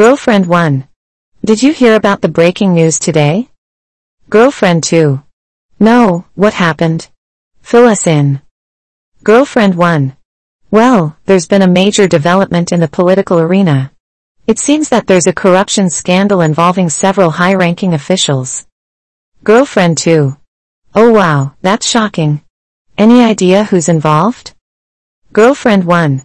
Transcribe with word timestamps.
Girlfriend 0.00 0.46
1. 0.46 0.88
Did 1.44 1.62
you 1.62 1.74
hear 1.74 1.94
about 1.94 2.22
the 2.22 2.28
breaking 2.30 2.72
news 2.72 2.98
today? 2.98 3.50
Girlfriend 4.30 4.82
2. 4.82 5.22
No, 5.78 6.24
what 6.34 6.54
happened? 6.54 7.10
Fill 7.60 7.86
us 7.86 8.06
in. 8.06 8.40
Girlfriend 9.22 9.74
1. 9.74 10.16
Well, 10.70 11.18
there's 11.26 11.46
been 11.46 11.60
a 11.60 11.68
major 11.68 12.08
development 12.08 12.72
in 12.72 12.80
the 12.80 12.88
political 12.88 13.40
arena. 13.40 13.92
It 14.46 14.58
seems 14.58 14.88
that 14.88 15.06
there's 15.06 15.26
a 15.26 15.34
corruption 15.34 15.90
scandal 15.90 16.40
involving 16.40 16.88
several 16.88 17.32
high-ranking 17.32 17.92
officials. 17.92 18.66
Girlfriend 19.44 19.98
2. 19.98 20.34
Oh 20.94 21.10
wow, 21.10 21.52
that's 21.60 21.86
shocking. 21.86 22.40
Any 22.96 23.20
idea 23.20 23.64
who's 23.64 23.90
involved? 23.90 24.54
Girlfriend 25.34 25.84
1. 25.84 26.22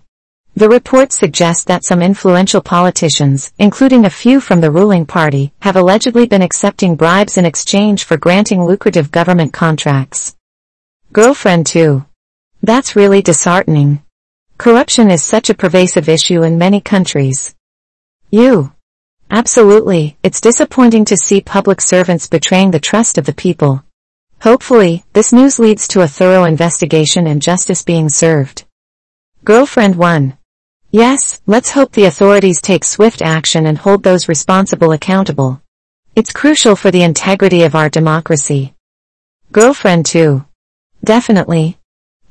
The 0.57 0.69
reports 0.69 1.17
suggest 1.17 1.67
that 1.67 1.83
some 1.83 2.01
influential 2.01 2.61
politicians, 2.61 3.51
including 3.59 4.05
a 4.05 4.09
few 4.09 4.39
from 4.39 4.61
the 4.61 4.71
ruling 4.71 5.05
party, 5.05 5.51
have 5.61 5.75
allegedly 5.75 6.27
been 6.27 6.41
accepting 6.41 6.95
bribes 6.95 7.37
in 7.37 7.43
exchange 7.43 8.05
for 8.05 8.15
granting 8.15 8.63
lucrative 8.63 9.11
government 9.11 9.51
contracts. 9.51 10.37
Girlfriend 11.11 11.67
2. 11.67 12.05
That's 12.63 12.95
really 12.95 13.21
disheartening. 13.21 14.01
Corruption 14.57 15.11
is 15.11 15.21
such 15.21 15.49
a 15.49 15.53
pervasive 15.53 16.07
issue 16.07 16.43
in 16.43 16.57
many 16.57 16.79
countries. 16.79 17.53
You. 18.31 18.71
Absolutely, 19.29 20.17
it's 20.23 20.39
disappointing 20.39 21.03
to 21.05 21.17
see 21.17 21.41
public 21.41 21.81
servants 21.81 22.29
betraying 22.29 22.71
the 22.71 22.79
trust 22.79 23.17
of 23.17 23.25
the 23.25 23.33
people. 23.33 23.83
Hopefully, 24.41 25.03
this 25.11 25.33
news 25.33 25.59
leads 25.59 25.85
to 25.89 26.01
a 26.01 26.07
thorough 26.07 26.45
investigation 26.45 27.27
and 27.27 27.41
justice 27.41 27.83
being 27.83 28.07
served. 28.07 28.63
Girlfriend 29.43 29.97
1. 29.97 30.37
Yes, 30.95 31.41
let's 31.45 31.71
hope 31.71 31.91
the 31.91 32.05
authorities 32.05 32.61
take 32.61 32.85
swift 32.85 33.21
action 33.21 33.65
and 33.65 33.77
hold 33.77 34.01
those 34.01 34.29
responsible 34.29 34.93
accountable. 34.93 35.61
It's 36.15 36.31
crucial 36.31 36.77
for 36.77 36.89
the 36.89 37.03
integrity 37.03 37.63
of 37.63 37.75
our 37.75 37.89
democracy. 37.89 38.75
Girlfriend 39.51 40.05
2. 40.05 40.45
Definitely. 41.03 41.77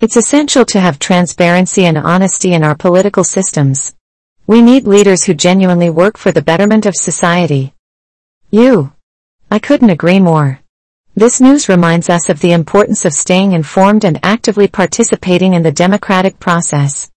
It's 0.00 0.16
essential 0.16 0.64
to 0.64 0.80
have 0.80 0.98
transparency 0.98 1.84
and 1.84 1.98
honesty 1.98 2.54
in 2.54 2.64
our 2.64 2.74
political 2.74 3.22
systems. 3.22 3.94
We 4.46 4.62
need 4.62 4.86
leaders 4.86 5.24
who 5.24 5.34
genuinely 5.34 5.90
work 5.90 6.16
for 6.16 6.32
the 6.32 6.40
betterment 6.40 6.86
of 6.86 6.96
society. 6.96 7.74
You. 8.50 8.94
I 9.50 9.58
couldn't 9.58 9.90
agree 9.90 10.20
more. 10.20 10.60
This 11.14 11.38
news 11.38 11.68
reminds 11.68 12.08
us 12.08 12.30
of 12.30 12.40
the 12.40 12.52
importance 12.52 13.04
of 13.04 13.12
staying 13.12 13.52
informed 13.52 14.06
and 14.06 14.18
actively 14.22 14.68
participating 14.68 15.52
in 15.52 15.62
the 15.62 15.70
democratic 15.70 16.40
process. 16.40 17.10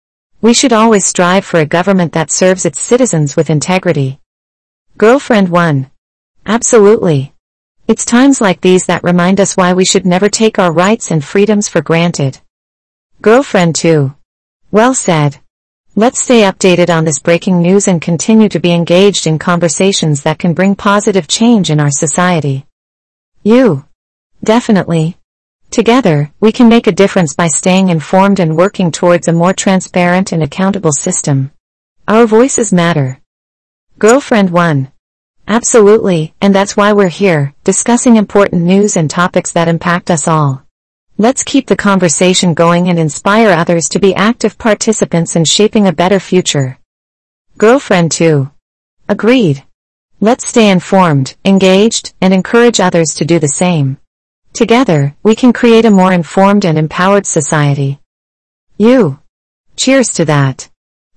We 0.44 0.52
should 0.52 0.74
always 0.74 1.06
strive 1.06 1.46
for 1.46 1.58
a 1.58 1.64
government 1.64 2.12
that 2.12 2.30
serves 2.30 2.66
its 2.66 2.78
citizens 2.78 3.34
with 3.34 3.48
integrity. 3.48 4.20
Girlfriend 4.98 5.48
1. 5.48 5.90
Absolutely. 6.44 7.32
It's 7.88 8.04
times 8.04 8.42
like 8.42 8.60
these 8.60 8.84
that 8.84 9.02
remind 9.02 9.40
us 9.40 9.56
why 9.56 9.72
we 9.72 9.86
should 9.86 10.04
never 10.04 10.28
take 10.28 10.58
our 10.58 10.70
rights 10.70 11.10
and 11.10 11.24
freedoms 11.24 11.70
for 11.70 11.80
granted. 11.80 12.40
Girlfriend 13.22 13.74
2. 13.76 14.14
Well 14.70 14.92
said. 14.92 15.38
Let's 15.96 16.20
stay 16.20 16.42
updated 16.42 16.94
on 16.94 17.06
this 17.06 17.20
breaking 17.20 17.62
news 17.62 17.88
and 17.88 18.02
continue 18.02 18.50
to 18.50 18.60
be 18.60 18.72
engaged 18.72 19.26
in 19.26 19.38
conversations 19.38 20.24
that 20.24 20.38
can 20.38 20.52
bring 20.52 20.76
positive 20.76 21.26
change 21.26 21.70
in 21.70 21.80
our 21.80 21.90
society. 21.90 22.66
You. 23.42 23.86
Definitely. 24.42 25.16
Together, 25.74 26.30
we 26.38 26.52
can 26.52 26.68
make 26.68 26.86
a 26.86 26.92
difference 26.92 27.34
by 27.34 27.48
staying 27.48 27.88
informed 27.88 28.38
and 28.38 28.56
working 28.56 28.92
towards 28.92 29.26
a 29.26 29.32
more 29.32 29.52
transparent 29.52 30.30
and 30.30 30.40
accountable 30.40 30.92
system. 30.92 31.50
Our 32.06 32.26
voices 32.26 32.72
matter. 32.72 33.20
Girlfriend 33.98 34.50
1. 34.50 34.92
Absolutely, 35.48 36.32
and 36.40 36.54
that's 36.54 36.76
why 36.76 36.92
we're 36.92 37.08
here, 37.08 37.54
discussing 37.64 38.14
important 38.14 38.62
news 38.62 38.96
and 38.96 39.10
topics 39.10 39.50
that 39.50 39.66
impact 39.66 40.12
us 40.12 40.28
all. 40.28 40.62
Let's 41.18 41.42
keep 41.42 41.66
the 41.66 41.74
conversation 41.74 42.54
going 42.54 42.88
and 42.88 42.96
inspire 42.96 43.50
others 43.50 43.88
to 43.88 43.98
be 43.98 44.14
active 44.14 44.56
participants 44.56 45.34
in 45.34 45.44
shaping 45.44 45.88
a 45.88 45.92
better 45.92 46.20
future. 46.20 46.78
Girlfriend 47.58 48.12
2. 48.12 48.48
Agreed. 49.08 49.64
Let's 50.20 50.46
stay 50.46 50.70
informed, 50.70 51.34
engaged, 51.44 52.14
and 52.20 52.32
encourage 52.32 52.78
others 52.78 53.08
to 53.16 53.24
do 53.24 53.40
the 53.40 53.48
same. 53.48 53.98
Together, 54.54 55.16
we 55.24 55.34
can 55.34 55.52
create 55.52 55.84
a 55.84 55.90
more 55.90 56.12
informed 56.12 56.64
and 56.64 56.78
empowered 56.78 57.26
society. 57.26 57.98
You. 58.78 59.18
Cheers 59.74 60.10
to 60.10 60.24
that. 60.26 60.70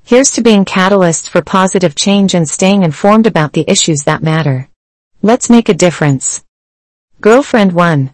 Here's 0.04 0.32
to 0.32 0.42
being 0.42 0.66
catalysts 0.66 1.30
for 1.30 1.44
positive 1.44 1.94
change 1.94 2.34
and 2.34 2.50
staying 2.50 2.82
informed 2.82 3.28
about 3.28 3.54
the 3.54 3.64
issues 3.68 4.06
that 4.06 4.24
matter. 4.24 4.68
Let's 5.22 5.52
make 5.52 5.70
a 5.70 5.76
difference. 5.76 6.44
Girlfriend 7.22 7.74
1. 7.74 8.12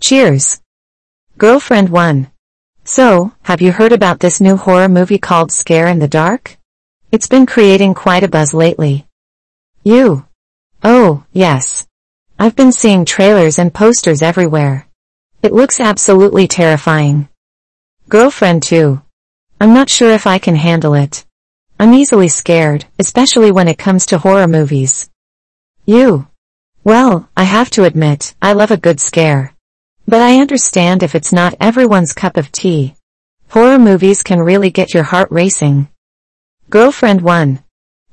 Cheers. 0.00 0.60
Girlfriend 1.38 1.88
1. 1.88 2.30
So, 2.84 3.32
have 3.44 3.62
you 3.62 3.72
heard 3.72 3.92
about 3.92 4.20
this 4.20 4.38
new 4.38 4.56
horror 4.58 4.88
movie 4.90 5.18
called 5.18 5.50
Scare 5.50 5.86
in 5.86 5.98
the 5.98 6.08
Dark? 6.08 6.58
It's 7.10 7.26
been 7.26 7.46
creating 7.46 7.94
quite 7.94 8.22
a 8.22 8.28
buzz 8.28 8.52
lately. 8.52 9.06
You. 9.82 10.26
Oh, 10.84 11.24
yes. 11.32 11.87
I've 12.40 12.54
been 12.54 12.70
seeing 12.70 13.04
trailers 13.04 13.58
and 13.58 13.74
posters 13.74 14.22
everywhere. 14.22 14.86
It 15.42 15.52
looks 15.52 15.80
absolutely 15.80 16.46
terrifying. 16.46 17.28
Girlfriend 18.08 18.62
2. 18.62 19.02
I'm 19.60 19.74
not 19.74 19.90
sure 19.90 20.12
if 20.12 20.24
I 20.24 20.38
can 20.38 20.54
handle 20.54 20.94
it. 20.94 21.26
I'm 21.80 21.92
easily 21.92 22.28
scared, 22.28 22.84
especially 23.00 23.50
when 23.50 23.66
it 23.66 23.76
comes 23.76 24.06
to 24.06 24.18
horror 24.18 24.46
movies. 24.46 25.10
You. 25.84 26.28
Well, 26.84 27.28
I 27.36 27.42
have 27.42 27.70
to 27.70 27.82
admit, 27.82 28.36
I 28.40 28.52
love 28.52 28.70
a 28.70 28.76
good 28.76 29.00
scare. 29.00 29.52
But 30.06 30.20
I 30.20 30.38
understand 30.38 31.02
if 31.02 31.16
it's 31.16 31.32
not 31.32 31.56
everyone's 31.60 32.12
cup 32.12 32.36
of 32.36 32.52
tea. 32.52 32.94
Horror 33.48 33.80
movies 33.80 34.22
can 34.22 34.38
really 34.38 34.70
get 34.70 34.94
your 34.94 35.02
heart 35.02 35.32
racing. 35.32 35.88
Girlfriend 36.70 37.20
1. 37.20 37.64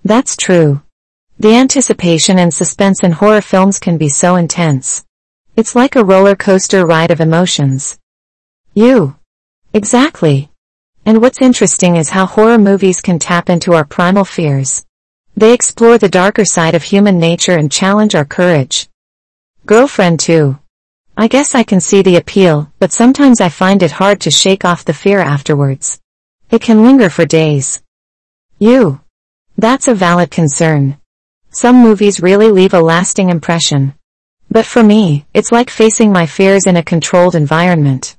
That's 0.03 0.35
true. 0.35 0.81
The 1.37 1.53
anticipation 1.53 2.39
and 2.39 2.53
suspense 2.53 3.03
in 3.03 3.11
horror 3.11 3.41
films 3.41 3.77
can 3.77 3.97
be 3.97 4.07
so 4.07 4.37
intense. 4.37 5.03
It's 5.57 5.75
like 5.75 5.97
a 5.97 6.03
roller 6.03 6.35
coaster 6.35 6.85
ride 6.85 7.11
of 7.11 7.19
emotions. 7.19 7.99
You. 8.73 9.17
Exactly. 9.73 10.49
And 11.05 11.21
what's 11.21 11.41
interesting 11.41 11.97
is 11.97 12.09
how 12.09 12.25
horror 12.25 12.57
movies 12.57 13.01
can 13.01 13.19
tap 13.19 13.49
into 13.49 13.73
our 13.73 13.83
primal 13.83 14.23
fears. 14.23 14.85
They 15.35 15.53
explore 15.53 15.97
the 15.97 16.07
darker 16.07 16.45
side 16.45 16.73
of 16.73 16.83
human 16.83 17.19
nature 17.19 17.57
and 17.57 17.69
challenge 17.69 18.15
our 18.15 18.23
courage. 18.23 18.87
Girlfriend 19.65 20.21
2. 20.21 20.57
I 21.17 21.27
guess 21.27 21.53
I 21.53 21.63
can 21.63 21.81
see 21.81 22.01
the 22.01 22.15
appeal, 22.15 22.71
but 22.79 22.93
sometimes 22.93 23.41
I 23.41 23.49
find 23.49 23.83
it 23.83 23.91
hard 23.91 24.21
to 24.21 24.31
shake 24.31 24.63
off 24.63 24.85
the 24.85 24.93
fear 24.93 25.19
afterwards. 25.19 25.99
It 26.49 26.61
can 26.61 26.83
linger 26.83 27.09
for 27.09 27.25
days. 27.25 27.81
You. 28.57 29.01
That's 29.57 29.89
a 29.89 29.95
valid 29.95 30.31
concern. 30.31 30.97
Some 31.55 31.81
movies 31.81 32.19
really 32.19 32.51
leave 32.51 32.73
a 32.73 32.81
lasting 32.81 33.29
impression. 33.29 33.93
But 34.51 34.65
for 34.65 34.83
me, 34.83 35.25
it's 35.33 35.53
like 35.53 35.69
facing 35.69 36.11
my 36.11 36.25
fears 36.25 36.67
in 36.67 36.75
a 36.75 36.83
controlled 36.83 37.33
environment. 37.33 38.17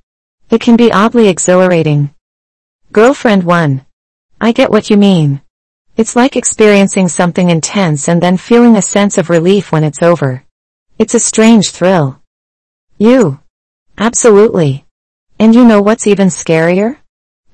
It 0.48 0.62
can 0.62 0.74
be 0.74 0.90
oddly 0.90 1.28
exhilarating. 1.28 2.14
Girlfriend 2.92 3.44
1. 3.44 3.84
I 4.40 4.52
get 4.52 4.70
what 4.70 4.88
you 4.88 4.96
mean. 4.96 5.42
It's 5.98 6.16
like 6.16 6.34
experiencing 6.34 7.08
something 7.08 7.50
intense 7.50 8.08
and 8.08 8.22
then 8.22 8.38
feeling 8.38 8.74
a 8.74 8.80
sense 8.80 9.18
of 9.18 9.28
relief 9.28 9.70
when 9.70 9.84
it's 9.84 10.02
over. 10.02 10.42
It's 10.98 11.12
a 11.12 11.20
strange 11.20 11.72
thrill. 11.72 12.22
You. 12.96 13.40
Absolutely. 13.98 14.86
And 15.38 15.54
you 15.54 15.66
know 15.66 15.82
what's 15.82 16.06
even 16.06 16.28
scarier? 16.28 16.96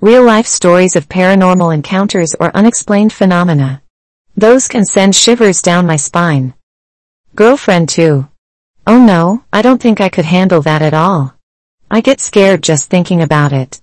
Real-life 0.00 0.47
stories 0.47 0.94
of 0.94 1.09
paranormal 1.09 1.75
encounters 1.75 2.37
or 2.38 2.56
unexplained 2.56 3.12
phenomena. 3.12 3.81
Those 4.37 4.66
can 4.66 4.84
send 4.84 5.15
shivers 5.15 5.60
down 5.60 5.87
my 5.87 5.97
spine. 5.97 6.55
Girlfriend 7.34 7.88
2. 7.90 8.29
Oh 8.87 9.05
no, 9.05 9.44
I 9.52 9.62
don't 9.62 9.81
think 9.81 10.00
I 10.00 10.08
could 10.08 10.25
handle 10.25 10.62
that 10.62 10.82
at 10.82 10.94
all. 10.94 11.34
I 11.90 12.00
get 12.00 12.20
scared 12.20 12.62
just 12.62 12.88
thinking 12.88 13.23
about 13.23 13.52
it. 13.52 13.81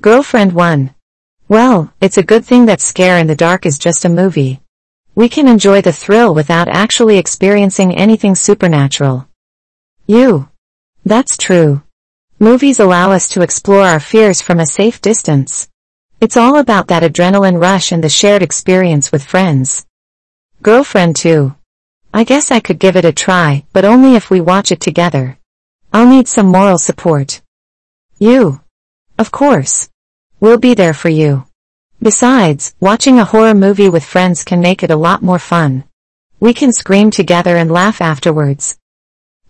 Girlfriend 0.00 0.52
1. 0.52 0.94
Well, 1.48 1.92
it's 2.00 2.18
a 2.18 2.22
good 2.22 2.44
thing 2.44 2.66
that 2.66 2.80
Scare 2.80 3.18
in 3.18 3.26
the 3.26 3.34
Dark 3.34 3.66
is 3.66 3.78
just 3.78 4.04
a 4.04 4.08
movie. 4.08 4.60
We 5.14 5.28
can 5.28 5.46
enjoy 5.46 5.82
the 5.82 5.92
thrill 5.92 6.34
without 6.34 6.68
actually 6.68 7.18
experiencing 7.18 7.94
anything 7.94 8.34
supernatural. 8.34 9.28
You. 10.06 10.48
That's 11.04 11.36
true. 11.36 11.82
Movies 12.38 12.80
allow 12.80 13.12
us 13.12 13.28
to 13.30 13.42
explore 13.42 13.82
our 13.82 14.00
fears 14.00 14.40
from 14.40 14.60
a 14.60 14.66
safe 14.66 15.00
distance. 15.00 15.68
It's 16.20 16.36
all 16.36 16.56
about 16.58 16.88
that 16.88 17.02
adrenaline 17.02 17.60
rush 17.60 17.92
and 17.92 18.02
the 18.02 18.08
shared 18.08 18.42
experience 18.42 19.12
with 19.12 19.24
friends. 19.24 19.84
Girlfriend 20.62 21.16
2. 21.16 21.54
I 22.14 22.24
guess 22.24 22.50
I 22.50 22.60
could 22.60 22.78
give 22.78 22.96
it 22.96 23.04
a 23.04 23.12
try, 23.12 23.64
but 23.72 23.84
only 23.84 24.14
if 24.14 24.30
we 24.30 24.40
watch 24.40 24.72
it 24.72 24.80
together. 24.80 25.38
I'll 25.92 26.08
need 26.08 26.28
some 26.28 26.46
moral 26.46 26.78
support. 26.78 27.42
You. 28.18 28.60
Of 29.18 29.30
course. 29.30 29.90
We'll 30.40 30.58
be 30.58 30.74
there 30.74 30.94
for 30.94 31.08
you. 31.08 31.44
Besides, 32.00 32.74
watching 32.80 33.18
a 33.18 33.24
horror 33.24 33.54
movie 33.54 33.88
with 33.88 34.04
friends 34.04 34.44
can 34.44 34.60
make 34.60 34.82
it 34.82 34.90
a 34.90 34.96
lot 34.96 35.22
more 35.22 35.38
fun. 35.38 35.84
We 36.40 36.54
can 36.54 36.72
scream 36.72 37.10
together 37.10 37.56
and 37.56 37.70
laugh 37.70 38.00
afterwards. 38.00 38.78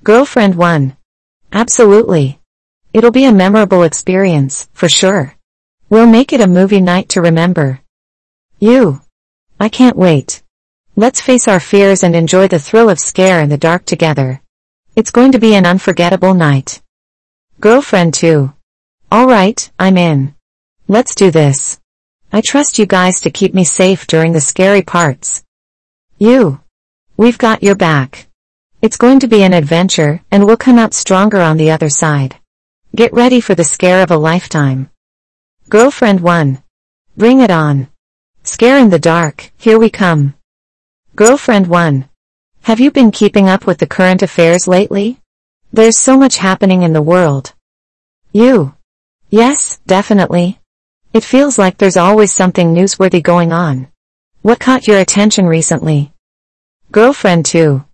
Girlfriend 0.02 0.55
1. 0.55 0.96
Absolutely. 1.52 2.40
It'll 2.93 3.11
be 3.11 3.25
a 3.25 3.32
memorable 3.32 3.82
experience, 3.82 4.69
for 4.72 4.88
sure. 4.88 5.34
We'll 5.94 6.08
make 6.08 6.32
it 6.32 6.41
a 6.41 6.49
movie 6.49 6.81
night 6.81 7.11
to 7.11 7.20
remember. 7.20 7.81
You. 8.58 9.02
I 9.61 9.69
can't 9.69 9.96
wait. 9.96 10.43
Let's 10.96 11.20
face 11.20 11.46
our 11.46 11.61
fears 11.61 12.02
and 12.02 12.17
enjoy 12.17 12.49
the 12.49 12.58
thrill 12.58 12.91
of 12.91 12.99
scare 12.99 13.41
in 13.41 13.49
the 13.49 13.64
dark 13.69 13.85
together. 13.85 14.43
It's 14.96 15.12
going 15.12 15.31
to 15.31 15.38
be 15.38 15.55
an 15.55 15.64
unforgettable 15.64 16.35
night. 16.35 16.82
Girlfriend 17.61 18.12
too. 18.12 18.52
Alright, 19.12 19.70
I'm 19.79 19.96
in. 19.96 20.35
Let's 20.88 21.14
do 21.14 21.31
this. 21.31 21.79
I 22.32 22.40
trust 22.44 22.81
you 22.81 22.87
guys 22.87 23.20
to 23.20 23.31
keep 23.31 23.55
me 23.55 23.62
safe 23.62 24.08
during 24.08 24.32
the 24.32 24.40
scary 24.40 24.82
parts. 24.82 25.44
You. 26.19 26.61
We've 27.17 27.38
got 27.38 27.62
your 27.62 27.76
back. 27.76 28.26
It's 28.82 28.97
going 28.97 29.20
to 29.20 29.29
be 29.29 29.44
an 29.44 29.52
adventure, 29.52 30.23
and 30.32 30.44
we'll 30.44 30.56
come 30.56 30.76
out 30.76 30.93
stronger 30.93 31.40
on 31.40 31.56
the 31.56 31.70
other 31.70 31.88
side. 31.88 32.35
Get 32.97 33.12
ready 33.12 33.40
for 33.40 33.55
the 33.55 33.62
scare 33.62 34.02
of 34.02 34.11
a 34.11 34.17
lifetime. 34.17 34.90
Girlfriend 35.75 36.21
1. 36.21 36.62
Bring 37.17 37.41
it 37.41 37.50
on. 37.50 37.88
Scare 38.44 38.79
in 38.79 38.91
the 38.91 38.99
dark, 39.00 39.50
here 39.56 39.76
we 39.76 39.91
come. 39.91 40.35
Girlfriend 41.17 41.67
1. 41.67 42.09
Have 42.62 42.79
you 42.79 42.93
been 42.93 43.11
keeping 43.11 43.49
up 43.49 43.67
with 43.67 43.79
the 43.79 43.88
current 43.88 44.23
affairs 44.23 44.69
lately? 44.69 45.19
There's 45.73 45.99
so 45.99 46.17
much 46.17 46.37
happening 46.37 46.82
in 46.82 46.93
the 46.93 47.03
world. 47.03 47.55
You. 48.31 48.76
Yes, 49.31 49.81
definitely. 49.85 50.61
It 51.12 51.25
feels 51.25 51.59
like 51.59 51.79
there's 51.79 51.97
always 51.97 52.32
something 52.32 52.73
newsworthy 52.73 53.21
going 53.21 53.53
on. 53.53 53.88
What 54.43 54.61
caught 54.61 54.87
your 54.87 55.00
attention 55.00 55.47
recently? 55.47 56.12
Girlfriend 56.93 57.47
2. 57.47 57.85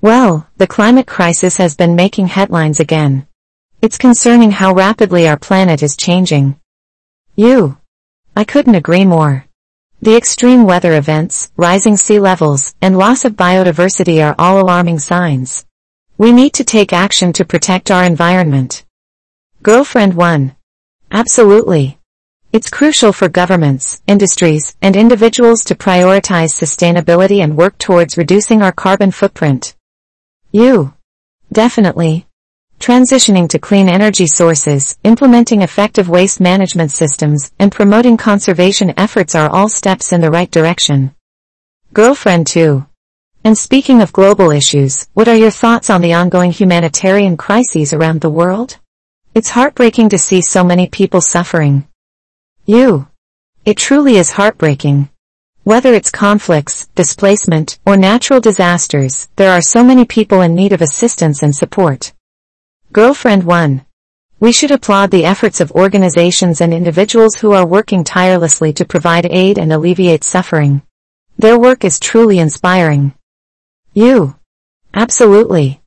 Well, 0.00 0.46
the 0.58 0.68
climate 0.68 1.08
crisis 1.08 1.56
has 1.56 1.74
been 1.74 1.96
making 1.96 2.28
headlines 2.28 2.78
again. 2.78 3.26
It's 3.82 3.98
concerning 3.98 4.52
how 4.52 4.72
rapidly 4.72 5.26
our 5.26 5.36
planet 5.36 5.82
is 5.82 5.96
changing. 5.96 6.60
You. 7.36 7.78
I 8.36 8.44
couldn't 8.44 8.76
agree 8.76 9.04
more. 9.04 9.46
The 10.00 10.16
extreme 10.16 10.66
weather 10.66 10.94
events, 10.94 11.50
rising 11.56 11.96
sea 11.96 12.20
levels, 12.20 12.76
and 12.80 12.96
loss 12.96 13.24
of 13.24 13.32
biodiversity 13.32 14.24
are 14.24 14.36
all 14.38 14.60
alarming 14.60 15.00
signs. 15.00 15.66
We 16.16 16.30
need 16.30 16.52
to 16.54 16.64
take 16.64 16.92
action 16.92 17.32
to 17.32 17.44
protect 17.44 17.90
our 17.90 18.04
environment. 18.04 18.84
Girlfriend 19.62 20.14
1. 20.14 20.54
Absolutely. 21.10 21.98
It's 22.52 22.70
crucial 22.70 23.12
for 23.12 23.28
governments, 23.28 24.00
industries, 24.06 24.76
and 24.80 24.94
individuals 24.94 25.64
to 25.64 25.74
prioritize 25.74 26.54
sustainability 26.54 27.42
and 27.42 27.56
work 27.56 27.78
towards 27.78 28.16
reducing 28.16 28.62
our 28.62 28.72
carbon 28.72 29.10
footprint. 29.10 29.74
You. 30.52 30.94
Definitely. 31.52 32.26
Transitioning 32.78 33.48
to 33.48 33.58
clean 33.58 33.88
energy 33.88 34.26
sources, 34.26 34.96
implementing 35.04 35.62
effective 35.62 36.08
waste 36.08 36.40
management 36.40 36.90
systems, 36.90 37.52
and 37.58 37.72
promoting 37.72 38.16
conservation 38.16 38.92
efforts 38.96 39.34
are 39.34 39.48
all 39.48 39.68
steps 39.68 40.12
in 40.12 40.20
the 40.20 40.30
right 40.30 40.50
direction. 40.50 41.14
Girlfriend 41.92 42.46
2. 42.46 42.84
And 43.44 43.56
speaking 43.56 44.02
of 44.02 44.12
global 44.12 44.50
issues, 44.50 45.06
what 45.14 45.28
are 45.28 45.36
your 45.36 45.50
thoughts 45.50 45.90
on 45.90 46.00
the 46.00 46.14
ongoing 46.14 46.50
humanitarian 46.50 47.36
crises 47.36 47.92
around 47.92 48.20
the 48.20 48.30
world? 48.30 48.78
It's 49.34 49.50
heartbreaking 49.50 50.08
to 50.10 50.18
see 50.18 50.40
so 50.40 50.64
many 50.64 50.88
people 50.88 51.20
suffering. 51.20 51.86
You. 52.66 53.08
It 53.64 53.76
truly 53.76 54.16
is 54.16 54.32
heartbreaking. 54.32 55.08
Whether 55.64 55.94
it's 55.94 56.10
conflicts, 56.10 56.86
displacement, 56.94 57.78
or 57.86 57.96
natural 57.96 58.40
disasters, 58.40 59.28
there 59.36 59.52
are 59.52 59.62
so 59.62 59.82
many 59.82 60.04
people 60.04 60.42
in 60.42 60.54
need 60.54 60.72
of 60.72 60.82
assistance 60.82 61.42
and 61.42 61.56
support. 61.56 62.12
Girlfriend 62.94 63.42
1. 63.42 63.84
We 64.38 64.52
should 64.52 64.70
applaud 64.70 65.10
the 65.10 65.24
efforts 65.24 65.60
of 65.60 65.72
organizations 65.72 66.60
and 66.60 66.72
individuals 66.72 67.34
who 67.34 67.50
are 67.50 67.66
working 67.66 68.04
tirelessly 68.04 68.72
to 68.74 68.84
provide 68.84 69.26
aid 69.26 69.58
and 69.58 69.72
alleviate 69.72 70.22
suffering. 70.22 70.80
Their 71.36 71.58
work 71.58 71.84
is 71.84 71.98
truly 71.98 72.38
inspiring. 72.38 73.12
You. 73.94 74.36
Absolutely. 74.94 75.80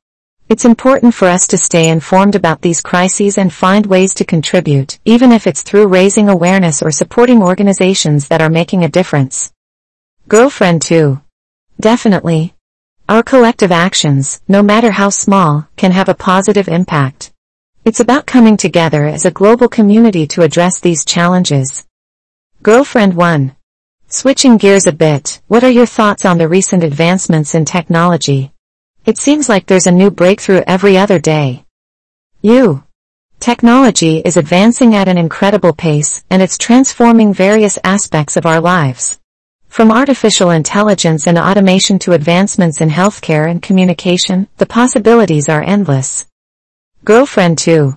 It's 0.50 0.66
important 0.66 1.14
for 1.14 1.28
us 1.28 1.46
to 1.46 1.56
stay 1.56 1.88
informed 1.88 2.34
about 2.34 2.60
these 2.60 2.82
crises 2.82 3.38
and 3.38 3.50
find 3.50 3.86
ways 3.86 4.12
to 4.16 4.26
contribute, 4.26 4.98
even 5.06 5.32
if 5.32 5.46
it's 5.46 5.62
through 5.62 5.86
raising 5.86 6.28
awareness 6.28 6.82
or 6.82 6.90
supporting 6.90 7.42
organizations 7.42 8.28
that 8.28 8.42
are 8.42 8.50
making 8.50 8.84
a 8.84 8.90
difference. 8.90 9.50
Girlfriend 10.28 10.82
2. 10.82 11.18
Definitely. 11.80 12.52
Our 13.08 13.22
collective 13.22 13.72
actions, 13.72 14.42
no 14.48 14.62
matter 14.62 14.90
how 14.90 15.08
small, 15.08 15.66
can 15.76 15.92
have 15.92 16.10
a 16.10 16.14
positive 16.14 16.68
impact. 16.68 17.32
It's 17.82 18.00
about 18.00 18.26
coming 18.26 18.58
together 18.58 19.06
as 19.06 19.24
a 19.24 19.30
global 19.30 19.66
community 19.66 20.26
to 20.26 20.42
address 20.42 20.78
these 20.78 21.06
challenges. 21.06 21.86
Girlfriend 22.62 23.14
1. 23.14 23.56
Switching 24.08 24.58
gears 24.58 24.86
a 24.86 24.92
bit, 24.92 25.40
what 25.48 25.64
are 25.64 25.70
your 25.70 25.86
thoughts 25.86 26.26
on 26.26 26.36
the 26.36 26.48
recent 26.48 26.84
advancements 26.84 27.54
in 27.54 27.64
technology? 27.64 28.52
It 29.06 29.16
seems 29.16 29.48
like 29.48 29.64
there's 29.64 29.86
a 29.86 29.90
new 29.90 30.10
breakthrough 30.10 30.60
every 30.66 30.98
other 30.98 31.18
day. 31.18 31.64
You. 32.42 32.84
Technology 33.40 34.18
is 34.18 34.36
advancing 34.36 34.94
at 34.94 35.08
an 35.08 35.16
incredible 35.16 35.72
pace, 35.72 36.22
and 36.28 36.42
it's 36.42 36.58
transforming 36.58 37.32
various 37.32 37.78
aspects 37.82 38.36
of 38.36 38.44
our 38.44 38.60
lives. 38.60 39.17
From 39.68 39.92
artificial 39.92 40.50
intelligence 40.50 41.26
and 41.26 41.38
automation 41.38 41.98
to 42.00 42.12
advancements 42.12 42.80
in 42.80 42.88
healthcare 42.90 43.48
and 43.48 43.62
communication, 43.62 44.48
the 44.56 44.66
possibilities 44.66 45.48
are 45.48 45.62
endless. 45.62 46.26
Girlfriend 47.04 47.58
2. 47.58 47.96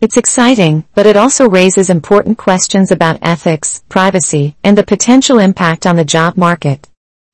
It's 0.00 0.18
exciting, 0.18 0.84
but 0.94 1.06
it 1.06 1.16
also 1.16 1.48
raises 1.48 1.88
important 1.88 2.36
questions 2.36 2.90
about 2.90 3.20
ethics, 3.22 3.82
privacy, 3.88 4.56
and 4.62 4.76
the 4.76 4.84
potential 4.84 5.38
impact 5.38 5.86
on 5.86 5.96
the 5.96 6.04
job 6.04 6.36
market. 6.36 6.86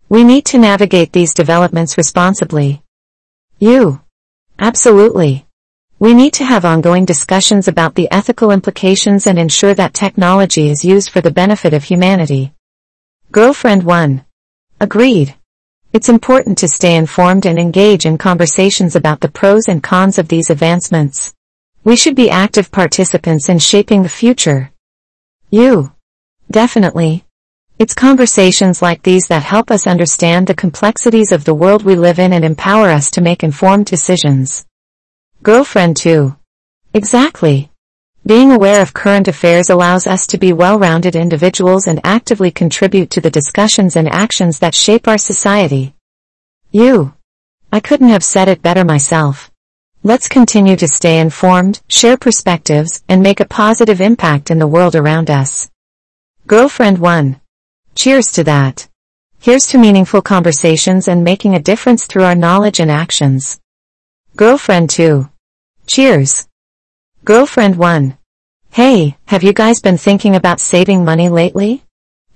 We 0.09 0.23
need 0.23 0.44
to 0.47 0.59
navigate 0.59 1.12
these 1.12 1.35
developments 1.35 1.99
responsibly. 1.99 2.83
You. 3.59 4.03
Absolutely. 4.59 5.47
We 5.99 6.15
need 6.15 6.35
to 6.35 6.44
have 6.44 6.65
ongoing 6.65 7.06
discussions 7.06 7.67
about 7.67 7.94
the 7.94 8.09
ethical 8.12 8.53
implications 8.53 9.26
and 9.26 9.38
ensure 9.38 9.75
that 9.75 9.94
technology 9.94 10.69
is 10.71 10.85
used 10.85 11.11
for 11.11 11.21
the 11.21 11.31
benefit 11.31 11.75
of 11.75 11.85
humanity. 11.85 12.53
Girlfriend 13.32 13.85
1. 13.85 14.25
Agreed. 14.81 15.37
It's 15.93 16.09
important 16.09 16.59
to 16.59 16.67
stay 16.67 16.97
informed 16.97 17.47
and 17.47 17.61
engage 17.61 18.05
in 18.05 18.19
conversations 18.19 18.97
about 18.97 19.21
the 19.21 19.31
pros 19.31 19.69
and 19.69 19.81
cons 19.81 20.19
of 20.19 20.26
these 20.26 20.50
advancements. 20.50 21.33
We 21.85 21.95
should 21.95 22.16
be 22.16 22.28
active 22.28 22.73
participants 22.73 23.49
in 23.49 23.61
shaping 23.61 24.02
the 24.02 24.09
future. 24.09 24.73
You. 25.49 25.93
Definitely. 26.50 27.25
It's 27.78 27.95
conversations 27.95 28.83
like 28.83 29.05
these 29.05 29.28
that 29.28 29.45
help 29.45 29.71
us 29.71 29.87
understand 29.87 30.49
the 30.49 30.55
complexities 30.55 31.31
of 31.31 31.45
the 31.45 31.55
world 31.55 31.85
we 31.85 31.95
live 31.95 32.19
in 32.19 32.33
and 32.33 32.45
empower 32.45 32.88
us 32.88 33.12
to 33.12 33.21
make 33.21 33.45
informed 33.45 33.87
decisions. 33.87 34.66
Girlfriend 35.45 35.97
2. 35.99 36.35
Exactly. 36.95 37.70
Being 38.31 38.53
aware 38.53 38.81
of 38.81 38.95
current 38.95 39.27
affairs 39.27 39.71
allows 39.71 40.07
us 40.07 40.25
to 40.29 40.39
be 40.39 40.53
well-rounded 40.53 41.17
individuals 41.17 41.89
and 41.89 42.01
actively 42.05 42.53
contribute 42.53 43.11
to 43.11 43.21
the 43.21 43.29
discussions 43.29 43.97
and 43.97 44.09
actions 44.09 44.61
that 44.61 44.73
shape 44.73 45.09
our 45.09 45.19
society. 45.19 45.97
You. 46.71 47.13
I 47.73 47.81
couldn't 47.81 48.11
have 48.11 48.23
said 48.23 48.47
it 48.47 48.63
better 48.63 48.85
myself. 48.85 49.51
Let's 50.05 50.29
continue 50.29 50.77
to 50.77 50.87
stay 50.87 51.19
informed, 51.19 51.81
share 51.89 52.17
perspectives, 52.17 53.03
and 53.09 53.21
make 53.21 53.41
a 53.41 53.45
positive 53.45 54.01
impact 54.01 54.53
in 54.53 54.61
the 54.61 54.69
world 54.69 54.95
around 54.95 55.29
us. 55.29 55.69
Girlfriend 56.47 56.99
1. 56.99 57.41
Cheers 57.97 58.31
to 58.35 58.45
that. 58.45 58.89
Here's 59.41 59.67
to 59.67 59.77
meaningful 59.77 60.23
conversations 60.23 61.09
and 61.09 61.25
making 61.25 61.57
a 61.57 61.67
difference 61.71 62.07
through 62.07 62.23
our 62.23 62.37
knowledge 62.37 62.79
and 62.79 62.93
actions. 62.93 63.59
Girlfriend 64.37 64.89
2. 64.91 65.29
Cheers. 65.89 66.47
Girlfriend 67.25 67.75
1. 67.75 68.17
Hey, 68.73 69.17
have 69.27 69.43
you 69.43 69.53
guys 69.53 69.81
been 69.81 69.99
thinking 69.99 70.37
about 70.37 70.61
saving 70.61 71.05
money 71.05 71.29
lately? 71.29 71.83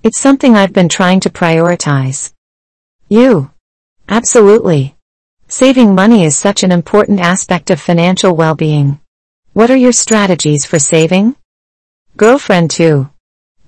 It's 0.03 0.19
something 0.19 0.53
I've 0.53 0.73
been 0.73 0.89
trying 0.89 1.21
to 1.21 1.29
prioritize. 1.29 2.33
You. 3.07 3.51
Absolutely. 4.09 4.97
Saving 5.47 5.95
money 5.95 6.25
is 6.25 6.35
such 6.35 6.63
an 6.63 6.73
important 6.73 7.21
aspect 7.21 7.69
of 7.69 7.79
financial 7.79 8.35
well-being. 8.35 8.99
What 9.53 9.71
are 9.71 9.77
your 9.77 9.93
strategies 9.93 10.65
for 10.65 10.77
saving? 10.77 11.37
Girlfriend 12.17 12.69
2. 12.71 13.09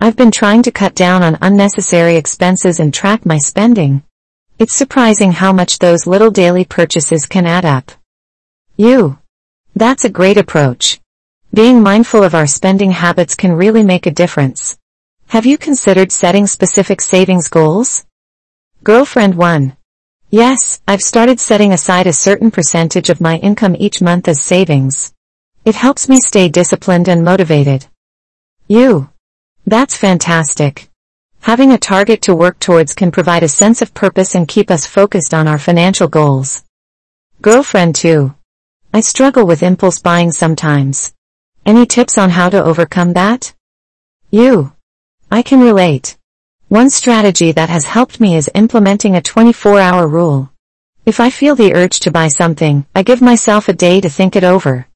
I've 0.01 0.17
been 0.17 0.31
trying 0.31 0.63
to 0.63 0.71
cut 0.71 0.93
down 0.93 1.23
on 1.23 1.37
unnecessary 1.41 2.17
expenses 2.17 2.81
and 2.81 2.93
track 2.93 3.25
my 3.25 3.37
spending. 3.37 4.03
It's 4.59 4.75
surprising 4.75 5.31
how 5.31 5.53
much 5.53 5.79
those 5.79 6.05
little 6.05 6.31
daily 6.31 6.65
purchases 6.65 7.27
can 7.27 7.45
add 7.45 7.63
up. 7.63 7.93
You. 8.75 9.19
That's 9.73 10.03
a 10.03 10.09
great 10.09 10.37
approach. 10.37 10.99
Being 11.57 11.81
mindful 11.81 12.21
of 12.21 12.35
our 12.35 12.45
spending 12.45 12.91
habits 12.91 13.33
can 13.33 13.51
really 13.51 13.81
make 13.81 14.05
a 14.05 14.11
difference. 14.11 14.77
Have 15.29 15.47
you 15.47 15.57
considered 15.57 16.11
setting 16.11 16.45
specific 16.45 17.01
savings 17.01 17.47
goals? 17.47 18.05
Girlfriend 18.83 19.33
1. 19.33 19.75
Yes, 20.29 20.79
I've 20.87 21.01
started 21.01 21.39
setting 21.39 21.73
aside 21.73 22.05
a 22.05 22.13
certain 22.13 22.51
percentage 22.51 23.09
of 23.09 23.21
my 23.21 23.37
income 23.37 23.75
each 23.79 24.03
month 24.03 24.27
as 24.27 24.39
savings. 24.39 25.15
It 25.65 25.73
helps 25.73 26.07
me 26.07 26.21
stay 26.21 26.47
disciplined 26.47 27.07
and 27.07 27.25
motivated. 27.25 27.87
You. 28.67 29.09
That's 29.65 29.97
fantastic. 29.97 30.91
Having 31.39 31.71
a 31.71 31.79
target 31.79 32.21
to 32.21 32.35
work 32.35 32.59
towards 32.59 32.93
can 32.93 33.09
provide 33.09 33.41
a 33.41 33.47
sense 33.47 33.81
of 33.81 33.95
purpose 33.95 34.35
and 34.35 34.47
keep 34.47 34.69
us 34.69 34.85
focused 34.85 35.33
on 35.33 35.47
our 35.47 35.57
financial 35.57 36.07
goals. 36.07 36.63
Girlfriend 37.41 37.95
2. 37.95 38.35
I 38.93 38.99
struggle 38.99 39.47
with 39.47 39.63
impulse 39.63 39.97
buying 39.97 40.31
sometimes. 40.31 41.15
Any 41.67 41.85
tips 41.85 42.17
on 42.17 42.29
how 42.29 42.47
to 42.47 42.63
overcome 42.63 43.11
that? 43.15 43.53
You. 44.31 44.71
I 45.29 45.41
can 45.41 45.59
relate. 45.59 46.17
One 46.69 46.89
strategy 46.89 47.51
that 47.51 47.67
has 47.67 47.83
helped 47.83 48.21
me 48.21 48.37
is 48.37 48.49
implementing 48.55 49.17
a 49.17 49.21
24-hour 49.21 50.07
rule. 50.07 50.49
If 51.05 51.19
I 51.19 51.29
feel 51.29 51.55
the 51.55 51.73
urge 51.73 51.99
to 51.99 52.09
buy 52.09 52.29
something, 52.29 52.85
I 52.95 53.03
give 53.03 53.21
myself 53.21 53.67
a 53.67 53.73
day 53.73 53.99
to 53.99 54.09
think 54.09 54.37
it 54.37 54.45
over. 54.45 54.87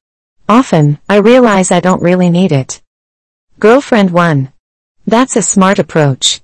Often, 0.48 0.98
I 1.10 1.16
realize 1.16 1.70
I 1.70 1.80
don't 1.80 2.02
really 2.02 2.30
need 2.30 2.52
it. 2.52 2.80
Girlfriend 3.58 4.10
1. 4.10 4.50
That's 5.06 5.36
a 5.36 5.42
smart 5.42 5.78
approach. 5.78 6.40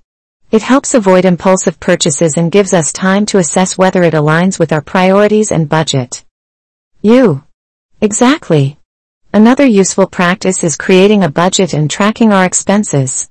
It 0.51 0.61
helps 0.61 0.93
avoid 0.93 1.25
impulsive 1.25 1.81
purchases 1.81 2.37
and 2.37 2.53
gives 2.53 2.75
us 2.75 2.93
time 2.93 3.25
to 3.27 3.39
assess 3.39 3.79
whether 3.79 4.03
it 4.03 4.13
aligns 4.13 4.59
with 4.59 4.75
our 4.75 4.83
priorities 4.83 5.51
and 5.51 5.71
budget. 5.71 6.23
You. 7.01 7.45
Exactly. 8.03 8.78
Another 9.39 9.65
useful 9.65 10.09
practice 10.09 10.65
is 10.65 10.77
creating 10.77 11.23
a 11.23 11.31
budget 11.31 11.73
and 11.73 11.89
tracking 11.89 12.33
our 12.33 12.45
expenses. 12.45 13.31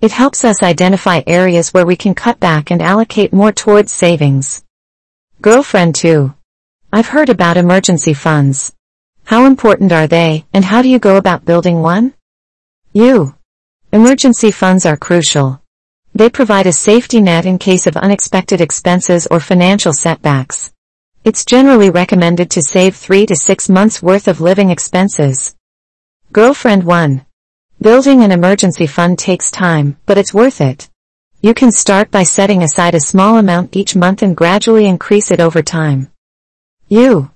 It 0.00 0.12
helps 0.12 0.44
us 0.44 0.62
identify 0.62 1.22
areas 1.26 1.74
where 1.74 1.84
we 1.84 1.96
can 1.96 2.14
cut 2.14 2.38
back 2.38 2.70
and 2.70 2.80
allocate 2.80 3.32
more 3.32 3.50
towards 3.50 3.90
savings. 3.90 4.62
Girlfriend 5.42 5.96
2. 5.96 6.32
I've 6.92 7.08
heard 7.08 7.28
about 7.28 7.56
emergency 7.56 8.14
funds. 8.14 8.72
How 9.24 9.46
important 9.46 9.90
are 9.90 10.06
they, 10.06 10.46
and 10.54 10.64
how 10.64 10.80
do 10.80 10.88
you 10.88 11.00
go 11.00 11.16
about 11.16 11.44
building 11.44 11.82
one? 11.82 12.14
You. 12.92 13.34
Emergency 13.92 14.52
funds 14.52 14.86
are 14.86 14.96
crucial. 14.96 15.60
They 16.14 16.30
provide 16.30 16.68
a 16.68 16.72
safety 16.72 17.20
net 17.20 17.46
in 17.46 17.58
case 17.58 17.88
of 17.88 17.96
unexpected 17.96 18.60
expenses 18.60 19.26
or 19.28 19.40
financial 19.40 19.92
setbacks. 19.92 20.72
It's 21.28 21.44
generally 21.44 21.90
recommended 21.90 22.50
to 22.52 22.62
save 22.62 22.96
three 22.96 23.26
to 23.26 23.36
six 23.36 23.68
months 23.68 24.02
worth 24.02 24.28
of 24.28 24.40
living 24.40 24.70
expenses. 24.70 25.54
Girlfriend 26.32 26.84
1. 26.84 27.26
Building 27.82 28.22
an 28.22 28.32
emergency 28.32 28.86
fund 28.86 29.18
takes 29.18 29.50
time, 29.50 29.98
but 30.06 30.16
it's 30.16 30.32
worth 30.32 30.62
it. 30.62 30.88
You 31.42 31.52
can 31.52 31.70
start 31.70 32.10
by 32.10 32.22
setting 32.22 32.62
aside 32.62 32.94
a 32.94 33.00
small 33.00 33.36
amount 33.36 33.76
each 33.76 33.94
month 33.94 34.22
and 34.22 34.34
gradually 34.34 34.86
increase 34.86 35.30
it 35.30 35.38
over 35.38 35.60
time. 35.60 36.10
You. 36.88 37.30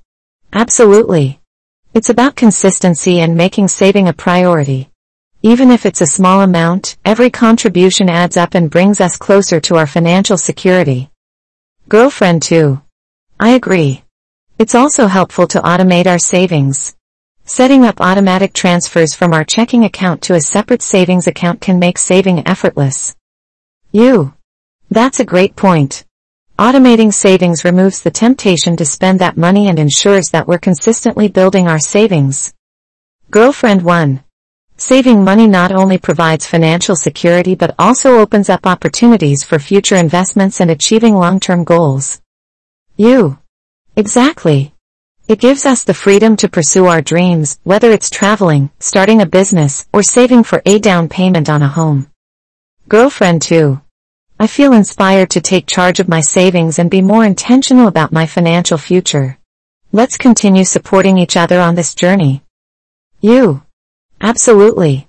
Absolutely. 0.54 1.42
It's 1.92 2.08
about 2.08 2.34
consistency 2.34 3.20
and 3.20 3.36
making 3.36 3.68
saving 3.68 4.08
a 4.08 4.14
priority. 4.14 4.88
Even 5.42 5.70
if 5.70 5.84
it's 5.84 6.00
a 6.00 6.06
small 6.06 6.40
amount, 6.40 6.96
every 7.04 7.28
contribution 7.28 8.08
adds 8.08 8.38
up 8.38 8.54
and 8.54 8.70
brings 8.70 9.02
us 9.02 9.18
closer 9.18 9.60
to 9.60 9.76
our 9.76 9.86
financial 9.86 10.38
security. 10.38 11.10
Girlfriend 11.90 12.40
2. 12.40 12.80
I 13.42 13.54
agree. 13.54 14.04
It's 14.56 14.76
also 14.76 15.08
helpful 15.08 15.48
to 15.48 15.60
automate 15.62 16.06
our 16.06 16.20
savings. 16.20 16.94
Setting 17.44 17.84
up 17.84 18.00
automatic 18.00 18.52
transfers 18.52 19.16
from 19.16 19.34
our 19.34 19.42
checking 19.42 19.82
account 19.82 20.22
to 20.22 20.34
a 20.34 20.40
separate 20.40 20.80
savings 20.80 21.26
account 21.26 21.60
can 21.60 21.80
make 21.80 21.98
saving 21.98 22.46
effortless. 22.46 23.16
You. 23.90 24.34
That's 24.92 25.18
a 25.18 25.24
great 25.24 25.56
point. 25.56 26.04
Automating 26.56 27.12
savings 27.12 27.64
removes 27.64 28.04
the 28.04 28.12
temptation 28.12 28.76
to 28.76 28.84
spend 28.84 29.18
that 29.18 29.36
money 29.36 29.66
and 29.66 29.76
ensures 29.76 30.28
that 30.28 30.46
we're 30.46 30.58
consistently 30.58 31.26
building 31.26 31.66
our 31.66 31.80
savings. 31.80 32.54
Girlfriend 33.32 33.82
1. 33.82 34.22
Saving 34.76 35.24
money 35.24 35.48
not 35.48 35.72
only 35.72 35.98
provides 35.98 36.46
financial 36.46 36.94
security 36.94 37.56
but 37.56 37.74
also 37.76 38.20
opens 38.20 38.48
up 38.48 38.68
opportunities 38.68 39.42
for 39.42 39.58
future 39.58 39.96
investments 39.96 40.60
and 40.60 40.70
achieving 40.70 41.16
long-term 41.16 41.64
goals. 41.64 42.22
You. 43.02 43.36
Exactly. 43.96 44.74
It 45.26 45.40
gives 45.40 45.66
us 45.66 45.82
the 45.82 45.92
freedom 45.92 46.36
to 46.36 46.48
pursue 46.48 46.86
our 46.86 47.02
dreams, 47.02 47.58
whether 47.64 47.90
it's 47.90 48.08
traveling, 48.08 48.70
starting 48.78 49.20
a 49.20 49.26
business, 49.26 49.88
or 49.92 50.04
saving 50.04 50.44
for 50.44 50.62
a 50.64 50.78
down 50.78 51.08
payment 51.08 51.50
on 51.50 51.62
a 51.62 51.66
home. 51.66 52.06
Girlfriend 52.88 53.42
2. 53.42 53.80
I 54.38 54.46
feel 54.46 54.72
inspired 54.72 55.30
to 55.30 55.40
take 55.40 55.66
charge 55.66 55.98
of 55.98 56.06
my 56.06 56.20
savings 56.20 56.78
and 56.78 56.88
be 56.88 57.02
more 57.02 57.24
intentional 57.24 57.88
about 57.88 58.12
my 58.12 58.24
financial 58.24 58.78
future. 58.78 59.36
Let's 59.90 60.16
continue 60.16 60.64
supporting 60.64 61.18
each 61.18 61.36
other 61.36 61.58
on 61.58 61.74
this 61.74 61.96
journey. 61.96 62.44
You. 63.20 63.62
Absolutely. 64.20 65.08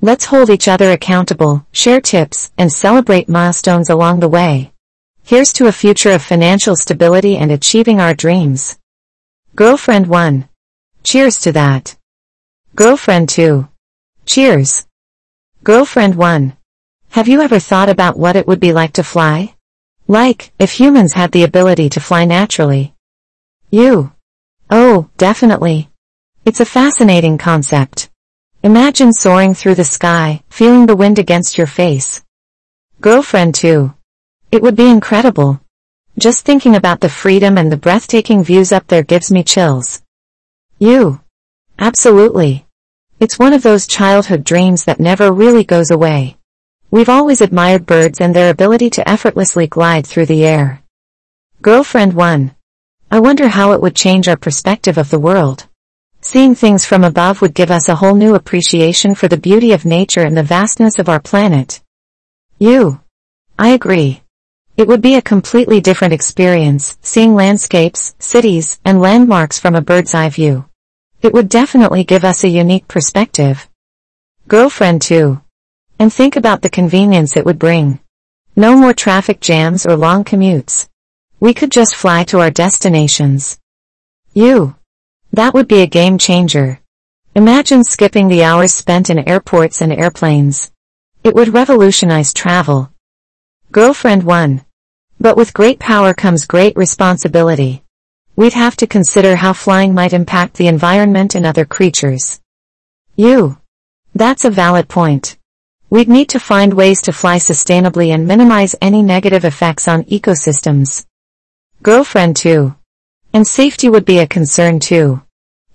Let's 0.00 0.26
hold 0.26 0.48
each 0.48 0.68
other 0.68 0.92
accountable, 0.92 1.66
share 1.72 2.00
tips, 2.00 2.52
and 2.56 2.72
celebrate 2.72 3.28
milestones 3.28 3.90
along 3.90 4.20
the 4.20 4.28
way. 4.28 4.71
Here's 5.24 5.52
to 5.54 5.66
a 5.66 5.72
future 5.72 6.10
of 6.10 6.22
financial 6.22 6.74
stability 6.76 7.36
and 7.36 7.52
achieving 7.52 8.00
our 8.00 8.12
dreams. 8.12 8.78
Girlfriend 9.54 10.08
1. 10.08 10.48
Cheers 11.04 11.38
to 11.38 11.52
that. 11.52 11.96
Girlfriend 12.74 13.28
2. 13.28 13.68
Cheers. 14.26 14.86
Girlfriend 15.62 16.16
1. 16.16 16.56
Have 17.10 17.28
you 17.28 17.40
ever 17.40 17.60
thought 17.60 17.88
about 17.88 18.18
what 18.18 18.34
it 18.34 18.46
would 18.46 18.60
be 18.60 18.72
like 18.72 18.94
to 18.94 19.04
fly? 19.04 19.54
Like, 20.08 20.52
if 20.58 20.72
humans 20.72 21.12
had 21.12 21.30
the 21.30 21.44
ability 21.44 21.88
to 21.90 22.00
fly 22.00 22.24
naturally. 22.24 22.94
You. 23.70 24.12
Oh, 24.70 25.08
definitely. 25.18 25.88
It's 26.44 26.60
a 26.60 26.64
fascinating 26.64 27.38
concept. 27.38 28.10
Imagine 28.62 29.12
soaring 29.12 29.54
through 29.54 29.76
the 29.76 29.84
sky, 29.84 30.42
feeling 30.50 30.86
the 30.86 30.96
wind 30.96 31.18
against 31.18 31.56
your 31.56 31.68
face. 31.68 32.22
Girlfriend 33.00 33.54
2. 33.54 33.94
It 34.52 34.60
would 34.60 34.76
be 34.76 34.90
incredible. 34.90 35.62
Just 36.18 36.44
thinking 36.44 36.76
about 36.76 37.00
the 37.00 37.08
freedom 37.08 37.56
and 37.56 37.72
the 37.72 37.78
breathtaking 37.78 38.44
views 38.44 38.70
up 38.70 38.86
there 38.86 39.02
gives 39.02 39.32
me 39.32 39.42
chills. 39.42 40.02
You. 40.78 41.22
Absolutely. 41.78 42.66
It's 43.18 43.38
one 43.38 43.54
of 43.54 43.62
those 43.62 43.86
childhood 43.86 44.44
dreams 44.44 44.84
that 44.84 45.00
never 45.00 45.32
really 45.32 45.64
goes 45.64 45.90
away. 45.90 46.36
We've 46.90 47.08
always 47.08 47.40
admired 47.40 47.86
birds 47.86 48.20
and 48.20 48.36
their 48.36 48.50
ability 48.50 48.90
to 48.90 49.08
effortlessly 49.08 49.66
glide 49.68 50.06
through 50.06 50.26
the 50.26 50.44
air. 50.44 50.82
Girlfriend 51.62 52.12
1. 52.12 52.54
I 53.10 53.20
wonder 53.20 53.48
how 53.48 53.72
it 53.72 53.80
would 53.80 53.96
change 53.96 54.28
our 54.28 54.36
perspective 54.36 54.98
of 54.98 55.08
the 55.08 55.18
world. 55.18 55.66
Seeing 56.20 56.54
things 56.54 56.84
from 56.84 57.04
above 57.04 57.40
would 57.40 57.54
give 57.54 57.70
us 57.70 57.88
a 57.88 57.96
whole 57.96 58.14
new 58.14 58.34
appreciation 58.34 59.14
for 59.14 59.28
the 59.28 59.38
beauty 59.38 59.72
of 59.72 59.86
nature 59.86 60.24
and 60.24 60.36
the 60.36 60.42
vastness 60.42 60.98
of 60.98 61.08
our 61.08 61.20
planet. 61.20 61.80
You. 62.58 63.00
I 63.58 63.70
agree. 63.70 64.21
It 64.82 64.88
would 64.88 65.00
be 65.00 65.14
a 65.14 65.22
completely 65.22 65.80
different 65.80 66.12
experience, 66.12 66.98
seeing 67.02 67.36
landscapes, 67.36 68.16
cities, 68.18 68.80
and 68.84 69.00
landmarks 69.00 69.56
from 69.56 69.76
a 69.76 69.80
bird's 69.80 70.12
eye 70.12 70.28
view. 70.28 70.64
It 71.20 71.32
would 71.32 71.48
definitely 71.48 72.02
give 72.02 72.24
us 72.24 72.42
a 72.42 72.48
unique 72.48 72.88
perspective. 72.88 73.68
Girlfriend 74.48 75.00
2. 75.02 75.40
And 76.00 76.12
think 76.12 76.34
about 76.34 76.62
the 76.62 76.68
convenience 76.68 77.36
it 77.36 77.46
would 77.46 77.60
bring. 77.60 78.00
No 78.56 78.76
more 78.76 78.92
traffic 78.92 79.38
jams 79.38 79.86
or 79.86 79.94
long 79.94 80.24
commutes. 80.24 80.88
We 81.38 81.54
could 81.54 81.70
just 81.70 81.94
fly 81.94 82.24
to 82.24 82.40
our 82.40 82.50
destinations. 82.50 83.60
You. 84.32 84.74
That 85.32 85.54
would 85.54 85.68
be 85.68 85.82
a 85.82 85.86
game 85.86 86.18
changer. 86.18 86.80
Imagine 87.36 87.84
skipping 87.84 88.26
the 88.26 88.42
hours 88.42 88.74
spent 88.74 89.10
in 89.10 89.28
airports 89.28 89.80
and 89.80 89.92
airplanes. 89.92 90.72
It 91.22 91.36
would 91.36 91.54
revolutionize 91.54 92.32
travel. 92.32 92.90
Girlfriend 93.70 94.24
1. 94.24 94.64
But 95.22 95.36
with 95.36 95.54
great 95.54 95.78
power 95.78 96.14
comes 96.14 96.46
great 96.46 96.76
responsibility. 96.76 97.84
We'd 98.34 98.54
have 98.54 98.74
to 98.78 98.88
consider 98.88 99.36
how 99.36 99.52
flying 99.52 99.94
might 99.94 100.12
impact 100.12 100.54
the 100.54 100.66
environment 100.66 101.36
and 101.36 101.46
other 101.46 101.64
creatures. 101.64 102.40
You. 103.14 103.58
That's 104.16 104.44
a 104.44 104.50
valid 104.50 104.88
point. 104.88 105.38
We'd 105.90 106.08
need 106.08 106.28
to 106.30 106.40
find 106.40 106.74
ways 106.74 107.00
to 107.02 107.12
fly 107.12 107.36
sustainably 107.36 108.12
and 108.12 108.26
minimize 108.26 108.74
any 108.82 109.00
negative 109.00 109.44
effects 109.44 109.86
on 109.86 110.02
ecosystems. 110.06 111.06
Girlfriend 111.84 112.34
too. 112.34 112.74
And 113.32 113.46
safety 113.46 113.88
would 113.88 114.04
be 114.04 114.18
a 114.18 114.26
concern 114.26 114.80
too. 114.80 115.22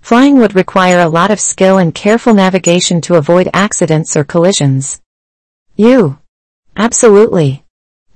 Flying 0.01 0.39
would 0.39 0.55
require 0.55 0.99
a 0.99 1.07
lot 1.07 1.31
of 1.31 1.39
skill 1.39 1.77
and 1.77 1.95
careful 1.95 2.33
navigation 2.33 2.99
to 2.99 3.15
avoid 3.15 3.49
accidents 3.53 4.17
or 4.17 4.25
collisions. 4.25 4.99
You. 5.77 6.19
Absolutely. 6.75 7.63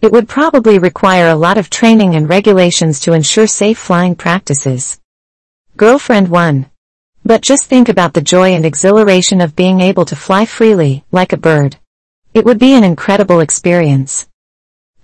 It 0.02 0.12
would 0.12 0.28
probably 0.28 0.80
require 0.80 1.28
a 1.28 1.36
lot 1.36 1.60
of 1.60 1.70
training 1.70 2.16
and 2.16 2.28
regulations 2.28 3.00
to 3.02 3.14
ensure 3.14 3.46
safe 3.46 3.78
flying 3.78 4.16
practices. 4.16 5.00
Girlfriend 5.78 6.28
1. 6.28 6.66
But 7.24 7.42
just 7.42 7.68
think 7.68 7.88
about 7.88 8.14
the 8.14 8.22
joy 8.22 8.54
and 8.54 8.66
exhilaration 8.66 9.42
of 9.42 9.56
being 9.56 9.80
able 9.80 10.06
to 10.06 10.16
fly 10.16 10.46
freely, 10.46 11.04
like 11.12 11.34
a 11.34 11.38
bird. 11.38 11.78
It 12.34 12.46
would 12.46 12.58
be 12.58 12.74
an 12.74 12.84
incredible 12.84 13.42
experience. 13.42 14.28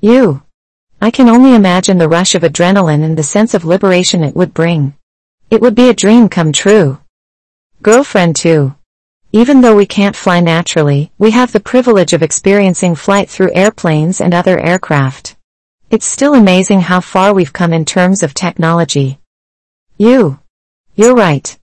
You. 0.01 0.41
I 0.99 1.11
can 1.11 1.29
only 1.29 1.53
imagine 1.53 1.99
the 1.99 2.09
rush 2.09 2.33
of 2.33 2.41
adrenaline 2.41 3.03
and 3.03 3.15
the 3.15 3.21
sense 3.21 3.53
of 3.53 3.65
liberation 3.65 4.23
it 4.23 4.35
would 4.35 4.55
bring. 4.55 4.95
It 5.51 5.61
would 5.61 5.75
be 5.75 5.89
a 5.89 5.93
dream 5.93 6.27
come 6.27 6.51
true. 6.51 6.97
Girlfriend 7.83 8.35
2. 8.35 8.73
Even 9.33 9.59
though 9.59 9.75
we 9.75 9.85
can't 9.85 10.15
fly 10.15 10.39
naturally, 10.39 11.11
we 11.17 11.31
have 11.31 11.51
the 11.51 11.59
privilege 11.59 12.13
of 12.13 12.23
experiencing 12.23 12.95
flight 12.95 13.29
through 13.29 13.53
airplanes 13.53 14.21
and 14.21 14.33
other 14.33 14.57
aircraft. 14.57 15.35
It's 15.89 16.05
still 16.05 16.33
amazing 16.33 16.81
how 16.81 17.01
far 17.01 17.33
we've 17.33 17.51
come 17.51 17.73
in 17.73 17.83
terms 17.83 18.23
of 18.23 18.33
technology. 18.33 19.19
You. 19.97 20.39
You're 20.95 21.13
right. 21.13 21.57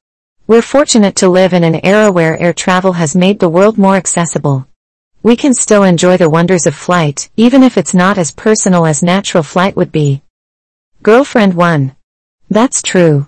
We're 0.47 0.61
fortunate 0.61 1.17
to 1.17 1.29
live 1.29 1.55
in 1.55 1.65
an 1.65 1.85
era 1.87 2.13
where 2.13 2.39
air 2.39 2.53
travel 2.53 2.93
has 2.93 3.17
made 3.17 3.39
the 3.39 3.49
world 3.49 3.79
more 3.79 3.97
accessible. 3.97 4.67
We 5.23 5.35
can 5.35 5.55
still 5.55 5.85
enjoy 5.85 6.19
the 6.19 6.29
wonders 6.29 6.67
of 6.67 6.75
flight, 6.75 7.31
even 7.35 7.63
if 7.63 7.79
it's 7.79 7.95
not 7.95 8.19
as 8.19 8.31
personal 8.31 8.85
as 8.85 9.03
natural 9.03 9.43
flight 9.43 9.75
would 9.75 9.91
be. 9.91 10.23
Girlfriend 11.03 11.55
1. 11.55 11.97
That's 12.51 12.83
true. 12.83 13.27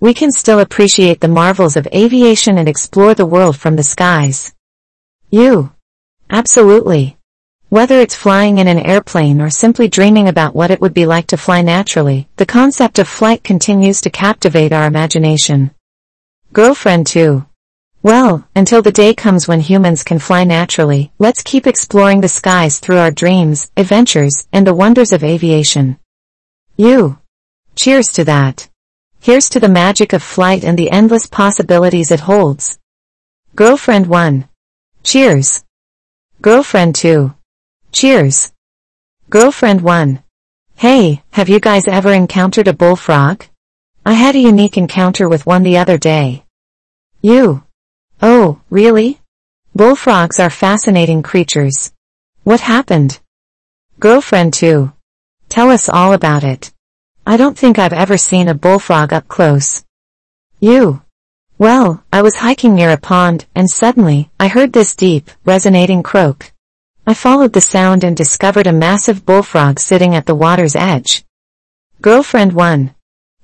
We 0.00 0.14
can 0.14 0.32
still 0.32 0.60
appreciate 0.60 1.20
the 1.20 1.28
marvels 1.28 1.76
of 1.76 1.86
aviation 1.94 2.56
and 2.56 2.66
explore 2.66 3.14
the 3.14 3.26
world 3.26 3.58
from 3.58 3.76
the 3.76 3.82
skies. 3.82 4.54
You. 5.28 5.72
Absolutely. 6.30 7.18
Whether 7.68 8.00
it's 8.00 8.14
flying 8.14 8.56
in 8.56 8.66
an 8.66 8.78
airplane 8.78 9.42
or 9.42 9.50
simply 9.50 9.88
dreaming 9.88 10.26
about 10.26 10.54
what 10.54 10.70
it 10.70 10.80
would 10.80 10.94
be 10.94 11.04
like 11.04 11.26
to 11.28 11.36
fly 11.36 11.60
naturally, 11.60 12.28
the 12.36 12.46
concept 12.46 12.98
of 12.98 13.08
flight 13.08 13.44
continues 13.44 14.00
to 14.00 14.10
captivate 14.10 14.72
our 14.72 14.86
imagination. 14.86 15.70
Girlfriend 16.54 17.06
2. 17.06 17.44
Well, 18.02 18.48
until 18.56 18.80
the 18.80 18.92
day 18.92 19.12
comes 19.12 19.46
when 19.46 19.60
humans 19.60 20.02
can 20.02 20.18
fly 20.18 20.44
naturally, 20.44 21.12
let's 21.18 21.42
keep 21.42 21.66
exploring 21.66 22.22
the 22.22 22.28
skies 22.28 22.78
through 22.78 22.96
our 22.96 23.10
dreams, 23.10 23.70
adventures, 23.76 24.48
and 24.50 24.66
the 24.66 24.74
wonders 24.74 25.12
of 25.12 25.22
aviation. 25.22 25.98
You. 26.78 27.18
Cheers 27.76 28.08
to 28.14 28.24
that. 28.24 28.69
Here's 29.22 29.50
to 29.50 29.60
the 29.60 29.68
magic 29.68 30.14
of 30.14 30.22
flight 30.22 30.64
and 30.64 30.78
the 30.78 30.90
endless 30.90 31.26
possibilities 31.26 32.10
it 32.10 32.20
holds. 32.20 32.78
Girlfriend 33.54 34.06
1. 34.06 34.48
Cheers. 35.02 35.62
Girlfriend 36.40 36.94
2. 36.94 37.34
Cheers. 37.92 38.52
Girlfriend 39.28 39.82
1. 39.82 40.22
Hey, 40.76 41.22
have 41.32 41.50
you 41.50 41.60
guys 41.60 41.86
ever 41.86 42.14
encountered 42.14 42.66
a 42.66 42.72
bullfrog? 42.72 43.44
I 44.06 44.14
had 44.14 44.34
a 44.36 44.38
unique 44.38 44.78
encounter 44.78 45.28
with 45.28 45.44
one 45.44 45.64
the 45.64 45.76
other 45.76 45.98
day. 45.98 46.44
You. 47.20 47.64
Oh, 48.22 48.62
really? 48.70 49.20
Bullfrogs 49.74 50.40
are 50.40 50.48
fascinating 50.48 51.22
creatures. 51.22 51.92
What 52.42 52.60
happened? 52.60 53.20
Girlfriend 53.98 54.54
2. 54.54 54.90
Tell 55.50 55.68
us 55.68 55.90
all 55.90 56.14
about 56.14 56.42
it. 56.42 56.72
I 57.30 57.36
don't 57.36 57.56
think 57.56 57.78
I've 57.78 57.92
ever 57.92 58.18
seen 58.18 58.48
a 58.48 58.54
bullfrog 58.54 59.12
up 59.12 59.28
close. 59.28 59.84
You. 60.58 61.02
Well, 61.58 62.02
I 62.12 62.22
was 62.22 62.34
hiking 62.34 62.74
near 62.74 62.90
a 62.90 62.96
pond, 62.96 63.46
and 63.54 63.70
suddenly, 63.70 64.32
I 64.40 64.48
heard 64.48 64.72
this 64.72 64.96
deep, 64.96 65.30
resonating 65.44 66.02
croak. 66.02 66.52
I 67.06 67.14
followed 67.14 67.52
the 67.52 67.60
sound 67.60 68.02
and 68.02 68.16
discovered 68.16 68.66
a 68.66 68.72
massive 68.72 69.24
bullfrog 69.24 69.78
sitting 69.78 70.12
at 70.16 70.26
the 70.26 70.34
water's 70.34 70.74
edge. 70.74 71.24
Girlfriend 72.02 72.52
1. 72.52 72.96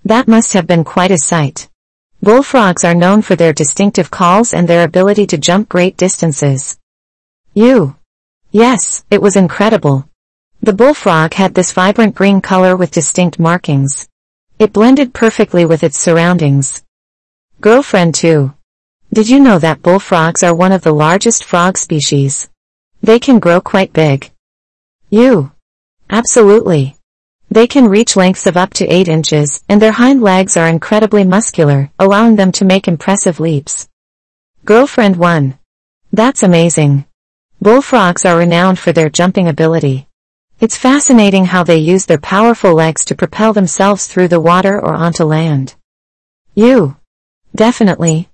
That 0.04 0.26
must 0.26 0.54
have 0.54 0.66
been 0.66 0.82
quite 0.82 1.12
a 1.12 1.18
sight. 1.18 1.68
Bullfrogs 2.20 2.82
are 2.82 2.92
known 2.92 3.22
for 3.22 3.36
their 3.36 3.52
distinctive 3.52 4.10
calls 4.10 4.52
and 4.52 4.66
their 4.66 4.82
ability 4.82 5.28
to 5.28 5.38
jump 5.38 5.68
great 5.68 5.96
distances. 5.96 6.76
You. 7.54 7.94
Yes, 8.50 9.04
it 9.12 9.22
was 9.22 9.36
incredible. 9.36 10.08
The 10.66 10.72
bullfrog 10.72 11.34
had 11.34 11.54
this 11.54 11.70
vibrant 11.70 12.16
green 12.16 12.40
color 12.40 12.76
with 12.76 12.90
distinct 12.90 13.38
markings. 13.38 14.08
It 14.58 14.72
blended 14.72 15.14
perfectly 15.14 15.64
with 15.64 15.84
its 15.84 15.96
surroundings. 15.96 16.82
Girlfriend 17.60 18.16
2. 18.16 18.52
Did 19.12 19.28
you 19.28 19.38
know 19.38 19.60
that 19.60 19.80
bullfrogs 19.80 20.42
are 20.42 20.52
one 20.52 20.72
of 20.72 20.82
the 20.82 20.92
largest 20.92 21.44
frog 21.44 21.78
species? 21.78 22.48
They 23.00 23.20
can 23.20 23.38
grow 23.38 23.60
quite 23.60 23.92
big. 23.92 24.32
You. 25.08 25.52
Absolutely. 26.10 26.96
They 27.48 27.68
can 27.68 27.86
reach 27.86 28.16
lengths 28.16 28.48
of 28.48 28.56
up 28.56 28.74
to 28.74 28.92
8 28.92 29.06
inches, 29.06 29.62
and 29.68 29.80
their 29.80 29.92
hind 29.92 30.20
legs 30.20 30.56
are 30.56 30.66
incredibly 30.66 31.22
muscular, 31.22 31.92
allowing 31.96 32.34
them 32.34 32.50
to 32.50 32.64
make 32.64 32.88
impressive 32.88 33.38
leaps. 33.38 33.86
Girlfriend 34.64 35.14
1. 35.14 35.56
That's 36.12 36.42
amazing. 36.42 37.04
Bullfrogs 37.62 38.24
are 38.24 38.36
renowned 38.36 38.80
for 38.80 38.90
their 38.90 39.08
jumping 39.08 39.46
ability. 39.46 40.05
It's 40.58 40.76
fascinating 40.78 41.44
how 41.44 41.64
they 41.64 41.76
use 41.76 42.06
their 42.06 42.16
powerful 42.18 42.72
legs 42.72 43.04
to 43.06 43.14
propel 43.14 43.52
themselves 43.52 44.06
through 44.06 44.28
the 44.28 44.40
water 44.40 44.80
or 44.80 44.94
onto 44.94 45.24
land. 45.24 45.74
You. 46.54 46.96
Definitely. 47.54 48.30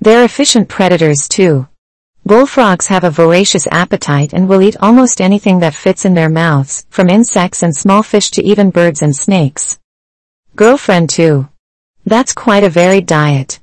They're 0.00 0.24
efficient 0.24 0.68
predators 0.68 1.26
too. 1.28 1.66
Bullfrogs 2.24 2.86
have 2.86 3.02
a 3.02 3.10
voracious 3.10 3.66
appetite 3.72 4.32
and 4.32 4.48
will 4.48 4.62
eat 4.62 4.76
almost 4.80 5.20
anything 5.20 5.58
that 5.60 5.74
fits 5.74 6.04
in 6.04 6.14
their 6.14 6.28
mouths, 6.28 6.86
from 6.90 7.10
insects 7.10 7.64
and 7.64 7.74
small 7.74 8.04
fish 8.04 8.30
to 8.30 8.42
even 8.44 8.70
birds 8.70 9.02
and 9.02 9.14
snakes. 9.14 9.80
Girlfriend 10.54 11.10
too. 11.10 11.48
That's 12.06 12.32
quite 12.32 12.62
a 12.62 12.70
varied 12.70 13.06
diet. 13.06 13.60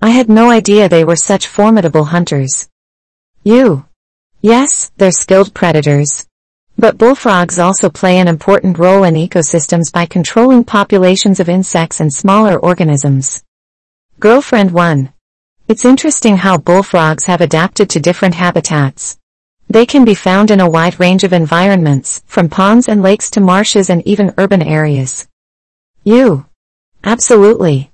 I 0.00 0.10
had 0.10 0.30
no 0.30 0.48
idea 0.48 0.88
they 0.88 1.04
were 1.04 1.16
such 1.16 1.46
formidable 1.46 2.04
hunters. 2.04 2.70
You. 3.44 3.84
Yes, 4.40 4.90
they're 4.96 5.12
skilled 5.12 5.52
predators. 5.52 6.26
But 6.80 6.96
bullfrogs 6.96 7.58
also 7.58 7.90
play 7.90 8.16
an 8.16 8.26
important 8.26 8.78
role 8.78 9.04
in 9.04 9.12
ecosystems 9.12 9.92
by 9.92 10.06
controlling 10.06 10.64
populations 10.64 11.38
of 11.38 11.50
insects 11.50 12.00
and 12.00 12.10
smaller 12.10 12.58
organisms. 12.58 13.44
Girlfriend 14.18 14.70
1. 14.70 15.12
It's 15.68 15.84
interesting 15.84 16.38
how 16.38 16.56
bullfrogs 16.56 17.26
have 17.26 17.42
adapted 17.42 17.90
to 17.90 18.00
different 18.00 18.34
habitats. 18.34 19.18
They 19.68 19.84
can 19.84 20.06
be 20.06 20.14
found 20.14 20.50
in 20.50 20.58
a 20.58 20.70
wide 20.70 20.98
range 20.98 21.22
of 21.22 21.34
environments, 21.34 22.22
from 22.24 22.48
ponds 22.48 22.88
and 22.88 23.02
lakes 23.02 23.28
to 23.32 23.42
marshes 23.42 23.90
and 23.90 24.00
even 24.06 24.32
urban 24.38 24.62
areas. 24.62 25.28
You. 26.02 26.46
Absolutely. 27.04 27.90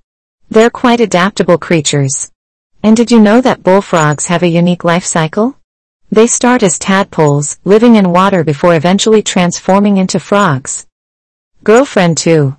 They're 0.49 0.71
quite 0.71 1.01
adaptable 1.01 1.59
creatures. 1.59 2.31
And 2.85 2.97
did 2.97 3.11
you 3.11 3.19
know 3.19 3.41
that 3.41 3.65
bullfrogs 3.65 4.27
have 4.27 4.45
a 4.45 4.47
unique 4.61 4.85
life 4.85 5.05
cycle? 5.05 5.57
They 6.11 6.27
start 6.29 6.63
as 6.63 6.79
tadpoles, 6.79 7.59
living 7.65 7.97
in 7.97 8.13
water 8.13 8.45
before 8.45 8.75
eventually 8.75 9.23
transforming 9.23 9.97
into 9.97 10.21
frogs. 10.21 10.87
Girlfriend 11.65 12.17
2. 12.19 12.57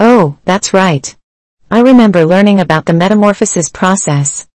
Oh, 0.00 0.38
that's 0.44 0.74
right. 0.74 1.16
I 1.70 1.80
remember 1.80 2.26
learning 2.26 2.58
about 2.58 2.86
the 2.86 2.92
metamorphosis 2.92 3.68
process. 3.68 4.48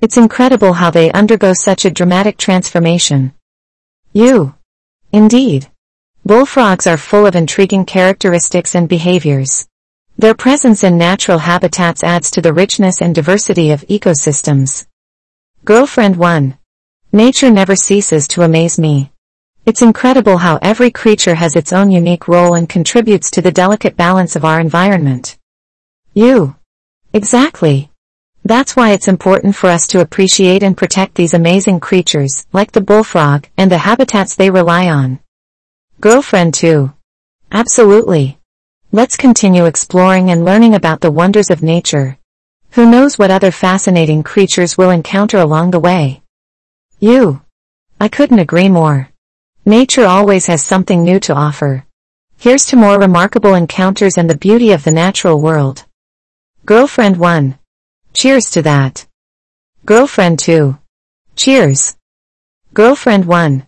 It's 0.00 0.16
incredible 0.16 0.72
how 0.72 0.90
they 0.90 1.12
undergo 1.12 1.52
such 1.52 1.84
a 1.84 1.90
dramatic 1.90 2.38
transformation. 2.38 3.34
You. 4.12 4.54
Indeed. 5.12 5.68
Bullfrogs 6.24 6.86
are 6.86 6.96
full 6.96 7.26
of 7.26 7.36
intriguing 7.36 7.84
characteristics 7.84 8.74
and 8.74 8.88
behaviors. 8.88 9.66
Their 10.16 10.34
presence 10.34 10.82
in 10.82 10.96
natural 10.96 11.38
habitats 11.38 12.02
adds 12.02 12.30
to 12.30 12.40
the 12.40 12.54
richness 12.54 13.02
and 13.02 13.14
diversity 13.14 13.70
of 13.70 13.86
ecosystems. 13.88 14.86
Girlfriend 15.64 16.16
1. 16.16 16.56
Nature 17.14 17.50
never 17.50 17.76
ceases 17.76 18.26
to 18.26 18.40
amaze 18.40 18.78
me. 18.78 19.12
It's 19.66 19.82
incredible 19.82 20.38
how 20.38 20.58
every 20.62 20.90
creature 20.90 21.34
has 21.34 21.56
its 21.56 21.70
own 21.70 21.90
unique 21.90 22.26
role 22.26 22.54
and 22.54 22.66
contributes 22.66 23.30
to 23.32 23.42
the 23.42 23.52
delicate 23.52 23.98
balance 23.98 24.34
of 24.34 24.46
our 24.46 24.58
environment. 24.58 25.36
You. 26.14 26.56
Exactly. 27.12 27.90
That's 28.46 28.76
why 28.76 28.92
it's 28.92 29.08
important 29.08 29.54
for 29.54 29.68
us 29.68 29.86
to 29.88 30.00
appreciate 30.00 30.62
and 30.62 30.74
protect 30.74 31.14
these 31.14 31.34
amazing 31.34 31.80
creatures, 31.80 32.46
like 32.50 32.72
the 32.72 32.80
bullfrog, 32.80 33.46
and 33.58 33.70
the 33.70 33.76
habitats 33.76 34.34
they 34.34 34.48
rely 34.48 34.88
on. 34.88 35.20
Girlfriend 36.00 36.54
2. 36.54 36.94
Absolutely. 37.52 38.38
Let's 38.90 39.18
continue 39.18 39.66
exploring 39.66 40.30
and 40.30 40.46
learning 40.46 40.74
about 40.74 41.02
the 41.02 41.10
wonders 41.10 41.50
of 41.50 41.62
nature. 41.62 42.16
Who 42.70 42.90
knows 42.90 43.18
what 43.18 43.30
other 43.30 43.50
fascinating 43.50 44.22
creatures 44.22 44.78
we'll 44.78 44.88
encounter 44.88 45.36
along 45.36 45.72
the 45.72 45.80
way. 45.80 46.21
You. 47.02 47.42
I 48.00 48.06
couldn't 48.06 48.38
agree 48.38 48.68
more. 48.68 49.10
Nature 49.64 50.06
always 50.06 50.46
has 50.46 50.62
something 50.62 51.02
new 51.02 51.18
to 51.26 51.34
offer. 51.34 51.84
Here's 52.38 52.64
to 52.66 52.76
more 52.76 52.96
remarkable 52.96 53.54
encounters 53.54 54.16
and 54.16 54.30
the 54.30 54.38
beauty 54.38 54.70
of 54.70 54.84
the 54.84 54.92
natural 54.92 55.40
world. 55.40 55.84
Girlfriend 56.64 57.16
1. 57.16 57.58
Cheers 58.14 58.50
to 58.52 58.62
that. 58.62 59.04
Girlfriend 59.84 60.38
2. 60.38 60.78
Cheers. 61.34 61.96
Girlfriend 62.72 63.24
1. 63.24 63.66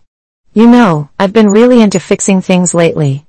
You 0.53 0.67
know, 0.67 1.09
I've 1.19 1.33
been 1.33 1.49
really 1.49 1.81
into 1.81 1.99
fixing 1.99 2.39
things 2.39 2.73
lately. 2.73 3.25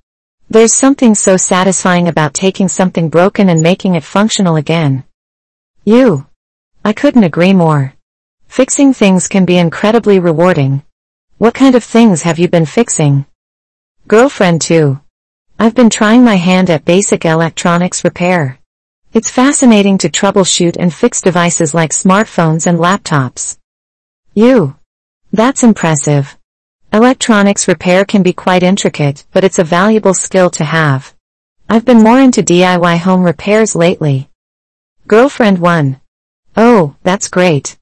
There's 0.49 0.73
something 0.73 1.17
so 1.17 1.37
satisfying 1.37 2.07
about 2.07 2.33
taking 2.33 2.69
something 2.69 3.09
broken 3.09 3.49
and 3.49 3.61
making 3.61 3.97
it 3.97 4.05
functional 4.05 4.55
again. 4.55 5.03
You. 5.85 6.29
I 6.85 6.93
couldn't 6.93 7.25
agree 7.25 7.53
more. 7.53 7.96
Fixing 8.49 8.95
things 8.95 9.29
can 9.29 9.45
be 9.45 9.59
incredibly 9.59 10.19
rewarding. 10.19 10.83
What 11.39 11.55
kind 11.55 11.75
of 11.75 11.85
things 11.85 12.23
have 12.23 12.39
you 12.39 12.49
been 12.49 12.67
fixing? 12.67 13.27
Girlfriend 14.09 14.63
2. 14.63 14.99
I've 15.59 15.75
been 15.75 15.91
trying 15.91 16.25
my 16.25 16.37
hand 16.37 16.71
at 16.71 16.85
basic 16.85 17.25
electronics 17.25 18.05
repair. 18.05 18.59
It's 19.13 19.31
fascinating 19.31 19.99
to 19.99 20.09
troubleshoot 20.09 20.77
and 20.79 20.93
fix 20.93 21.21
devices 21.21 21.75
like 21.75 21.91
smartphones 21.91 22.67
and 22.67 22.79
laptops. 22.79 23.59
You. 24.35 24.77
That's 25.33 25.63
impressive. 25.63 26.37
Electronics 26.93 27.69
repair 27.69 28.05
can 28.05 28.23
be 28.23 28.33
quite 28.33 28.63
intricate, 28.63 29.27
but 29.33 29.45
it's 29.45 29.59
a 29.59 29.65
valuable 29.65 30.15
skill 30.15 30.51
to 30.51 30.65
have. 30.65 31.15
I've 31.69 31.85
been 31.85 32.03
more 32.03 32.21
into 32.21 32.43
DIY 32.43 32.99
home 32.99 33.23
repairs 33.23 33.75
lately. 33.75 34.31
Girlfriend 35.07 35.59
1. 35.59 36.01
Oh, 36.57 36.97
that's 37.03 37.29
great. 37.29 37.77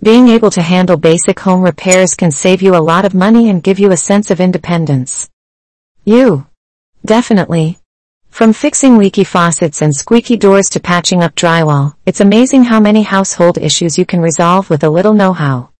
Being 0.00 0.28
able 0.28 0.50
to 0.52 0.62
handle 0.62 0.96
basic 0.96 1.40
home 1.40 1.60
repairs 1.60 2.14
can 2.14 2.30
save 2.30 2.62
you 2.62 2.76
a 2.76 2.86
lot 2.90 3.04
of 3.04 3.14
money 3.14 3.50
and 3.50 3.60
give 3.60 3.80
you 3.80 3.90
a 3.90 3.96
sense 3.96 4.30
of 4.30 4.40
independence. 4.40 5.28
You. 6.04 6.46
Definitely. 7.04 7.78
From 8.30 8.52
fixing 8.52 8.96
leaky 8.96 9.24
faucets 9.24 9.82
and 9.82 9.92
squeaky 9.92 10.36
doors 10.36 10.68
to 10.70 10.80
patching 10.80 11.24
up 11.24 11.34
drywall, 11.34 11.96
it's 12.06 12.20
amazing 12.20 12.62
how 12.62 12.78
many 12.78 13.02
household 13.02 13.58
issues 13.58 13.98
you 13.98 14.06
can 14.06 14.20
resolve 14.20 14.70
with 14.70 14.84
a 14.84 14.88
little 14.88 15.14
know-how. 15.14 15.70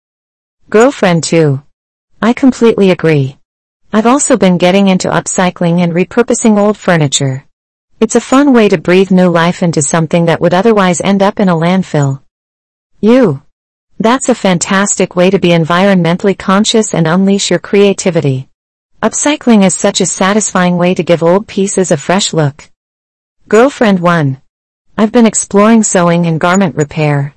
Girlfriend 0.68 1.22
too. 1.22 1.62
I 2.20 2.33
completely 2.33 2.90
agree. 2.90 3.38
I've 3.92 4.07
also 4.07 4.37
been 4.37 4.59
getting 4.59 4.88
into 4.88 5.09
upcycling 5.09 5.78
and 5.81 5.92
repurposing 5.92 6.59
old 6.59 6.76
furniture. 6.76 7.44
It's 8.00 8.16
a 8.16 8.20
fun 8.20 8.52
way 8.52 8.68
to 8.68 8.78
breathe 8.78 9.12
new 9.12 9.28
life 9.28 9.62
into 9.62 9.81
something 9.81 10.26
that 10.26 10.40
would 10.40 10.54
otherwise 10.54 11.00
end 11.00 11.22
up 11.22 11.38
in 11.38 11.48
a 11.48 11.54
landfill. 11.54 12.22
You. 13.00 13.42
That's 14.00 14.28
a 14.28 14.34
fantastic 14.34 15.16
way 15.16 15.28
to 15.28 15.40
be 15.40 15.48
environmentally 15.48 16.38
conscious 16.38 16.94
and 16.94 17.08
unleash 17.08 17.50
your 17.50 17.58
creativity. 17.58 18.48
Upcycling 19.02 19.64
is 19.64 19.74
such 19.74 20.00
a 20.00 20.06
satisfying 20.06 20.76
way 20.76 20.94
to 20.94 21.02
give 21.02 21.24
old 21.24 21.48
pieces 21.48 21.90
a 21.90 21.96
fresh 21.96 22.32
look. 22.32 22.70
Girlfriend 23.48 23.98
1. 23.98 24.40
I've 24.96 25.11
been 25.11 25.26
exploring 25.26 25.82
sewing 25.82 26.26
and 26.26 26.38
garment 26.38 26.76
repair. 26.76 27.34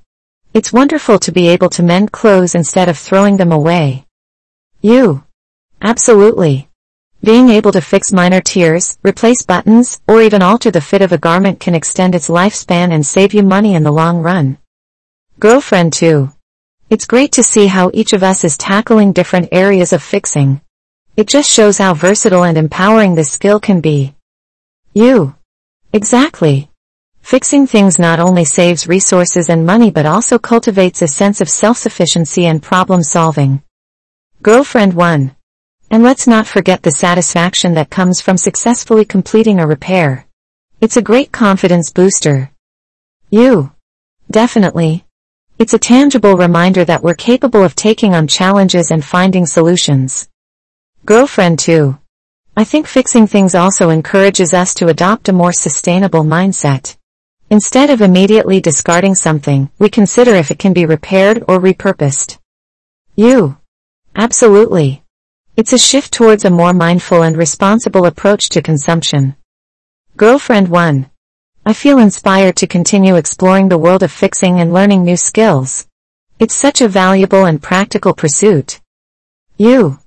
It's 0.54 0.72
wonderful 0.72 1.18
to 1.20 1.32
be 1.32 1.48
able 1.48 1.70
to 1.72 1.82
mend 1.82 2.12
clothes 2.12 2.54
instead 2.54 2.90
of 2.90 2.98
throwing 3.00 3.38
them 3.38 3.52
away. 3.52 4.06
You. 4.82 5.24
Absolutely. 5.82 6.70
Being 7.24 7.50
able 7.50 7.72
to 7.72 7.82
fix 7.82 8.14
minor 8.14 8.42
tears, 8.42 9.00
replace 9.04 9.42
buttons, 9.42 10.00
or 10.08 10.22
even 10.22 10.44
alter 10.44 10.70
the 10.70 10.82
fit 10.82 11.02
of 11.02 11.12
a 11.12 11.18
garment 11.18 11.60
can 11.60 11.74
extend 11.74 12.14
its 12.14 12.30
lifespan 12.30 12.94
and 12.94 13.04
save 13.04 13.34
you 13.34 13.42
money 13.42 13.74
in 13.74 13.82
the 13.82 13.92
long 13.92 14.22
run. 14.22 14.60
Girlfriend 15.40 15.94
2. 15.94 16.32
It's 16.92 17.08
great 17.08 17.32
to 17.32 17.44
see 17.44 17.68
how 17.68 17.90
each 17.94 18.12
of 18.12 18.22
us 18.22 18.44
is 18.44 18.58
tackling 18.58 19.14
different 19.14 19.48
areas 19.54 19.94
of 19.94 20.04
fixing. 20.04 20.60
It 21.16 21.26
just 21.26 21.50
shows 21.50 21.78
how 21.78 21.94
versatile 21.94 22.44
and 22.44 22.58
empowering 22.58 23.16
this 23.16 23.32
skill 23.32 23.62
can 23.62 23.80
be. 23.80 24.14
You. 24.94 25.34
Exactly. 25.94 26.70
Fixing 27.22 27.66
things 27.66 27.98
not 27.98 28.20
only 28.20 28.44
saves 28.44 28.90
resources 28.90 29.48
and 29.48 29.66
money 29.66 29.90
but 29.90 30.06
also 30.06 30.38
cultivates 30.38 31.02
a 31.02 31.08
sense 31.08 31.40
of 31.40 31.48
self-sufficiency 31.48 32.46
and 32.46 32.62
problem 32.62 33.04
solving. 33.04 33.64
Girlfriend 34.42 34.94
1. 34.94 35.34
And 35.92 36.04
let's 36.04 36.28
not 36.28 36.46
forget 36.46 36.84
the 36.84 36.92
satisfaction 36.92 37.74
that 37.76 37.90
comes 37.90 38.20
from 38.20 38.36
successfully 38.36 39.06
completing 39.06 39.62
a 39.62 39.66
repair. 39.66 40.28
It's 40.82 40.98
a 40.98 41.02
great 41.02 41.32
confidence 41.32 41.90
booster. 41.90 42.52
You. 43.30 43.72
Definitely. 44.30 45.06
It's 45.62 45.76
a 45.76 45.78
tangible 45.78 46.38
reminder 46.38 46.84
that 46.86 47.04
we're 47.04 47.14
capable 47.14 47.64
of 47.64 47.76
taking 47.76 48.16
on 48.16 48.26
challenges 48.26 48.90
and 48.90 49.06
finding 49.06 49.46
solutions. 49.46 50.28
Girlfriend 51.06 51.60
2. 51.60 52.00
I 52.58 52.64
think 52.64 52.88
fixing 52.88 53.28
things 53.28 53.54
also 53.54 53.92
encourages 53.92 54.56
us 54.56 54.74
to 54.74 54.88
adopt 54.88 55.30
a 55.30 55.34
more 55.34 55.54
sustainable 55.54 56.24
mindset. 56.24 56.98
Instead 57.52 57.92
of 57.92 58.02
immediately 58.02 58.60
discarding 58.60 59.14
something, 59.14 59.70
we 59.78 59.88
consider 59.88 60.34
if 60.34 60.50
it 60.50 60.58
can 60.58 60.74
be 60.74 60.88
repaired 60.88 61.44
or 61.48 61.60
repurposed. 61.60 62.40
You. 63.16 63.60
Absolutely. 64.16 65.04
It's 65.56 65.74
a 65.74 65.78
shift 65.78 66.12
towards 66.12 66.44
a 66.44 66.50
more 66.50 66.74
mindful 66.74 67.22
and 67.22 67.38
responsible 67.38 68.08
approach 68.08 68.50
to 68.50 68.64
consumption. 68.64 69.36
Girlfriend 70.18 70.70
1. 70.70 71.11
I 71.64 71.74
feel 71.74 72.00
inspired 72.00 72.56
to 72.56 72.66
continue 72.66 73.16
exploring 73.16 73.70
the 73.70 73.78
world 73.78 74.02
of 74.02 74.12
fixing 74.12 74.60
and 74.60 74.74
learning 74.74 75.04
new 75.04 75.16
skills. 75.16 75.86
It's 76.40 76.56
such 76.56 76.82
a 76.82 76.88
valuable 76.88 77.46
and 77.46 77.62
practical 77.62 78.16
pursuit. 78.16 78.82
You. 79.58 80.00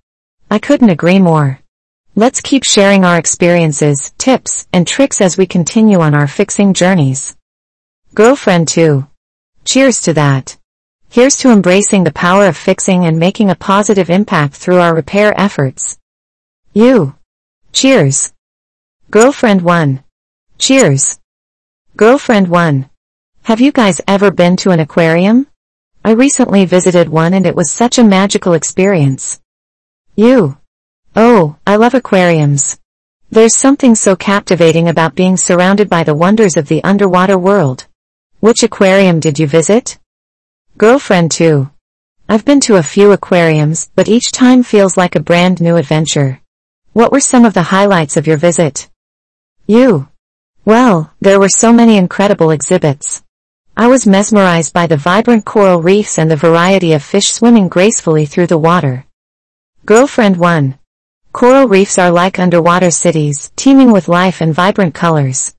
I 0.51 0.59
couldn't 0.59 0.91
agree 0.91 1.21
more. 1.21 1.61
Let's 2.17 2.41
keep 2.41 2.65
sharing 2.65 3.05
our 3.05 3.19
experiences, 3.19 4.13
tips, 4.19 4.67
and 4.73 4.85
tricks 4.85 5.21
as 5.21 5.37
we 5.37 5.47
continue 5.47 6.01
on 6.01 6.13
our 6.13 6.27
fixing 6.27 6.75
journeys. 6.75 7.37
Girlfriend 8.15 8.67
2. 8.67 9.07
Cheers 9.65 10.01
to 10.03 10.13
that. 10.15 10.57
Here's 11.09 11.37
to 11.37 11.53
embracing 11.53 12.03
the 12.03 12.13
power 12.13 12.47
of 12.47 12.57
fixing 12.57 13.07
and 13.07 13.17
making 13.21 13.51
a 13.51 13.55
positive 13.55 14.11
impact 14.11 14.55
through 14.55 14.81
our 14.81 14.93
repair 14.93 15.33
efforts. 15.41 15.99
You. 16.73 17.15
Cheers. 17.73 18.33
Girlfriend 19.13 19.63
1. 19.63 20.03
Cheers. 20.59 21.21
Girlfriend 21.97 22.49
1. 22.49 22.91
Have 23.45 23.61
you 23.61 23.71
guys 23.71 24.01
ever 24.09 24.33
been 24.33 24.57
to 24.57 24.73
an 24.73 24.81
aquarium? 24.81 25.47
I 26.05 26.11
recently 26.11 26.65
visited 26.65 27.09
one 27.09 27.35
and 27.35 27.47
it 27.47 27.55
was 27.55 27.71
such 27.71 27.99
a 27.99 28.03
magical 28.03 28.55
experience. 28.55 29.41
You. 30.17 30.59
Oh, 31.15 31.55
I 31.65 31.77
love 31.77 31.95
aquariums. 31.95 32.81
There's 33.31 33.55
something 33.55 33.95
so 33.95 34.17
captivating 34.17 34.89
about 34.89 35.15
being 35.15 35.37
surrounded 35.37 35.89
by 35.89 36.03
the 36.03 36.17
wonders 36.17 36.57
of 36.57 36.67
the 36.67 36.83
underwater 36.83 37.39
world. 37.39 37.87
Which 38.41 38.65
aquarium 38.65 39.21
did 39.21 39.39
you 39.39 39.47
visit? 39.47 40.01
Girlfriend 40.77 41.31
2. 41.31 41.71
I've 42.29 42.45
been 42.45 42.61
to 42.63 42.75
a 42.75 42.83
few 42.83 43.13
aquariums, 43.13 43.89
but 43.95 44.09
each 44.09 44.33
time 44.33 44.65
feels 44.65 44.97
like 44.97 45.15
a 45.15 45.21
brand 45.21 45.61
new 45.61 45.77
adventure. 45.77 46.41
What 46.93 47.13
were 47.13 47.21
some 47.21 47.45
of 47.45 47.55
the 47.55 47.63
highlights 47.63 48.17
of 48.17 48.27
your 48.27 48.37
visit? 48.37 48.91
You. 49.69 50.09
Well, 50.67 51.13
there 51.21 51.39
were 51.39 51.51
so 51.51 51.75
many 51.75 51.99
incredible 51.99 52.51
exhibits. 52.51 53.23
I 53.77 53.87
was 53.89 54.07
mesmerized 54.07 54.73
by 54.73 54.87
the 54.87 54.97
vibrant 54.97 55.45
coral 55.45 55.83
reefs 55.83 56.19
and 56.19 56.31
the 56.31 56.37
variety 56.37 56.95
of 56.95 57.03
fish 57.03 57.33
swimming 57.33 57.69
gracefully 57.69 58.25
through 58.25 58.47
the 58.47 58.57
water. 58.57 59.05
Girlfriend 59.85 60.39
1. 60.39 60.79
Coral 61.33 61.69
reefs 61.69 61.99
are 61.99 62.11
like 62.11 62.39
underwater 62.39 62.91
cities, 62.91 63.53
teeming 63.57 63.93
with 63.93 64.09
life 64.09 64.41
and 64.41 64.55
vibrant 64.55 64.95
colors. 64.95 65.55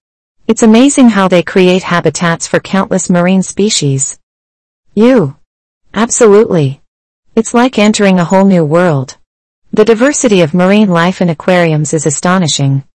It's 0.48 0.64
amazing 0.64 1.10
how 1.10 1.28
they 1.28 1.44
create 1.44 1.84
habitats 1.84 2.48
for 2.48 2.60
countless 2.60 3.08
marine 3.08 3.44
species. 3.44 4.18
You. 4.96 5.36
Absolutely. 5.94 6.82
It's 7.36 7.54
like 7.54 7.78
entering 7.78 8.18
a 8.18 8.26
whole 8.26 8.46
new 8.46 8.66
world. 8.66 9.18
The 9.72 9.86
diversity 9.86 10.42
of 10.42 10.56
marine 10.56 10.90
life 10.90 11.22
in 11.22 11.30
aquariums 11.30 11.94
is 11.94 12.08
astonishing. 12.08 12.86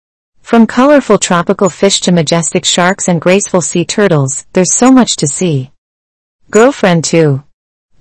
From 0.43 0.67
colorful 0.67 1.19
tropical 1.19 1.69
fish 1.71 2.01
to 2.01 2.13
majestic 2.13 2.65
sharks 2.65 3.09
and 3.09 3.21
graceful 3.21 3.61
sea 3.61 3.85
turtles, 3.85 4.47
there's 4.53 4.75
so 4.75 4.91
much 4.91 5.17
to 5.17 5.29
see. 5.29 5.71
Girlfriend 6.51 7.05
2. 7.05 7.43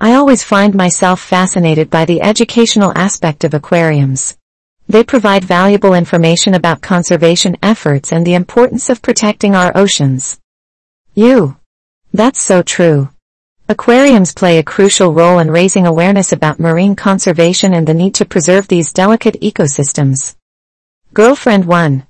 I 0.02 0.14
always 0.14 0.44
find 0.44 0.74
myself 0.74 1.22
fascinated 1.22 1.90
by 1.90 2.06
the 2.06 2.22
educational 2.22 2.92
aspect 2.98 3.44
of 3.44 3.54
aquariums. 3.54 4.38
They 4.88 5.04
provide 5.04 5.44
valuable 5.44 5.94
information 5.94 6.56
about 6.56 6.82
conservation 6.82 7.58
efforts 7.62 8.12
and 8.12 8.26
the 8.26 8.34
importance 8.34 8.90
of 8.90 9.04
protecting 9.04 9.56
our 9.56 9.72
oceans. 9.76 10.40
You. 11.14 11.58
That's 12.12 12.40
so 12.40 12.64
true. 12.64 13.10
Aquariums 13.68 14.34
play 14.34 14.58
a 14.58 14.64
crucial 14.64 15.14
role 15.14 15.38
in 15.38 15.52
raising 15.52 15.86
awareness 15.86 16.32
about 16.32 16.60
marine 16.60 16.96
conservation 16.96 17.76
and 17.76 17.88
the 17.88 17.94
need 17.94 18.16
to 18.16 18.26
preserve 18.26 18.68
these 18.68 18.92
delicate 18.92 19.40
ecosystems. 19.42 20.36
Girlfriend 21.14 21.66
1. 21.66 22.08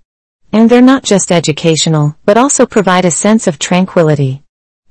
And 0.52 0.70
they're 0.70 0.82
not 0.82 1.04
just 1.04 1.32
educational, 1.32 2.16
but 2.26 2.38
also 2.38 2.66
provide 2.66 3.06
a 3.06 3.12
sense 3.12 3.46
of 3.46 3.60
tranquility. 3.60 4.44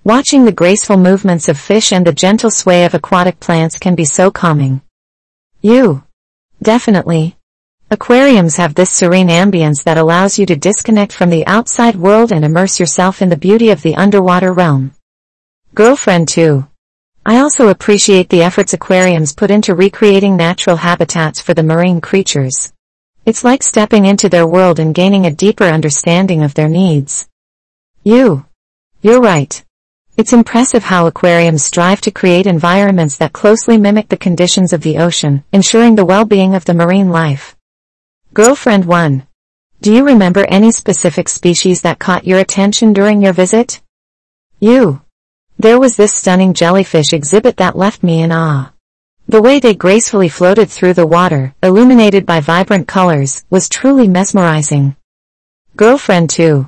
Watching 0.05 0.45
the 0.45 0.53
graceful 0.53 0.97
movements 0.97 1.49
of 1.49 1.59
fish 1.59 1.93
and 1.93 2.07
the 2.07 2.13
gentle 2.13 2.51
sway 2.51 2.85
of 2.85 2.95
aquatic 2.95 3.41
plants 3.41 3.79
can 3.79 3.95
be 3.95 4.05
so 4.05 4.31
calming. 4.31 4.81
You. 5.61 6.05
Definitely. 6.63 7.37
Aquariums 7.91 8.57
have 8.57 8.75
this 8.75 8.91
serene 8.91 9.29
ambience 9.29 9.83
that 9.85 9.99
allows 9.99 10.39
you 10.39 10.47
to 10.47 10.57
disconnect 10.57 11.13
from 11.13 11.31
the 11.31 11.47
outside 11.47 11.97
world 11.97 12.31
and 12.31 12.45
immerse 12.45 12.79
yourself 12.79 13.21
in 13.21 13.29
the 13.29 13.37
beauty 13.37 13.71
of 13.71 13.83
the 13.83 13.97
underwater 13.97 14.53
realm. 14.53 14.93
Girlfriend 15.75 16.29
2. 16.29 16.67
I 17.27 17.39
also 17.39 17.69
appreciate 17.69 18.29
the 18.29 18.43
efforts 18.43 18.73
aquariums 18.73 19.35
put 19.35 19.51
into 19.51 19.75
recreating 19.75 20.37
natural 20.37 20.77
habitats 20.77 21.41
for 21.41 21.55
the 21.55 21.63
marine 21.63 22.01
creatures. 22.01 22.73
It's 23.29 23.45
like 23.45 23.63
stepping 23.63 24.07
into 24.07 24.31
their 24.31 24.47
world 24.47 24.79
and 24.79 24.95
gaining 24.95 25.27
a 25.27 25.31
deeper 25.31 25.65
understanding 25.65 26.43
of 26.43 26.55
their 26.55 26.67
needs. 26.67 27.29
You. 28.03 28.47
You're 29.03 29.21
right. 29.21 29.63
It's 30.17 30.33
impressive 30.33 30.85
how 30.85 31.07
aquariums 31.07 31.63
strive 31.63 32.01
to 32.01 32.11
create 32.11 32.47
environments 32.47 33.19
that 33.19 33.35
closely 33.35 33.77
mimic 33.77 34.09
the 34.09 34.17
conditions 34.17 34.73
of 34.73 34.81
the 34.81 34.97
ocean, 34.97 35.45
ensuring 35.53 35.95
the 35.95 36.07
well-being 36.07 36.55
of 36.55 36.65
the 36.65 36.73
marine 36.73 37.11
life. 37.11 37.55
Girlfriend 38.33 38.87
1. 38.87 39.27
Do 39.83 39.95
you 39.95 40.07
remember 40.07 40.47
any 40.47 40.73
specific 40.73 41.29
species 41.29 41.83
that 41.83 41.99
caught 41.99 42.27
your 42.27 42.39
attention 42.39 42.95
during 42.95 43.21
your 43.21 43.35
visit? 43.35 43.83
You. 44.59 45.03
There 45.59 45.79
was 45.79 45.97
this 45.97 46.15
stunning 46.15 46.55
jellyfish 46.55 47.13
exhibit 47.13 47.59
that 47.59 47.77
left 47.77 48.03
me 48.03 48.23
in 48.23 48.33
awe. 48.33 48.73
The 49.31 49.43
way 49.43 49.61
they 49.61 49.75
gracefully 49.75 50.31
floated 50.31 50.71
through 50.71 50.95
the 50.95 51.07
water, 51.07 51.55
illuminated 51.63 52.25
by 52.25 52.41
vibrant 52.41 52.89
colors, 52.89 53.45
was 53.51 53.69
truly 53.69 54.09
mesmerizing. 54.09 54.97
Girlfriend 55.77 56.31
2. 56.31 56.67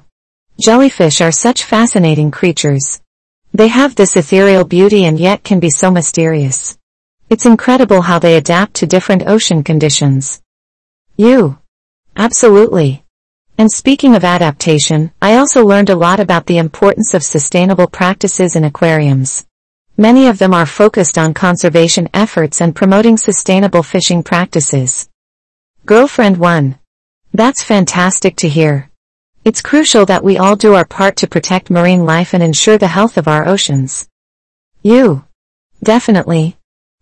Jellyfish 0.60 1.22
are 1.22 1.32
such 1.32 1.64
fascinating 1.64 2.30
creatures. 2.30 3.00
They 3.54 3.68
have 3.68 3.94
this 3.94 4.14
ethereal 4.14 4.64
beauty 4.64 5.06
and 5.06 5.18
yet 5.18 5.42
can 5.42 5.58
be 5.58 5.70
so 5.70 5.90
mysterious. 5.90 6.76
It's 7.30 7.46
incredible 7.46 8.02
how 8.02 8.18
they 8.18 8.36
adapt 8.36 8.74
to 8.74 8.86
different 8.86 9.26
ocean 9.26 9.64
conditions. 9.64 10.42
You. 11.16 11.60
Absolutely. 12.14 13.06
And 13.56 13.72
speaking 13.72 14.14
of 14.14 14.22
adaptation, 14.22 15.12
I 15.22 15.36
also 15.36 15.64
learned 15.64 15.88
a 15.88 15.96
lot 15.96 16.20
about 16.20 16.44
the 16.44 16.58
importance 16.58 17.14
of 17.14 17.22
sustainable 17.22 17.86
practices 17.86 18.54
in 18.54 18.64
aquariums. 18.64 19.46
Many 20.00 20.28
of 20.28 20.38
them 20.38 20.54
are 20.54 20.64
focused 20.64 21.18
on 21.18 21.34
conservation 21.34 22.08
efforts 22.14 22.62
and 22.62 22.74
promoting 22.74 23.18
sustainable 23.18 23.82
fishing 23.82 24.22
practices. 24.22 25.10
Girlfriend 25.84 26.38
1. 26.38 26.78
That's 27.34 27.62
fantastic 27.62 28.34
to 28.36 28.48
hear. 28.48 28.88
It's 29.44 29.60
crucial 29.60 30.06
that 30.06 30.24
we 30.24 30.38
all 30.38 30.56
do 30.56 30.72
our 30.72 30.86
part 30.86 31.16
to 31.16 31.26
protect 31.26 31.68
marine 31.68 32.06
life 32.06 32.32
and 32.32 32.42
ensure 32.42 32.78
the 32.78 32.86
health 32.86 33.18
of 33.18 33.28
our 33.28 33.46
oceans. 33.46 34.08
You. 34.80 35.26
Definitely. 35.82 36.56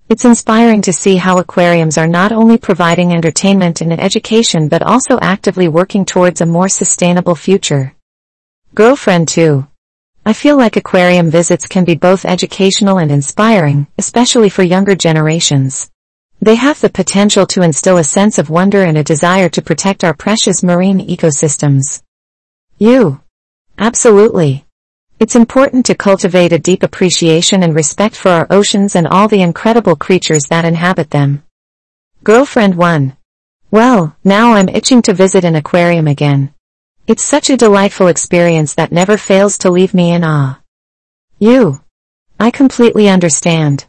It's 0.09 0.25
inspiring 0.25 0.83
to 0.83 0.93
see 0.93 1.15
how 1.15 1.39
aquariums 1.39 1.99
are 1.99 2.09
not 2.09 2.33
only 2.33 2.59
providing 2.59 3.13
entertainment 3.13 3.81
and 3.81 3.93
education 3.93 4.67
but 4.67 4.83
also 4.83 5.21
actively 5.23 5.69
working 5.69 6.05
towards 6.05 6.41
a 6.41 6.47
more 6.47 6.69
sustainable 6.69 7.37
future. 7.37 7.95
Girlfriend 8.75 9.29
2. 9.29 9.69
I 10.29 10.35
feel 10.35 10.59
like 10.59 10.77
aquarium 10.77 11.31
visits 11.31 11.67
can 11.67 11.87
be 11.87 11.95
both 11.95 12.27
educational 12.27 12.99
and 12.99 13.11
inspiring, 13.11 13.87
especially 13.97 14.51
for 14.51 14.63
younger 14.63 14.95
generations. 14.95 15.91
They 16.43 16.57
have 16.57 16.79
the 16.83 16.91
potential 16.91 17.47
to 17.47 17.63
instill 17.63 17.97
a 17.97 18.05
sense 18.05 18.37
of 18.37 18.51
wonder 18.51 18.83
and 18.83 18.99
a 18.99 19.03
desire 19.03 19.49
to 19.49 19.63
protect 19.63 20.05
our 20.05 20.13
precious 20.13 20.63
marine 20.63 20.99
ecosystems. 21.01 22.03
You. 22.77 23.23
Absolutely. 23.79 24.67
It's 25.19 25.35
important 25.35 25.87
to 25.87 25.95
cultivate 25.95 26.53
a 26.53 26.59
deep 26.59 26.83
appreciation 26.83 27.63
and 27.63 27.75
respect 27.75 28.15
for 28.15 28.29
our 28.29 28.47
oceans 28.51 28.97
and 28.97 29.07
all 29.07 29.29
the 29.29 29.41
incredible 29.41 29.97
creatures 29.97 30.43
that 30.51 30.67
inhabit 30.67 31.09
them. 31.09 31.43
Girlfriend 32.23 32.75
1. 32.75 33.17
Well, 33.71 34.15
now 34.25 34.53
I'm 34.53 34.69
itching 34.69 35.01
to 35.03 35.15
visit 35.15 35.45
an 35.45 35.57
aquarium 35.57 36.07
again. 36.07 36.53
It's 37.09 37.25
such 37.25 37.49
a 37.49 37.57
delightful 37.57 38.09
experience 38.09 38.75
that 38.75 38.93
never 38.93 39.17
fails 39.17 39.57
to 39.59 39.71
leave 39.71 39.95
me 39.95 40.13
in 40.13 40.25
awe. 40.25 40.61
You. 41.39 41.81
I 42.39 42.51
completely 42.51 43.09
understand. 43.09 43.87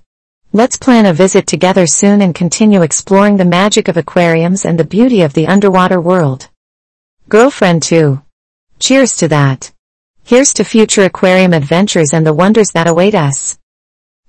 Let's 0.53 0.77
plan 0.77 1.05
a 1.05 1.11
visit 1.11 1.45
together 1.45 1.85
soon 1.85 2.21
and 2.21 2.33
continue 2.33 2.81
exploring 2.81 3.35
the 3.35 3.43
magic 3.43 3.89
of 3.89 3.97
aquariums 3.97 4.63
and 4.63 4.79
the 4.79 4.85
beauty 4.85 5.21
of 5.21 5.33
the 5.33 5.47
underwater 5.47 5.99
world. 5.99 6.47
Girlfriend 7.27 7.83
2. 7.83 8.21
Cheers 8.79 9.17
to 9.17 9.27
that. 9.27 9.73
Here's 10.23 10.53
to 10.53 10.63
future 10.63 11.03
aquarium 11.03 11.51
adventures 11.51 12.13
and 12.13 12.25
the 12.25 12.33
wonders 12.33 12.71
that 12.71 12.87
await 12.87 13.15
us. 13.15 13.59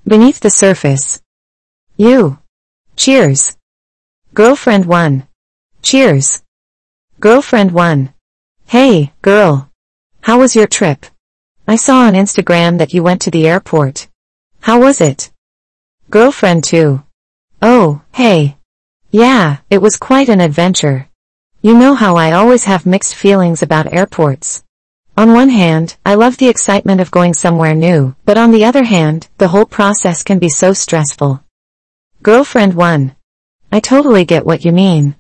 Beneath 0.05 0.41
the 0.41 0.51
surface. 0.51 1.23
You. 1.97 2.41
Cheers. 2.97 3.57
Girlfriend 4.35 4.87
1. 4.87 5.29
Cheers. 5.81 6.43
Girlfriend 7.21 7.71
1. 7.71 8.13
Hey, 8.71 9.13
girl. 9.21 9.69
How 10.21 10.39
was 10.39 10.55
your 10.55 10.69
trip? 10.69 11.05
I 11.67 11.75
saw 11.75 12.03
on 12.03 12.13
Instagram 12.13 12.79
that 12.79 12.95
you 12.95 13.03
went 13.03 13.21
to 13.23 13.31
the 13.33 13.49
airport. 13.49 14.07
How 14.61 14.79
was 14.79 15.01
it? 15.01 15.33
Girlfriend 16.09 16.63
2. 16.63 17.03
Oh, 17.63 18.03
hey. 18.13 18.59
Yeah, 19.11 19.57
it 19.71 19.83
was 19.83 19.97
quite 19.97 20.29
an 20.29 20.41
adventure. 20.41 21.09
You 21.61 21.77
know 21.77 21.97
how 21.97 22.15
I 22.15 22.31
always 22.31 22.63
have 22.63 22.87
mixed 22.87 23.17
feelings 23.17 23.61
about 23.61 23.93
airports. 23.93 24.63
On 25.17 25.33
one 25.33 25.49
hand, 25.49 25.97
I 26.07 26.15
love 26.15 26.37
the 26.37 26.49
excitement 26.49 27.01
of 27.01 27.11
going 27.11 27.35
somewhere 27.35 27.75
new, 27.75 28.15
but 28.25 28.39
on 28.39 28.53
the 28.53 28.65
other 28.65 28.85
hand, 28.85 29.27
the 29.39 29.49
whole 29.49 29.67
process 29.67 30.23
can 30.23 30.39
be 30.39 30.49
so 30.49 30.73
stressful. 30.75 31.43
Girlfriend 32.23 32.75
1. 32.75 33.17
I 33.73 33.81
totally 33.81 34.25
get 34.25 34.47
what 34.47 34.65
you 34.65 34.71
mean. 34.71 35.17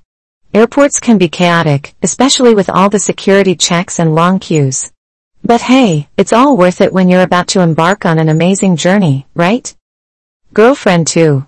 Airports 0.52 0.98
can 0.98 1.16
be 1.16 1.28
chaotic, 1.28 1.94
especially 2.02 2.56
with 2.56 2.68
all 2.68 2.90
the 2.90 2.98
security 2.98 3.54
checks 3.54 4.00
and 4.00 4.16
long 4.16 4.40
queues. 4.40 4.90
But 5.44 5.60
hey, 5.60 6.08
it's 6.16 6.32
all 6.32 6.56
worth 6.56 6.80
it 6.80 6.92
when 6.92 7.08
you're 7.08 7.22
about 7.22 7.46
to 7.48 7.60
embark 7.60 8.04
on 8.04 8.18
an 8.18 8.28
amazing 8.28 8.74
journey, 8.74 9.28
right? 9.32 9.72
Girlfriend 10.52 11.06
2. 11.06 11.46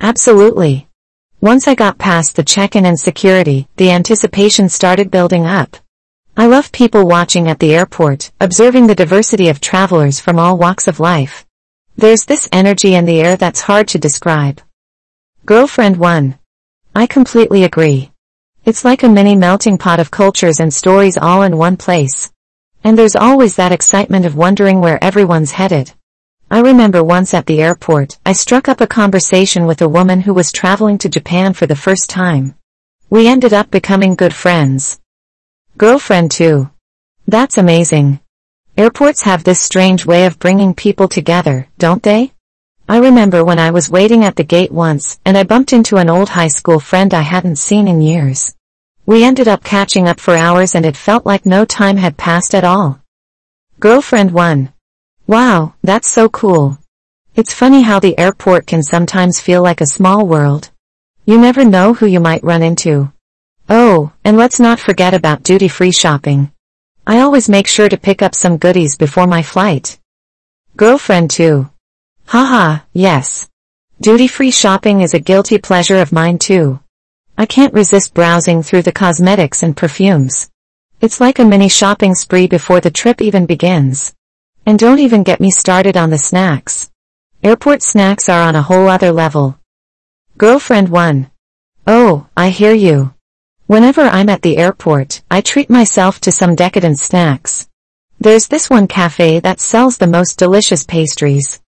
Absolutely. 0.00 0.86
Once 1.40 1.66
I 1.66 1.74
got 1.74 1.98
past 1.98 2.36
the 2.36 2.44
check-in 2.44 2.86
and 2.86 2.96
security, 2.96 3.66
the 3.78 3.90
anticipation 3.90 4.68
started 4.68 5.10
building 5.10 5.44
up. 5.44 5.76
I 6.36 6.46
love 6.46 6.70
people 6.70 7.08
watching 7.08 7.48
at 7.48 7.58
the 7.58 7.74
airport, 7.74 8.30
observing 8.40 8.86
the 8.86 8.94
diversity 8.94 9.48
of 9.48 9.60
travelers 9.60 10.20
from 10.20 10.38
all 10.38 10.56
walks 10.56 10.86
of 10.86 11.00
life. 11.00 11.44
There's 11.96 12.26
this 12.26 12.48
energy 12.52 12.94
in 12.94 13.06
the 13.06 13.20
air 13.20 13.36
that's 13.36 13.62
hard 13.62 13.88
to 13.88 13.98
describe. 13.98 14.60
Girlfriend 15.44 15.96
1. 15.96 16.38
I 16.94 17.06
completely 17.08 17.64
agree. 17.64 18.12
It's 18.66 18.84
like 18.84 19.04
a 19.04 19.08
mini 19.08 19.36
melting 19.36 19.78
pot 19.78 20.00
of 20.00 20.10
cultures 20.10 20.58
and 20.58 20.74
stories 20.74 21.16
all 21.16 21.42
in 21.42 21.56
one 21.56 21.76
place. 21.76 22.32
And 22.82 22.98
there's 22.98 23.14
always 23.14 23.54
that 23.54 23.70
excitement 23.70 24.26
of 24.26 24.34
wondering 24.34 24.80
where 24.80 25.02
everyone's 25.04 25.52
headed. 25.52 25.92
I 26.50 26.58
remember 26.58 27.04
once 27.04 27.32
at 27.32 27.46
the 27.46 27.62
airport, 27.62 28.18
I 28.26 28.32
struck 28.32 28.68
up 28.68 28.80
a 28.80 28.88
conversation 28.88 29.66
with 29.66 29.82
a 29.82 29.88
woman 29.88 30.20
who 30.20 30.34
was 30.34 30.50
traveling 30.50 30.98
to 30.98 31.08
Japan 31.08 31.52
for 31.52 31.68
the 31.68 31.76
first 31.76 32.10
time. 32.10 32.56
We 33.08 33.28
ended 33.28 33.52
up 33.52 33.70
becoming 33.70 34.16
good 34.16 34.34
friends. 34.34 34.98
Girlfriend 35.78 36.32
too. 36.32 36.68
That's 37.28 37.58
amazing. 37.58 38.18
Airports 38.76 39.22
have 39.22 39.44
this 39.44 39.60
strange 39.60 40.04
way 40.04 40.26
of 40.26 40.40
bringing 40.40 40.74
people 40.74 41.06
together, 41.06 41.68
don't 41.78 42.02
they? 42.02 42.32
I 42.88 42.98
remember 42.98 43.44
when 43.44 43.60
I 43.60 43.70
was 43.70 43.90
waiting 43.90 44.24
at 44.24 44.34
the 44.34 44.42
gate 44.42 44.72
once, 44.72 45.20
and 45.24 45.38
I 45.38 45.44
bumped 45.44 45.72
into 45.72 45.98
an 45.98 46.10
old 46.10 46.30
high 46.30 46.48
school 46.48 46.80
friend 46.80 47.14
I 47.14 47.22
hadn't 47.22 47.56
seen 47.56 47.86
in 47.86 48.00
years. 48.00 48.55
We 49.06 49.22
ended 49.22 49.46
up 49.46 49.62
catching 49.62 50.08
up 50.08 50.18
for 50.18 50.34
hours 50.34 50.74
and 50.74 50.84
it 50.84 50.96
felt 50.96 51.24
like 51.24 51.46
no 51.46 51.64
time 51.64 51.96
had 51.96 52.16
passed 52.16 52.56
at 52.56 52.64
all. 52.64 53.00
Girlfriend 53.78 54.32
1. 54.32 54.72
Wow, 55.28 55.74
that's 55.84 56.10
so 56.10 56.28
cool. 56.28 56.78
It's 57.36 57.54
funny 57.54 57.82
how 57.82 58.00
the 58.00 58.18
airport 58.18 58.66
can 58.66 58.82
sometimes 58.82 59.38
feel 59.38 59.62
like 59.62 59.80
a 59.80 59.86
small 59.86 60.26
world. 60.26 60.70
You 61.24 61.38
never 61.38 61.64
know 61.64 61.94
who 61.94 62.06
you 62.06 62.18
might 62.18 62.42
run 62.42 62.64
into. 62.64 63.12
Oh, 63.68 64.12
and 64.24 64.36
let's 64.36 64.58
not 64.58 64.80
forget 64.80 65.14
about 65.14 65.44
duty-free 65.44 65.92
shopping. 65.92 66.50
I 67.06 67.20
always 67.20 67.48
make 67.48 67.68
sure 67.68 67.88
to 67.88 67.96
pick 67.96 68.22
up 68.22 68.34
some 68.34 68.58
goodies 68.58 68.96
before 68.96 69.28
my 69.28 69.42
flight. 69.42 70.00
Girlfriend 70.76 71.30
2. 71.30 71.70
Haha, 72.26 72.80
yes. 72.92 73.48
Duty-free 74.00 74.50
shopping 74.50 75.00
is 75.02 75.14
a 75.14 75.20
guilty 75.20 75.58
pleasure 75.58 75.98
of 75.98 76.10
mine 76.12 76.38
too. 76.38 76.80
I 77.38 77.44
can't 77.44 77.74
resist 77.74 78.14
browsing 78.14 78.62
through 78.62 78.82
the 78.82 78.92
cosmetics 78.92 79.62
and 79.62 79.76
perfumes. 79.76 80.50
It's 81.02 81.20
like 81.20 81.38
a 81.38 81.44
mini 81.44 81.68
shopping 81.68 82.14
spree 82.14 82.46
before 82.46 82.80
the 82.80 82.90
trip 82.90 83.20
even 83.20 83.44
begins. 83.44 84.14
And 84.64 84.78
don't 84.78 85.00
even 85.00 85.22
get 85.22 85.38
me 85.40 85.50
started 85.50 85.98
on 85.98 86.08
the 86.08 86.16
snacks. 86.16 86.90
Airport 87.42 87.82
snacks 87.82 88.30
are 88.30 88.40
on 88.40 88.56
a 88.56 88.62
whole 88.62 88.88
other 88.88 89.12
level. 89.12 89.58
Girlfriend 90.38 90.88
1. 90.88 91.30
Oh, 91.86 92.26
I 92.36 92.48
hear 92.48 92.72
you. 92.72 93.12
Whenever 93.66 94.02
I'm 94.02 94.30
at 94.30 94.40
the 94.40 94.56
airport, 94.56 95.22
I 95.30 95.42
treat 95.42 95.68
myself 95.68 96.20
to 96.20 96.32
some 96.32 96.54
decadent 96.54 96.98
snacks. 96.98 97.68
There's 98.18 98.48
this 98.48 98.70
one 98.70 98.86
cafe 98.86 99.40
that 99.40 99.60
sells 99.60 99.98
the 99.98 100.06
most 100.06 100.38
delicious 100.38 100.84
pastries. 100.84 101.60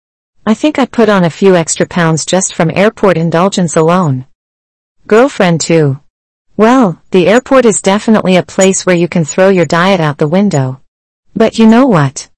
I 0.47 0.55
think 0.55 0.79
I 0.79 0.87
put 0.87 1.11
on 1.11 1.25
a 1.25 1.31
few 1.31 1.57
extra 1.57 1.87
pounds 1.87 2.25
just 2.25 2.55
from 2.55 2.71
airport 2.71 3.19
indulgence 3.19 3.77
alone. 3.77 4.25
Girlfriend 5.09 5.63
2. 5.63 5.99
Well, 6.59 7.01
the 7.13 7.29
airport 7.29 7.65
is 7.65 7.81
definitely 7.81 8.37
a 8.37 8.43
place 8.43 8.85
where 8.85 8.95
you 8.95 9.09
can 9.09 9.25
throw 9.25 9.49
your 9.49 9.65
diet 9.65 10.01
out 10.01 10.19
the 10.19 10.29
window. 10.29 10.83
But 11.35 11.59
you 11.59 11.67
know 11.67 11.87
what? 11.87 12.29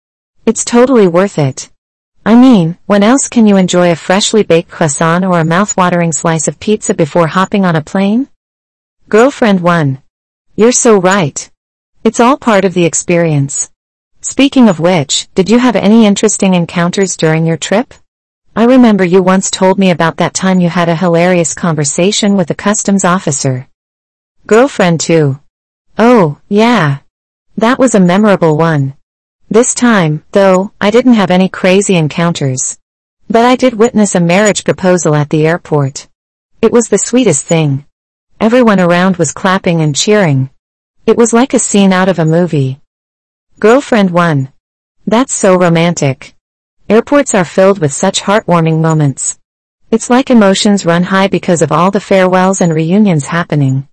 It's 0.46 0.64
totally 0.64 1.08
worth 1.08 1.36
it. 1.36 1.68
I 2.24 2.36
mean, 2.36 2.78
when 2.86 3.02
else 3.02 3.28
can 3.28 3.48
you 3.48 3.56
enjoy 3.56 3.90
a 3.90 3.96
freshly 3.96 4.44
baked 4.44 4.70
croissant 4.70 5.24
or 5.24 5.40
a 5.40 5.44
mouth-watering 5.44 6.12
slice 6.12 6.46
of 6.46 6.60
pizza 6.60 6.94
before 6.94 7.26
hopping 7.26 7.64
on 7.64 7.74
a 7.74 7.82
plane? 7.82 8.28
Girlfriend 9.08 9.62
1. 9.62 10.00
You're 10.54 10.70
so 10.70 11.00
right. 11.00 11.50
It's 12.04 12.20
all 12.20 12.36
part 12.36 12.64
of 12.64 12.74
the 12.74 12.84
experience. 12.84 13.68
Speaking 14.20 14.68
of 14.68 14.78
which, 14.78 15.26
did 15.34 15.48
you 15.48 15.58
have 15.58 15.74
any 15.74 16.06
interesting 16.06 16.54
encounters 16.54 17.16
during 17.16 17.46
your 17.46 17.56
trip? 17.56 17.94
I 18.56 18.64
remember 18.64 19.04
you 19.04 19.22
once 19.22 19.48
told 19.48 19.78
me 19.78 19.90
about 19.90 20.16
that 20.16 20.34
time 20.34 20.60
you 20.60 20.68
had 20.68 20.88
a 20.88 20.96
hilarious 20.96 21.54
conversation 21.54 22.36
with 22.36 22.50
a 22.50 22.54
customs 22.54 23.04
officer. 23.04 23.68
Girlfriend 24.46 25.00
2. 25.00 25.38
Oh, 25.98 26.40
yeah. 26.48 26.98
That 27.56 27.78
was 27.78 27.94
a 27.94 28.00
memorable 28.00 28.56
one. 28.56 28.94
This 29.48 29.72
time, 29.72 30.24
though, 30.32 30.72
I 30.80 30.90
didn't 30.90 31.14
have 31.14 31.30
any 31.30 31.48
crazy 31.48 31.94
encounters. 31.94 32.78
But 33.28 33.44
I 33.44 33.54
did 33.54 33.74
witness 33.74 34.16
a 34.16 34.20
marriage 34.20 34.64
proposal 34.64 35.14
at 35.14 35.30
the 35.30 35.46
airport. 35.46 36.08
It 36.60 36.72
was 36.72 36.88
the 36.88 36.98
sweetest 36.98 37.44
thing. 37.44 37.84
Everyone 38.40 38.80
around 38.80 39.16
was 39.16 39.32
clapping 39.32 39.80
and 39.80 39.94
cheering. 39.94 40.50
It 41.06 41.16
was 41.16 41.32
like 41.32 41.54
a 41.54 41.58
scene 41.60 41.92
out 41.92 42.08
of 42.08 42.18
a 42.18 42.24
movie. 42.24 42.80
Girlfriend 43.60 44.10
1. 44.10 44.52
That's 45.06 45.32
so 45.32 45.56
romantic. 45.56 46.34
Airports 46.90 47.36
are 47.36 47.44
filled 47.44 47.78
with 47.78 47.92
such 47.92 48.20
heartwarming 48.20 48.80
moments. 48.80 49.38
It's 49.92 50.10
like 50.10 50.28
emotions 50.28 50.84
run 50.84 51.04
high 51.04 51.28
because 51.28 51.62
of 51.62 51.70
all 51.70 51.92
the 51.92 52.00
farewells 52.00 52.60
and 52.60 52.74
reunions 52.74 53.26
happening. 53.26 53.86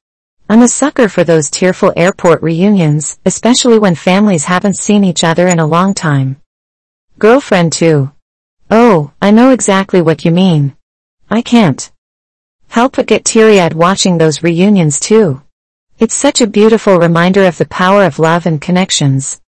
I'm 0.50 0.64
a 0.64 0.68
sucker 0.68 1.08
for 1.08 1.24
those 1.24 1.52
tearful 1.52 1.94
airport 1.96 2.42
reunions, 2.42 3.20
especially 3.24 3.78
when 3.78 3.94
families 3.94 4.46
haven't 4.46 4.78
seen 4.78 5.04
each 5.04 5.24
other 5.24 5.48
in 5.48 5.60
a 5.60 5.68
long 5.68 5.94
time. 5.94 6.38
Girlfriend 7.20 7.72
2. 7.74 8.12
Oh, 8.72 9.12
I 9.22 9.30
know 9.30 9.52
exactly 9.52 10.02
what 10.02 10.26
you 10.26 10.32
mean. 10.32 10.76
I 11.30 11.44
can't 11.44 11.92
help 12.70 12.96
but 12.96 13.06
get 13.06 13.26
teary-eyed 13.26 13.76
watching 13.76 14.18
those 14.18 14.42
reunions 14.42 15.00
too. 15.00 15.44
It's 16.00 16.16
such 16.16 16.42
a 16.42 16.48
beautiful 16.48 16.98
reminder 16.98 17.46
of 17.46 17.60
the 17.60 17.68
power 17.68 18.06
of 18.06 18.18
love 18.18 18.48
and 18.48 18.60
connections. 18.60 19.40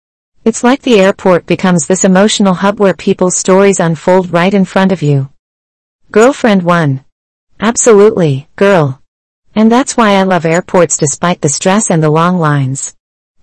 It's 0.45 0.63
like 0.63 0.81
the 0.81 0.99
airport 0.99 1.45
becomes 1.45 1.85
this 1.85 2.05
emotional 2.05 2.53
hub 2.53 2.79
where 2.79 2.93
people's 2.93 3.37
stories 3.37 3.79
unfold 3.79 4.31
right 4.31 4.53
in 4.53 4.63
front 4.63 4.91
of 4.91 5.01
you. 5.01 5.29
Girlfriend 6.11 6.63
1. 6.63 7.03
Absolutely, 7.59 8.47
girl. 8.55 9.01
And 9.53 9.69
that's 9.69 9.97
why 9.97 10.13
I 10.13 10.23
love 10.23 10.45
airports 10.45 10.97
despite 10.97 11.41
the 11.41 11.49
stress 11.49 11.91
and 11.91 12.01
the 12.01 12.09
long 12.09 12.39
lines. 12.39 12.95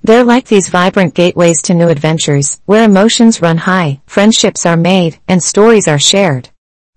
They're 0.03 0.25
like 0.25 0.47
these 0.47 0.69
vibrant 0.69 1.15
gateways 1.15 1.61
to 1.63 1.75
new 1.75 1.89
adventures, 1.89 2.61
where 2.65 2.85
emotions 2.85 3.43
run 3.43 3.59
high, 3.59 4.01
friendships 4.07 4.65
are 4.65 4.77
made, 4.77 5.19
and 5.29 5.43
stories 5.43 5.89
are 5.89 5.99
shared. 5.99 6.49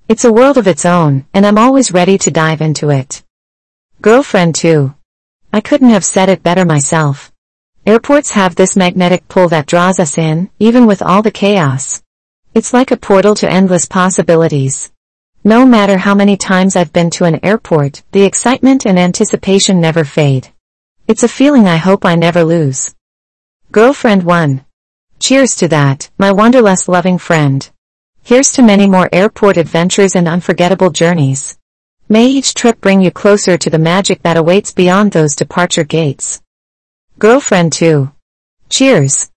It's 0.07 0.23
a 0.23 0.31
world 0.31 0.57
of 0.57 0.67
its 0.67 0.85
own, 0.85 1.25
and 1.33 1.45
I'm 1.45 1.57
always 1.57 1.91
ready 1.91 2.17
to 2.19 2.31
dive 2.31 2.61
into 2.61 2.89
it. 2.89 3.21
Girlfriend 4.01 4.55
2. 4.55 4.93
I 5.51 5.59
couldn't 5.59 5.89
have 5.89 6.05
said 6.05 6.29
it 6.29 6.41
better 6.41 6.63
myself. 6.63 7.31
Airports 7.85 8.31
have 8.31 8.55
this 8.55 8.75
magnetic 8.75 9.27
pull 9.27 9.47
that 9.49 9.65
draws 9.65 9.99
us 9.99 10.17
in, 10.17 10.49
even 10.59 10.85
with 10.85 11.01
all 11.01 11.21
the 11.21 11.31
chaos. 11.31 12.03
It's 12.53 12.73
like 12.73 12.91
a 12.91 12.97
portal 12.97 13.35
to 13.35 13.51
endless 13.51 13.85
possibilities. 13.85 14.91
No 15.43 15.65
matter 15.65 15.97
how 15.97 16.13
many 16.13 16.35
times 16.35 16.75
I've 16.75 16.91
been 16.91 17.09
to 17.11 17.23
an 17.23 17.43
airport, 17.43 18.03
the 18.11 18.23
excitement 18.23 18.85
and 18.85 18.99
anticipation 18.99 19.79
never 19.79 20.03
fade. 20.03 20.49
It's 21.07 21.23
a 21.23 21.27
feeling 21.29 21.67
I 21.67 21.77
hope 21.77 22.05
I 22.05 22.15
never 22.15 22.43
lose. 22.43 22.93
Girlfriend 23.71 24.23
1. 24.23 24.65
Cheers 25.19 25.55
to 25.55 25.67
that, 25.69 26.09
my 26.17 26.31
wanderlust 26.31 26.89
loving 26.89 27.17
friend. 27.17 27.69
Here's 28.23 28.51
to 28.51 28.61
many 28.61 28.87
more 28.87 29.09
airport 29.11 29.57
adventures 29.57 30.15
and 30.15 30.27
unforgettable 30.27 30.91
journeys. 30.91 31.57
May 32.09 32.27
each 32.27 32.53
trip 32.53 32.81
bring 32.81 33.01
you 33.01 33.09
closer 33.09 33.57
to 33.57 33.69
the 33.69 33.79
magic 33.79 34.21
that 34.23 34.37
awaits 34.37 34.73
beyond 34.73 35.11
those 35.11 35.35
departure 35.35 35.83
gates. 35.83 36.41
Girlfriend 37.19 37.73
2. 37.73 38.09
Cheers. 38.69 39.29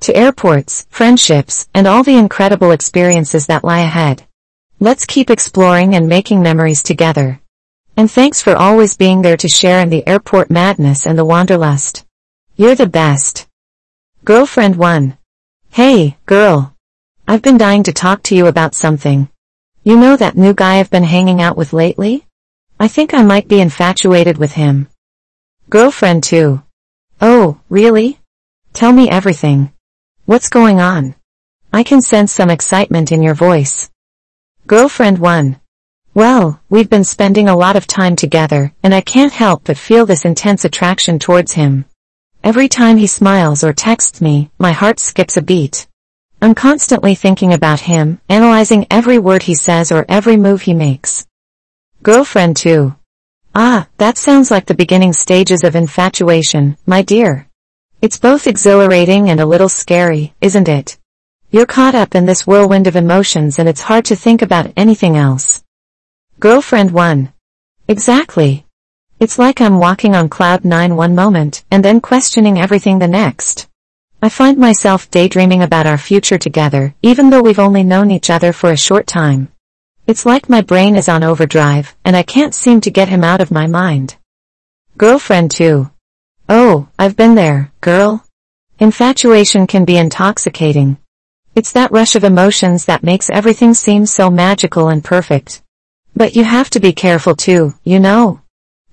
To 0.00 0.16
airports, 0.16 0.88
friendships, 0.90 1.68
and 1.72 1.86
all 1.86 2.02
the 2.02 2.16
incredible 2.16 2.72
experiences 2.72 3.46
that 3.46 3.62
lie 3.62 3.82
ahead. 3.82 4.26
Let's 4.80 5.06
keep 5.06 5.30
exploring 5.30 5.94
and 5.94 6.08
making 6.08 6.42
memories 6.42 6.82
together. 6.82 7.40
And 7.96 8.10
thanks 8.10 8.42
for 8.42 8.56
always 8.56 8.96
being 8.96 9.22
there 9.22 9.36
to 9.36 9.48
share 9.48 9.80
in 9.80 9.88
the 9.88 10.04
airport 10.04 10.50
madness 10.50 11.06
and 11.06 11.16
the 11.16 11.24
wanderlust. 11.24 12.04
You're 12.56 12.74
the 12.74 12.88
best. 12.88 13.46
Girlfriend 14.24 14.74
1. 14.74 15.16
Hey, 15.70 16.16
girl. 16.26 16.74
I've 17.28 17.42
been 17.42 17.56
dying 17.56 17.84
to 17.84 17.92
talk 17.92 18.24
to 18.24 18.34
you 18.34 18.48
about 18.48 18.74
something. 18.74 19.28
You 19.84 19.96
know 19.96 20.16
that 20.16 20.36
new 20.36 20.54
guy 20.54 20.80
I've 20.80 20.90
been 20.90 21.04
hanging 21.04 21.40
out 21.40 21.56
with 21.56 21.72
lately? 21.72 22.26
I 22.80 22.88
think 22.88 23.14
I 23.14 23.22
might 23.22 23.46
be 23.46 23.60
infatuated 23.60 24.38
with 24.38 24.54
him. 24.54 24.88
Girlfriend 25.70 26.24
2. 26.24 26.64
Oh, 27.20 27.58
really? 27.68 28.20
Tell 28.72 28.92
me 28.92 29.10
everything. 29.10 29.72
What's 30.24 30.48
going 30.48 30.80
on? 30.80 31.16
I 31.72 31.82
can 31.82 32.00
sense 32.00 32.32
some 32.32 32.48
excitement 32.48 33.10
in 33.10 33.22
your 33.22 33.34
voice. 33.34 33.90
Girlfriend 34.68 35.18
1. 35.18 35.60
Well, 36.14 36.60
we've 36.68 36.88
been 36.88 37.02
spending 37.02 37.48
a 37.48 37.56
lot 37.56 37.74
of 37.74 37.88
time 37.88 38.14
together, 38.14 38.72
and 38.84 38.94
I 38.94 39.00
can't 39.00 39.32
help 39.32 39.64
but 39.64 39.76
feel 39.76 40.06
this 40.06 40.24
intense 40.24 40.64
attraction 40.64 41.18
towards 41.18 41.54
him. 41.54 41.86
Every 42.44 42.68
time 42.68 42.98
he 42.98 43.08
smiles 43.08 43.64
or 43.64 43.72
texts 43.72 44.20
me, 44.20 44.50
my 44.56 44.70
heart 44.70 45.00
skips 45.00 45.36
a 45.36 45.42
beat. 45.42 45.88
I'm 46.40 46.54
constantly 46.54 47.16
thinking 47.16 47.52
about 47.52 47.80
him, 47.80 48.20
analyzing 48.28 48.86
every 48.92 49.18
word 49.18 49.42
he 49.42 49.56
says 49.56 49.90
or 49.90 50.06
every 50.08 50.36
move 50.36 50.62
he 50.62 50.72
makes. 50.72 51.26
Girlfriend 52.00 52.56
2. 52.56 52.94
Ah, 53.54 53.88
that 53.96 54.18
sounds 54.18 54.50
like 54.50 54.66
the 54.66 54.74
beginning 54.74 55.12
stages 55.12 55.64
of 55.64 55.74
infatuation, 55.74 56.76
my 56.86 57.02
dear. 57.02 57.48
It's 58.00 58.18
both 58.18 58.46
exhilarating 58.46 59.30
and 59.30 59.40
a 59.40 59.46
little 59.46 59.68
scary, 59.68 60.34
isn't 60.40 60.68
it? 60.68 60.98
You're 61.50 61.66
caught 61.66 61.94
up 61.94 62.14
in 62.14 62.26
this 62.26 62.46
whirlwind 62.46 62.86
of 62.86 62.94
emotions 62.94 63.58
and 63.58 63.68
it's 63.68 63.82
hard 63.82 64.04
to 64.06 64.16
think 64.16 64.42
about 64.42 64.72
anything 64.76 65.16
else. 65.16 65.64
Girlfriend 66.38 66.92
1. 66.92 67.32
Exactly. 67.88 68.66
It's 69.18 69.38
like 69.38 69.60
I'm 69.60 69.80
walking 69.80 70.14
on 70.14 70.28
cloud 70.28 70.64
nine 70.64 70.94
one 70.94 71.14
moment 71.14 71.64
and 71.70 71.84
then 71.84 72.00
questioning 72.00 72.60
everything 72.60 72.98
the 72.98 73.08
next. 73.08 73.66
I 74.22 74.28
find 74.28 74.58
myself 74.58 75.10
daydreaming 75.10 75.62
about 75.62 75.86
our 75.86 75.98
future 75.98 76.38
together, 76.38 76.94
even 77.02 77.30
though 77.30 77.42
we've 77.42 77.58
only 77.58 77.82
known 77.82 78.10
each 78.10 78.30
other 78.30 78.52
for 78.52 78.70
a 78.70 78.76
short 78.76 79.06
time. 79.06 79.48
It's 80.08 80.24
like 80.24 80.48
my 80.48 80.62
brain 80.62 80.96
is 80.96 81.06
on 81.06 81.22
overdrive, 81.22 81.94
and 82.02 82.16
I 82.16 82.22
can't 82.22 82.54
seem 82.54 82.80
to 82.80 82.90
get 82.90 83.10
him 83.10 83.22
out 83.22 83.42
of 83.42 83.50
my 83.50 83.66
mind. 83.66 84.16
Girlfriend 84.96 85.50
2. 85.50 85.90
Oh, 86.48 86.88
I've 86.98 87.14
been 87.14 87.34
there, 87.34 87.72
girl. 87.82 88.24
Infatuation 88.78 89.66
can 89.66 89.84
be 89.84 89.98
intoxicating. 89.98 90.96
It's 91.54 91.72
that 91.72 91.92
rush 91.92 92.14
of 92.14 92.24
emotions 92.24 92.86
that 92.86 93.02
makes 93.02 93.28
everything 93.28 93.74
seem 93.74 94.06
so 94.06 94.30
magical 94.30 94.88
and 94.88 95.04
perfect. 95.04 95.60
But 96.16 96.34
you 96.34 96.42
have 96.42 96.70
to 96.70 96.80
be 96.80 96.94
careful 96.94 97.36
too, 97.36 97.74
you 97.84 98.00
know. 98.00 98.40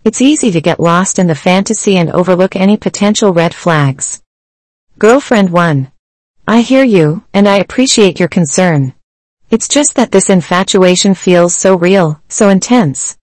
It's 0.03 0.21
easy 0.21 0.51
to 0.51 0.59
get 0.59 0.81
lost 0.81 1.17
in 1.17 1.27
the 1.27 1.33
fantasy 1.33 1.95
and 1.95 2.11
overlook 2.11 2.57
any 2.57 2.75
potential 2.75 3.31
red 3.31 3.55
flags. 3.55 4.21
Girlfriend 4.99 5.49
1. 5.51 5.89
I 6.45 6.59
hear 6.59 6.83
you, 6.83 7.23
and 7.33 7.47
I 7.47 7.59
appreciate 7.59 8.19
your 8.19 8.27
concern. 8.27 8.94
It's 9.55 9.69
just 9.69 9.95
that 9.95 10.11
this 10.11 10.29
infatuation 10.29 11.13
feels 11.15 11.55
so 11.55 11.77
real, 11.77 12.19
so 12.27 12.49
intense. 12.49 13.17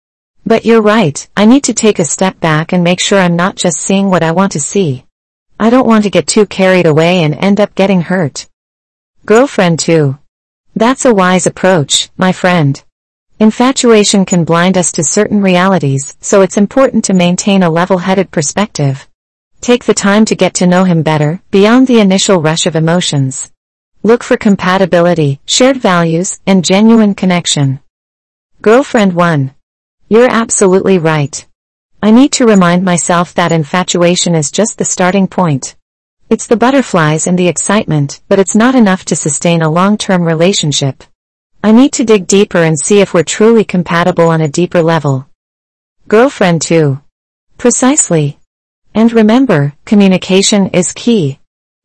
But 0.47 0.65
you're 0.65 0.81
right, 0.81 1.29
I 1.37 1.45
need 1.45 1.65
to 1.65 1.75
take 1.75 1.99
a 1.99 2.07
step 2.07 2.41
back 2.41 2.73
and 2.73 2.83
make 2.83 3.01
sure 3.01 3.19
I'm 3.19 3.37
not 3.37 3.57
just 3.57 3.77
seeing 3.77 4.09
what 4.09 4.23
I 4.23 4.33
want 4.33 4.53
to 4.53 4.59
see. 4.59 5.05
I 5.61 5.69
don't 5.69 5.87
want 5.87 6.05
to 6.05 6.11
get 6.11 6.27
too 6.27 6.47
carried 6.47 6.87
away 6.87 7.23
and 7.23 7.35
end 7.35 7.61
up 7.61 7.75
getting 7.75 8.01
hurt. 8.01 8.49
Girlfriend 9.27 9.79
2. 9.81 10.17
That's 10.75 11.05
a 11.05 11.13
wise 11.13 11.47
approach, 11.47 12.09
my 12.17 12.33
friend. 12.33 12.83
Infatuation 13.39 14.25
can 14.25 14.45
blind 14.45 14.79
us 14.79 14.91
to 14.93 15.05
certain 15.05 15.43
realities, 15.43 16.17
so 16.23 16.41
it's 16.41 16.57
important 16.57 17.05
to 17.05 17.13
maintain 17.13 17.63
a 17.63 17.69
level-headed 17.69 18.31
perspective. 18.31 19.07
Take 19.61 19.85
the 19.85 19.93
time 19.93 20.25
to 20.25 20.35
get 20.35 20.55
to 20.55 20.67
know 20.67 20.85
him 20.85 21.03
better, 21.03 21.43
beyond 21.51 21.89
the 21.89 22.01
initial 22.01 22.41
rush 22.41 22.65
of 22.65 22.75
emotions. 22.75 23.52
Look 24.05 24.25
for 24.25 24.37
compatibility, 24.37 25.39
shared 25.47 25.77
values, 25.77 26.41
and 26.45 26.65
genuine 26.65 27.15
connection. 27.15 27.79
Girlfriend 28.61 29.13
1. 29.13 29.55
You're 30.09 30.29
absolutely 30.29 30.99
right. 30.99 31.47
I 32.03 32.11
need 32.11 32.33
to 32.33 32.47
remind 32.47 32.85
myself 32.85 33.33
that 33.35 33.53
infatuation 33.53 34.35
is 34.35 34.51
just 34.51 34.77
the 34.77 34.85
starting 34.85 35.29
point. 35.29 35.77
It's 36.29 36.49
the 36.49 36.57
butterflies 36.57 37.29
and 37.29 37.39
the 37.39 37.47
excitement, 37.47 38.23
but 38.29 38.41
it's 38.41 38.57
not 38.57 38.75
enough 38.75 39.05
to 39.05 39.15
sustain 39.15 39.63
a 39.63 39.71
long-term 39.71 40.25
relationship. 40.25 41.05
I 41.63 41.71
need 41.71 41.93
to 41.93 42.05
dig 42.05 42.27
deeper 42.27 42.59
and 42.59 42.77
see 42.77 43.01
if 43.01 43.15
we're 43.15 43.23
truly 43.23 43.63
compatible 43.63 44.27
on 44.31 44.41
a 44.41 44.49
deeper 44.49 44.83
level. 44.83 45.29
Girlfriend 46.09 46.61
2. 46.63 47.01
Precisely. 47.57 48.41
And 48.97 49.13
remember, 49.13 49.75
communication 49.85 50.71
is 50.71 50.93
key. 50.93 51.39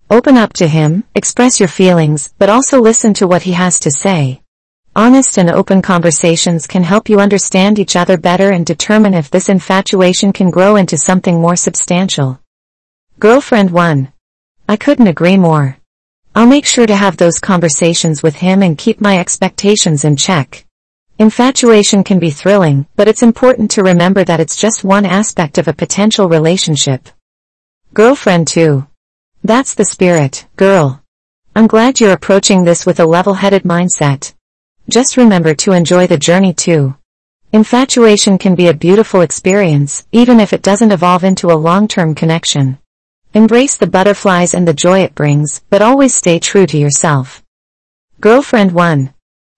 Open 0.10 0.38
up 0.38 0.54
to 0.54 0.68
him, 0.70 1.04
express 1.16 1.60
your 1.60 1.68
feelings, 1.68 2.34
but 2.38 2.50
also 2.50 2.80
listen 2.80 3.14
to 3.16 3.28
what 3.28 3.42
he 3.42 3.52
has 3.52 3.78
to 3.82 3.92
say. 3.92 4.42
Honest 4.96 5.38
and 5.38 5.50
open 5.50 5.82
conversations 5.82 6.66
can 6.66 6.82
help 6.82 7.10
you 7.10 7.20
understand 7.20 7.78
each 7.78 7.98
other 7.98 8.18
better 8.18 8.52
and 8.52 8.66
determine 8.66 9.14
if 9.14 9.30
this 9.30 9.50
infatuation 9.50 10.32
can 10.32 10.50
grow 10.50 10.78
into 10.78 10.98
something 10.98 11.42
more 11.42 11.58
substantial. 11.58 12.40
Girlfriend 13.20 13.72
1. 13.72 14.14
I 14.70 14.78
couldn't 14.78 15.08
agree 15.08 15.36
more. 15.36 15.78
I'll 16.34 16.48
make 16.48 16.66
sure 16.66 16.88
to 16.88 16.96
have 16.96 17.18
those 17.18 17.40
conversations 17.40 18.24
with 18.24 18.38
him 18.38 18.64
and 18.64 18.78
keep 18.78 19.02
my 19.02 19.20
expectations 19.20 20.06
in 20.06 20.16
check. 20.16 20.66
Infatuation 21.20 22.06
can 22.06 22.20
be 22.20 22.30
thrilling, 22.30 22.88
but 22.96 23.10
it's 23.10 23.24
important 23.24 23.72
to 23.72 23.84
remember 23.84 24.24
that 24.24 24.40
it's 24.40 24.56
just 24.56 24.86
one 24.86 25.06
aspect 25.06 25.58
of 25.58 25.68
a 25.68 25.74
potential 25.74 26.30
relationship. 26.30 27.10
Girlfriend 27.94 28.48
2. 28.48 28.88
That's 29.44 29.74
the 29.74 29.86
spirit, 29.86 30.46
girl. 30.56 31.04
I'm 31.56 31.68
glad 31.68 32.00
you're 32.00 32.14
approaching 32.14 32.64
this 32.64 32.86
with 32.86 33.00
a 33.00 33.06
level-headed 33.06 33.64
mindset. 33.64 34.34
Just 34.90 35.18
remember 35.18 35.54
to 35.56 35.72
enjoy 35.72 36.08
the 36.08 36.18
journey 36.18 36.54
too. 36.54 36.96
Infatuation 37.54 38.38
can 38.38 38.56
be 38.56 38.68
a 38.68 38.74
beautiful 38.74 39.22
experience, 39.22 40.06
even 40.12 40.40
if 40.40 40.54
it 40.54 40.62
doesn't 40.62 40.92
evolve 40.92 41.24
into 41.24 41.52
a 41.52 41.56
long-term 41.56 42.14
connection. 42.14 42.78
Embrace 43.34 43.78
the 43.78 43.88
butterflies 43.88 44.54
and 44.54 44.68
the 44.68 44.74
joy 44.74 45.00
it 45.00 45.16
brings, 45.16 45.62
but 45.70 45.82
always 45.82 46.14
stay 46.14 46.40
true 46.40 46.66
to 46.66 46.78
yourself. 46.78 47.44
Girlfriend 48.20 48.72
1. 48.72 49.14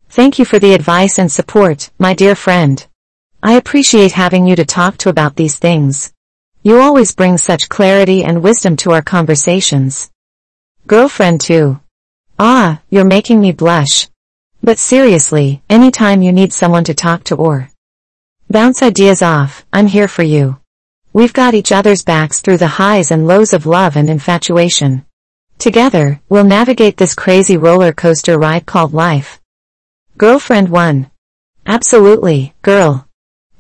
Thank 0.10 0.38
you 0.38 0.46
for 0.46 0.60
the 0.60 0.74
advice 0.74 1.18
and 1.18 1.32
support, 1.32 1.90
my 1.98 2.14
dear 2.14 2.36
friend. 2.36 2.86
I 3.42 3.54
appreciate 3.54 4.12
having 4.12 4.46
you 4.46 4.56
to 4.56 4.66
talk 4.66 4.98
to 4.98 5.10
about 5.10 5.36
these 5.36 5.58
things. 5.58 6.14
You 6.62 6.82
always 6.82 7.16
bring 7.16 7.38
such 7.38 7.70
clarity 7.70 8.26
and 8.26 8.44
wisdom 8.44 8.76
to 8.78 8.92
our 8.92 9.02
conversations. 9.02 10.12
Girlfriend 10.88 11.40
2. 11.40 11.80
Ah, 12.38 12.82
you're 12.90 13.06
making 13.06 13.40
me 13.40 13.54
blush. 13.54 14.10
But 14.62 14.78
seriously, 14.78 15.62
anytime 15.70 16.22
you 16.22 16.34
need 16.34 16.52
someone 16.52 16.84
to 16.84 16.94
talk 16.94 17.24
to 17.26 17.36
or 17.36 17.70
bounce 18.50 18.84
ideas 18.84 19.22
off, 19.22 19.66
I'm 19.72 19.88
here 19.88 20.10
for 20.10 20.24
you. 20.24 20.60
We've 21.14 21.32
got 21.32 21.54
each 21.54 21.72
other's 21.72 22.04
backs 22.04 22.42
through 22.42 22.58
the 22.58 22.68
highs 22.68 23.10
and 23.10 23.26
lows 23.26 23.54
of 23.54 23.66
love 23.66 23.96
and 23.96 24.10
infatuation. 24.10 25.06
Together, 25.60 26.20
we'll 26.28 26.44
navigate 26.44 26.98
this 26.98 27.16
crazy 27.16 27.56
roller 27.56 27.94
coaster 27.94 28.38
ride 28.38 28.66
called 28.66 28.94
life. 28.94 29.40
Girlfriend 30.18 30.68
1. 30.68 31.10
Absolutely, 31.66 32.54
girl. 32.62 33.09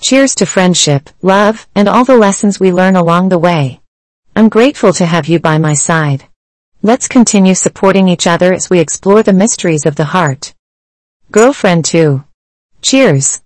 Cheers 0.02 0.36
to 0.36 0.46
friendship, 0.46 1.10
love, 1.22 1.68
and 1.76 1.90
all 1.90 2.06
the 2.06 2.18
lessons 2.18 2.58
we 2.58 2.72
learn 2.72 2.96
along 2.96 3.28
the 3.28 3.38
way. 3.38 3.82
I'm 4.34 4.48
grateful 4.48 4.94
to 4.94 5.06
have 5.06 5.28
you 5.28 5.40
by 5.40 5.58
my 5.58 5.74
side. 5.74 6.24
Let's 6.82 7.10
continue 7.10 7.54
supporting 7.54 8.08
each 8.08 8.26
other 8.26 8.54
as 8.54 8.70
we 8.70 8.80
explore 8.80 9.24
the 9.24 9.34
mysteries 9.34 9.86
of 9.86 9.98
the 9.98 10.06
heart. 10.06 10.54
Girlfriend 11.32 11.84
2. 11.84 12.24
Cheers. 12.82 13.42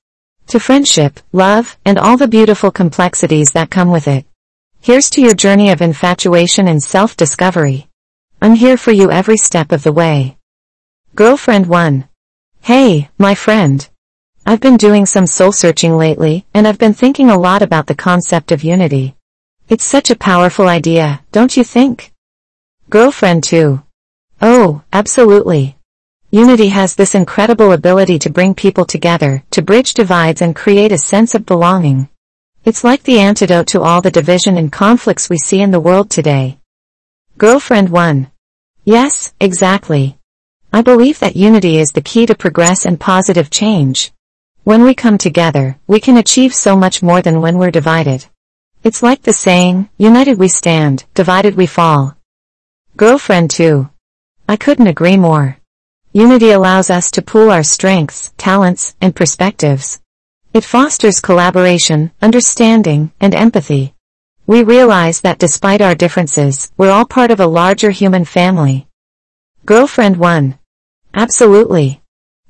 To 0.47 0.60
friendship, 0.60 1.20
love, 1.32 1.76
and 1.86 1.97
all 1.97 2.18
the 2.18 2.28
beautiful 2.28 2.70
complexities 2.70 3.54
that 3.54 3.72
come 3.72 3.89
with 3.89 4.08
it. 4.08 4.28
Here's 4.80 5.10
to 5.12 5.22
your 5.22 5.34
journey 5.34 5.72
of 5.72 5.82
infatuation 5.82 6.68
and 6.68 6.84
self-discovery. 6.84 7.88
I'm 8.43 8.54
here 8.54 8.78
for 8.78 8.91
you 8.91 9.10
every 9.10 9.38
step 9.38 9.72
of 9.72 9.82
the 9.82 9.91
way. 9.91 10.38
Girlfriend 11.16 11.66
1. 11.66 12.08
Hey, 12.62 13.10
my 13.18 13.34
friend. 13.34 13.89
I've 14.46 14.60
been 14.60 14.76
doing 14.76 15.06
some 15.06 15.26
soul 15.26 15.54
searching 15.54 15.96
lately, 15.96 16.46
and 16.54 16.68
I've 16.68 16.78
been 16.78 16.94
thinking 16.94 17.30
a 17.30 17.39
lot 17.39 17.62
about 17.62 17.88
the 17.88 17.96
concept 17.96 18.52
of 18.52 18.62
unity. 18.62 19.16
It's 19.70 19.86
such 19.86 20.10
a 20.10 20.18
powerful 20.18 20.68
idea, 20.68 21.22
don't 21.32 21.56
you 21.56 21.64
think? 21.64 22.12
Girlfriend 22.89 23.46
2. 23.46 23.82
Oh, 24.41 24.82
absolutely. 24.91 25.78
Unity 26.30 26.68
has 26.68 26.94
this 26.94 27.16
incredible 27.16 27.72
ability 27.72 28.20
to 28.20 28.30
bring 28.30 28.54
people 28.54 28.84
together, 28.84 29.41
to 29.52 29.62
bridge 29.62 29.94
divides 29.94 30.41
and 30.41 30.54
create 30.54 30.91
a 30.91 30.98
sense 30.98 31.36
of 31.36 31.46
belonging. 31.46 32.10
It's 32.66 32.84
like 32.84 33.04
the 33.04 33.20
antidote 33.20 33.68
to 33.68 33.82
all 33.82 34.02
the 34.02 34.12
division 34.12 34.58
and 34.58 34.70
conflicts 34.70 35.30
we 35.30 35.38
see 35.38 35.62
in 35.62 35.72
the 35.72 35.80
world 35.80 36.10
today. 36.10 36.60
Girlfriend 37.38 37.88
1. 37.88 38.30
Yes, 38.84 39.34
exactly. 39.39 40.18
I 40.74 40.82
believe 40.82 41.20
that 41.20 41.38
unity 41.38 41.78
is 41.78 41.91
the 41.94 42.02
key 42.02 42.26
to 42.26 42.36
progress 42.36 42.86
and 42.86 43.00
positive 43.00 43.50
change. 43.50 44.12
When 44.66 44.86
we 44.86 44.95
come 44.95 45.18
together, 45.18 45.78
we 45.88 45.99
can 45.99 46.16
achieve 46.16 46.53
so 46.53 46.78
much 46.78 47.03
more 47.03 47.22
than 47.22 47.41
when 47.41 47.57
we're 47.57 47.70
divided. 47.70 48.26
It's 48.82 49.03
like 49.03 49.22
the 49.22 49.34
saying, 49.34 49.89
united 49.97 50.39
we 50.39 50.47
stand, 50.47 51.03
divided 51.14 51.55
we 51.55 51.66
fall. 51.66 52.16
Girlfriend 52.95 53.51
2. 53.51 53.89
I 54.47 54.55
couldn't 54.55 54.88
agree 54.88 55.18
more. 55.18 55.57
Unity 56.14 56.51
allows 56.51 56.89
us 56.89 57.11
to 57.11 57.22
pool 57.22 57.51
our 57.51 57.64
strengths, 57.64 58.34
talents, 58.38 58.95
and 59.01 59.14
perspectives. 59.14 59.99
It 60.53 60.64
fosters 60.64 61.20
collaboration, 61.20 62.11
understanding, 62.22 63.11
and 63.20 63.36
empathy. 63.36 63.95
We 64.47 64.64
realize 64.64 65.20
that 65.22 65.39
despite 65.39 65.82
our 65.82 65.95
differences, 65.95 66.72
we're 66.78 66.91
all 66.91 67.05
part 67.05 67.32
of 67.32 67.41
a 67.41 67.47
larger 67.47 67.89
human 67.89 68.24
family. 68.24 68.88
Girlfriend 69.66 70.16
1. 70.16 70.57
Absolutely. 71.14 72.03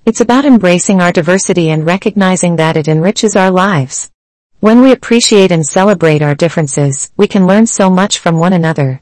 It's 0.05 0.19
about 0.19 0.43
embracing 0.43 0.99
our 1.01 1.13
diversity 1.13 1.69
and 1.69 1.85
recognizing 1.85 2.57
that 2.57 2.75
it 2.75 2.89
enriches 2.89 3.37
our 3.37 3.49
lives. 3.49 4.11
When 4.59 4.81
we 4.81 4.91
appreciate 4.91 5.49
and 5.49 5.65
celebrate 5.65 6.21
our 6.21 6.35
differences, 6.35 7.09
we 7.15 7.25
can 7.25 7.47
learn 7.47 7.67
so 7.67 7.89
much 7.89 8.19
from 8.19 8.37
one 8.37 8.51
another. 8.51 9.01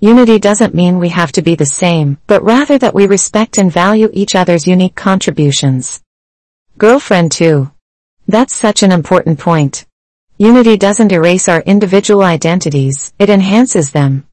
Unity 0.00 0.38
doesn't 0.38 0.74
mean 0.74 0.98
we 0.98 1.10
have 1.10 1.32
to 1.32 1.42
be 1.42 1.54
the 1.54 1.66
same, 1.66 2.16
but 2.26 2.42
rather 2.42 2.78
that 2.78 2.94
we 2.94 3.06
respect 3.06 3.58
and 3.58 3.70
value 3.70 4.08
each 4.14 4.34
other's 4.34 4.66
unique 4.66 4.94
contributions. 4.94 6.00
Girlfriend 6.78 7.30
2. 7.32 7.70
That's 8.26 8.54
such 8.54 8.82
an 8.82 8.90
important 8.90 9.38
point. 9.38 9.84
Unity 10.38 10.78
doesn't 10.78 11.12
erase 11.12 11.48
our 11.48 11.60
individual 11.60 12.22
identities, 12.22 13.12
it 13.18 13.28
enhances 13.28 13.90
them. 13.90 14.27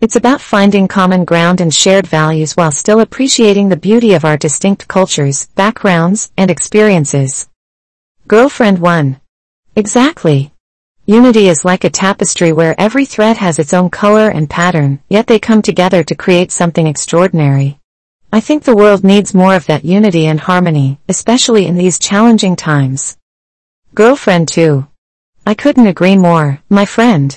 It's 0.00 0.14
about 0.14 0.40
finding 0.40 0.86
common 0.86 1.24
ground 1.24 1.60
and 1.60 1.74
shared 1.74 2.06
values 2.06 2.52
while 2.52 2.70
still 2.70 3.00
appreciating 3.00 3.68
the 3.68 3.76
beauty 3.76 4.14
of 4.14 4.24
our 4.24 4.36
distinct 4.36 4.86
cultures, 4.86 5.48
backgrounds, 5.56 6.30
and 6.36 6.52
experiences. 6.52 7.48
Girlfriend 8.28 8.78
1. 8.78 9.20
Exactly. 9.74 10.52
Unity 11.06 11.48
is 11.48 11.64
like 11.64 11.82
a 11.82 11.90
tapestry 11.90 12.52
where 12.52 12.76
every 12.78 13.06
thread 13.06 13.38
has 13.38 13.58
its 13.58 13.74
own 13.74 13.90
color 13.90 14.28
and 14.28 14.48
pattern, 14.48 15.00
yet 15.08 15.26
they 15.26 15.40
come 15.40 15.62
together 15.62 16.04
to 16.04 16.14
create 16.14 16.52
something 16.52 16.86
extraordinary. 16.86 17.80
I 18.32 18.38
think 18.38 18.62
the 18.62 18.76
world 18.76 19.02
needs 19.02 19.34
more 19.34 19.56
of 19.56 19.66
that 19.66 19.84
unity 19.84 20.26
and 20.26 20.38
harmony, 20.38 21.00
especially 21.08 21.66
in 21.66 21.76
these 21.76 21.98
challenging 21.98 22.54
times. 22.54 23.16
Girlfriend 23.96 24.46
2. 24.46 24.86
I 25.44 25.54
couldn't 25.54 25.88
agree 25.88 26.16
more, 26.16 26.60
my 26.68 26.84
friend. 26.84 27.36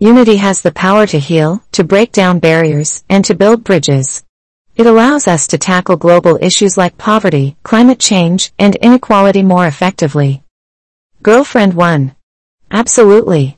Unity 0.00 0.36
has 0.36 0.60
the 0.60 0.72
power 0.72 1.06
to 1.06 1.20
heal, 1.20 1.62
to 1.70 1.84
break 1.84 2.10
down 2.10 2.40
barriers, 2.40 3.04
and 3.08 3.24
to 3.24 3.34
build 3.34 3.62
bridges. 3.62 4.24
It 4.74 4.86
allows 4.86 5.28
us 5.28 5.46
to 5.46 5.58
tackle 5.58 5.96
global 5.96 6.36
issues 6.42 6.76
like 6.76 6.98
poverty, 6.98 7.56
climate 7.62 8.00
change, 8.00 8.52
and 8.58 8.74
inequality 8.74 9.42
more 9.42 9.68
effectively. 9.68 10.42
Girlfriend 11.22 11.74
1. 11.74 12.16
Absolutely. 12.72 13.56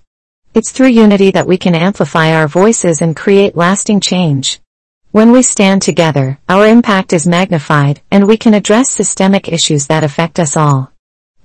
It's 0.52 0.72
through 0.72 0.88
unity 0.88 1.30
that 1.30 1.46
we 1.46 1.56
can 1.56 1.74
amplify 1.74 2.32
our 2.34 2.46
voices 2.46 3.00
and 3.00 3.16
create 3.16 3.56
lasting 3.56 4.00
change. 4.00 4.60
When 5.12 5.32
we 5.32 5.42
stand 5.42 5.80
together, 5.80 6.38
our 6.50 6.66
impact 6.66 7.14
is 7.14 7.26
magnified, 7.26 8.02
and 8.10 8.28
we 8.28 8.36
can 8.36 8.52
address 8.52 8.90
systemic 8.90 9.48
issues 9.48 9.86
that 9.86 10.04
affect 10.04 10.38
us 10.38 10.54
all. 10.54 10.92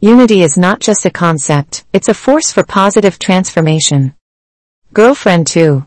Unity 0.02 0.44
is 0.44 0.58
not 0.58 0.82
just 0.82 1.06
a 1.06 1.10
concept, 1.10 1.86
it's 1.94 2.10
a 2.10 2.14
force 2.14 2.52
for 2.52 2.64
positive 2.64 3.18
transformation. 3.18 4.16
Girlfriend 4.94 5.48
2. 5.48 5.86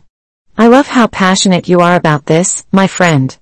I 0.57 0.67
love 0.69 0.87
how 0.87 1.09
passionate 1.09 1.69
you 1.69 1.81
are 1.81 1.95
about 1.95 2.25
this, 2.25 2.65
my 2.73 2.87
friend. 2.87 3.37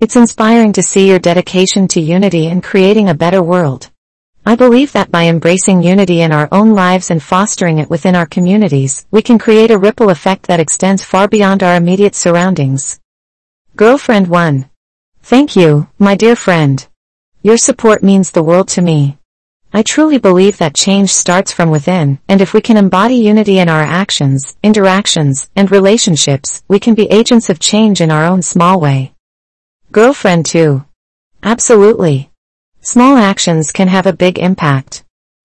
It's 0.00 0.16
inspiring 0.16 0.72
to 0.72 0.82
see 0.82 1.06
your 1.06 1.18
dedication 1.18 1.86
to 1.88 2.00
unity 2.00 2.46
and 2.46 2.64
creating 2.64 3.10
a 3.10 3.14
better 3.14 3.42
world. 3.42 3.90
I 4.46 4.56
believe 4.56 4.92
that 4.92 5.10
by 5.10 5.26
embracing 5.26 5.82
unity 5.82 6.22
in 6.22 6.32
our 6.32 6.48
own 6.50 6.72
lives 6.72 7.10
and 7.10 7.22
fostering 7.22 7.76
it 7.78 7.90
within 7.90 8.16
our 8.16 8.24
communities, 8.24 9.04
we 9.10 9.20
can 9.20 9.38
create 9.38 9.70
a 9.70 9.76
ripple 9.76 10.08
effect 10.08 10.46
that 10.46 10.60
extends 10.60 11.04
far 11.04 11.28
beyond 11.28 11.62
our 11.62 11.76
immediate 11.76 12.14
surroundings. 12.14 12.98
Girlfriend 13.76 14.28
1. 14.28 14.70
Thank 15.22 15.54
you, 15.56 15.88
my 15.98 16.14
dear 16.14 16.36
friend. 16.36 16.88
Your 17.42 17.58
support 17.58 18.02
means 18.02 18.30
the 18.30 18.42
world 18.42 18.68
to 18.68 18.80
me. 18.80 19.18
I 19.74 19.82
truly 19.82 20.18
believe 20.18 20.58
that 20.58 20.74
change 20.74 21.10
starts 21.10 21.50
from 21.50 21.70
within, 21.70 22.18
and 22.28 22.42
if 22.42 22.52
we 22.52 22.60
can 22.60 22.76
embody 22.76 23.14
unity 23.14 23.58
in 23.58 23.70
our 23.70 23.80
actions, 23.80 24.54
interactions, 24.62 25.48
and 25.56 25.70
relationships, 25.70 26.62
we 26.68 26.78
can 26.78 26.94
be 26.94 27.10
agents 27.10 27.48
of 27.48 27.58
change 27.58 28.02
in 28.02 28.10
our 28.10 28.26
own 28.26 28.42
small 28.42 28.78
way. 28.78 29.14
Girlfriend 29.90 30.44
2. 30.44 30.84
Absolutely. 31.42 32.30
Small 32.82 33.16
actions 33.16 33.72
can 33.72 33.88
have 33.88 34.06
a 34.06 34.12
big 34.12 34.38
impact. 34.38 35.04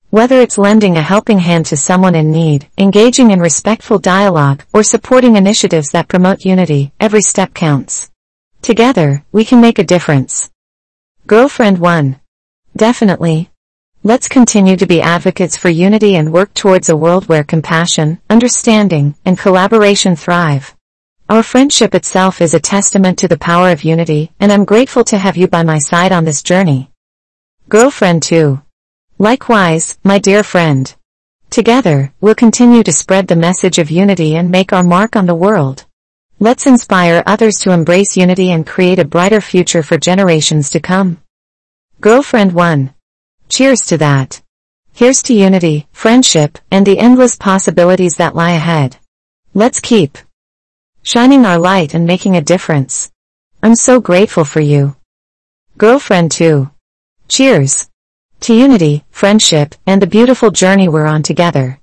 Whether 0.10 0.42
it's 0.42 0.58
lending 0.58 0.98
a 0.98 1.02
helping 1.02 1.40
hand 1.40 1.66
to 1.68 1.78
someone 1.78 2.16
in 2.16 2.30
need, 2.30 2.68
engaging 2.78 3.32
in 3.32 3.40
respectful 3.40 3.98
dialogue, 3.98 4.64
or 4.74 4.84
supporting 4.84 5.38
initiatives 5.38 5.92
that 5.92 6.10
promote 6.10 6.44
unity, 6.44 6.92
every 7.00 7.22
step 7.22 7.54
counts. 7.54 8.12
Together, 8.62 9.24
we 9.32 9.46
can 9.46 9.62
make 9.62 9.80
a 9.80 9.86
difference. 9.86 10.50
Girlfriend 11.28 11.78
1. 11.78 12.20
Definitely, 12.76 13.50
Let's 14.08 14.30
continue 14.30 14.78
to 14.78 14.88
be 14.88 15.02
advocates 15.02 15.58
for 15.58 15.68
unity 15.68 16.16
and 16.16 16.32
work 16.32 16.54
towards 16.54 16.88
a 16.88 16.96
world 16.96 17.28
where 17.28 17.44
compassion, 17.44 18.22
understanding, 18.30 19.16
and 19.26 19.38
collaboration 19.38 20.16
thrive. 20.16 20.74
Our 21.28 21.44
friendship 21.44 21.94
itself 21.94 22.40
is 22.40 22.54
a 22.54 22.60
testament 22.62 23.20
to 23.20 23.28
the 23.28 23.38
power 23.38 23.70
of 23.70 23.84
unity, 23.84 24.32
and 24.40 24.50
I'm 24.50 24.64
grateful 24.64 25.04
to 25.04 25.18
have 25.18 25.36
you 25.36 25.50
by 25.50 25.64
my 25.64 25.80
side 25.80 26.14
on 26.14 26.24
this 26.24 26.42
journey. 26.42 26.90
Girlfriend 27.68 28.24
2. 28.24 28.62
Likewise, 29.18 29.98
my 30.06 30.20
dear 30.20 30.42
friend. 30.42 30.96
Together, 31.50 32.14
we'll 32.22 32.34
continue 32.34 32.84
to 32.84 32.94
spread 32.94 33.28
the 33.28 33.36
message 33.36 33.78
of 33.78 33.92
unity 33.92 34.38
and 34.38 34.50
make 34.50 34.72
our 34.72 34.84
mark 34.84 35.18
on 35.18 35.26
the 35.26 35.36
world. 35.36 35.86
Let's 36.40 36.66
inspire 36.66 37.24
others 37.26 37.56
to 37.64 37.74
embrace 37.74 38.16
unity 38.16 38.52
and 38.52 38.66
create 38.66 39.00
a 39.00 39.04
brighter 39.04 39.42
future 39.42 39.84
for 39.84 39.98
generations 39.98 40.70
to 40.70 40.80
come. 40.80 41.22
Girlfriend 42.00 42.54
1. 42.54 42.94
Cheers 43.50 43.82
to 43.88 43.98
that. 44.00 44.42
Here's 44.94 45.24
to 45.24 45.34
unity, 45.34 45.88
friendship, 45.92 46.58
and 46.70 46.86
the 46.86 47.00
endless 47.00 47.36
possibilities 47.36 48.16
that 48.16 48.36
lie 48.36 48.52
ahead. 48.52 48.98
Let's 49.54 49.80
keep 49.80 50.18
shining 51.04 51.46
our 51.46 51.58
light 51.58 51.94
and 51.94 52.06
making 52.06 52.36
a 52.36 52.42
difference. 52.42 53.10
I'm 53.64 53.76
so 53.76 54.02
grateful 54.02 54.44
for 54.44 54.60
you. 54.60 54.98
Girlfriend 55.78 56.32
2. 56.32 56.70
Cheers. 57.30 57.90
To 58.42 58.54
unity, 58.54 59.06
friendship, 59.12 59.76
and 59.86 60.02
the 60.02 60.08
beautiful 60.08 60.52
journey 60.52 60.90
we're 60.90 61.06
on 61.06 61.24
together. 61.24 61.80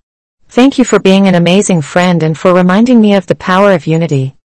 Thank 0.49 0.79
you 0.79 0.85
for 0.85 0.99
being 0.99 1.27
an 1.27 1.35
amazing 1.35 1.81
friend 1.81 2.23
and 2.23 2.37
for 2.39 2.53
reminding 2.53 3.01
me 3.01 3.15
of 3.15 3.27
the 3.27 3.35
power 3.35 3.73
of 3.73 3.87
unity. 3.87 4.37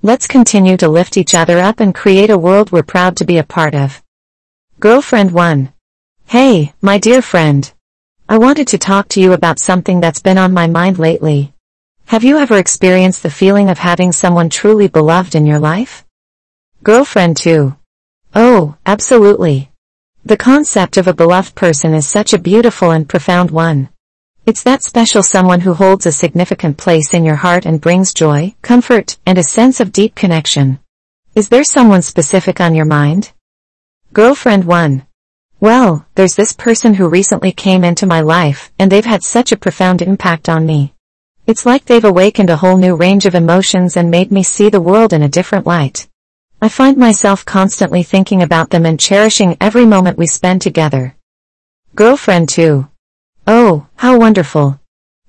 Let's 0.00 0.28
continue 0.28 0.76
to 0.76 0.88
lift 0.88 1.16
each 1.16 1.34
other 1.34 1.58
up 1.58 1.80
and 1.80 1.92
create 1.92 2.30
a 2.30 2.38
world 2.38 2.70
we're 2.70 2.84
proud 2.84 3.16
to 3.16 3.24
be 3.24 3.38
a 3.38 3.44
part 3.44 3.74
of. 3.74 4.00
Girlfriend 4.78 5.32
1. 5.32 5.72
Hey, 6.30 6.74
my 6.82 6.98
dear 6.98 7.22
friend. 7.22 7.72
I 8.28 8.36
wanted 8.36 8.68
to 8.68 8.76
talk 8.76 9.08
to 9.08 9.20
you 9.20 9.32
about 9.32 9.58
something 9.58 9.98
that's 9.98 10.20
been 10.20 10.36
on 10.36 10.52
my 10.52 10.66
mind 10.66 10.98
lately. 10.98 11.54
Have 12.04 12.22
you 12.22 12.36
ever 12.36 12.58
experienced 12.58 13.22
the 13.22 13.30
feeling 13.30 13.70
of 13.70 13.78
having 13.78 14.12
someone 14.12 14.50
truly 14.50 14.88
beloved 14.88 15.34
in 15.34 15.46
your 15.46 15.58
life? 15.58 16.04
Girlfriend 16.82 17.38
2. 17.38 17.74
Oh, 18.34 18.76
absolutely. 18.84 19.70
The 20.22 20.36
concept 20.36 20.98
of 20.98 21.08
a 21.08 21.14
beloved 21.14 21.54
person 21.54 21.94
is 21.94 22.06
such 22.06 22.34
a 22.34 22.38
beautiful 22.38 22.90
and 22.90 23.08
profound 23.08 23.50
one. 23.50 23.88
It's 24.44 24.64
that 24.64 24.82
special 24.82 25.22
someone 25.22 25.60
who 25.60 25.72
holds 25.72 26.04
a 26.04 26.12
significant 26.12 26.76
place 26.76 27.14
in 27.14 27.24
your 27.24 27.36
heart 27.36 27.64
and 27.64 27.80
brings 27.80 28.12
joy, 28.12 28.54
comfort, 28.60 29.16
and 29.24 29.38
a 29.38 29.42
sense 29.42 29.80
of 29.80 29.92
deep 29.92 30.14
connection. 30.14 30.78
Is 31.34 31.48
there 31.48 31.64
someone 31.64 32.02
specific 32.02 32.60
on 32.60 32.74
your 32.74 32.84
mind? 32.84 33.32
Girlfriend 34.12 34.66
1. 34.66 35.07
Well, 35.60 36.06
there's 36.14 36.36
this 36.36 36.52
person 36.52 36.94
who 36.94 37.08
recently 37.08 37.50
came 37.50 37.82
into 37.82 38.06
my 38.06 38.20
life, 38.20 38.70
and 38.78 38.92
they've 38.92 39.04
had 39.04 39.24
such 39.24 39.50
a 39.50 39.56
profound 39.56 40.02
impact 40.02 40.48
on 40.48 40.64
me. 40.64 40.94
It's 41.48 41.66
like 41.66 41.84
they've 41.84 42.04
awakened 42.04 42.48
a 42.48 42.56
whole 42.56 42.76
new 42.76 42.94
range 42.94 43.26
of 43.26 43.34
emotions 43.34 43.96
and 43.96 44.08
made 44.08 44.30
me 44.30 44.44
see 44.44 44.68
the 44.68 44.80
world 44.80 45.12
in 45.12 45.22
a 45.22 45.28
different 45.28 45.66
light. 45.66 46.08
I 46.62 46.68
find 46.68 46.96
myself 46.96 47.44
constantly 47.44 48.04
thinking 48.04 48.42
about 48.42 48.70
them 48.70 48.86
and 48.86 49.00
cherishing 49.00 49.56
every 49.60 49.84
moment 49.84 50.16
we 50.16 50.26
spend 50.26 50.62
together. 50.62 51.16
Girlfriend 51.96 52.48
two. 52.48 52.86
Oh, 53.46 53.88
how 53.96 54.16
wonderful. 54.16 54.78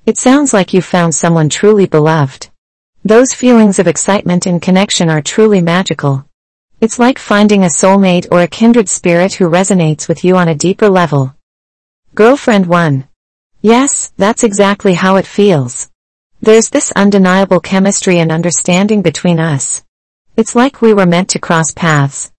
It 0.06 0.18
sounds 0.18 0.54
like 0.54 0.74
you 0.74 0.82
found 0.84 1.16
someone 1.16 1.50
truly 1.50 1.88
beloved. 1.88 2.50
Those 3.04 3.34
feelings 3.34 3.80
of 3.80 3.88
excitement 3.88 4.46
and 4.46 4.62
connection 4.62 5.10
are 5.10 5.22
truly 5.22 5.62
magical. 5.62 6.29
It's 6.82 6.98
like 6.98 7.20
finding 7.20 7.64
a 7.64 7.68
soulmate 7.68 8.28
or 8.32 8.42
a 8.42 8.48
kindred 8.48 8.88
spirit 8.88 9.34
who 9.34 9.50
resonates 9.50 10.08
with 10.08 10.24
you 10.24 10.38
on 10.38 10.48
a 10.48 10.56
deeper 10.56 10.88
level. 10.88 11.36
Girlfriend 12.16 12.68
1. 12.68 13.06
Yes, 13.62 14.14
that's 14.16 14.46
exactly 14.46 14.94
how 14.94 15.18
it 15.18 15.26
feels. 15.26 15.90
There's 16.42 16.70
this 16.70 16.94
undeniable 16.96 17.60
chemistry 17.60 18.20
and 18.20 18.32
understanding 18.32 19.02
between 19.02 19.42
us. 19.42 19.84
It's 20.38 20.56
like 20.56 20.82
we 20.82 20.94
were 20.94 21.06
meant 21.06 21.28
to 21.32 21.40
cross 21.40 21.74
paths. 21.74 22.32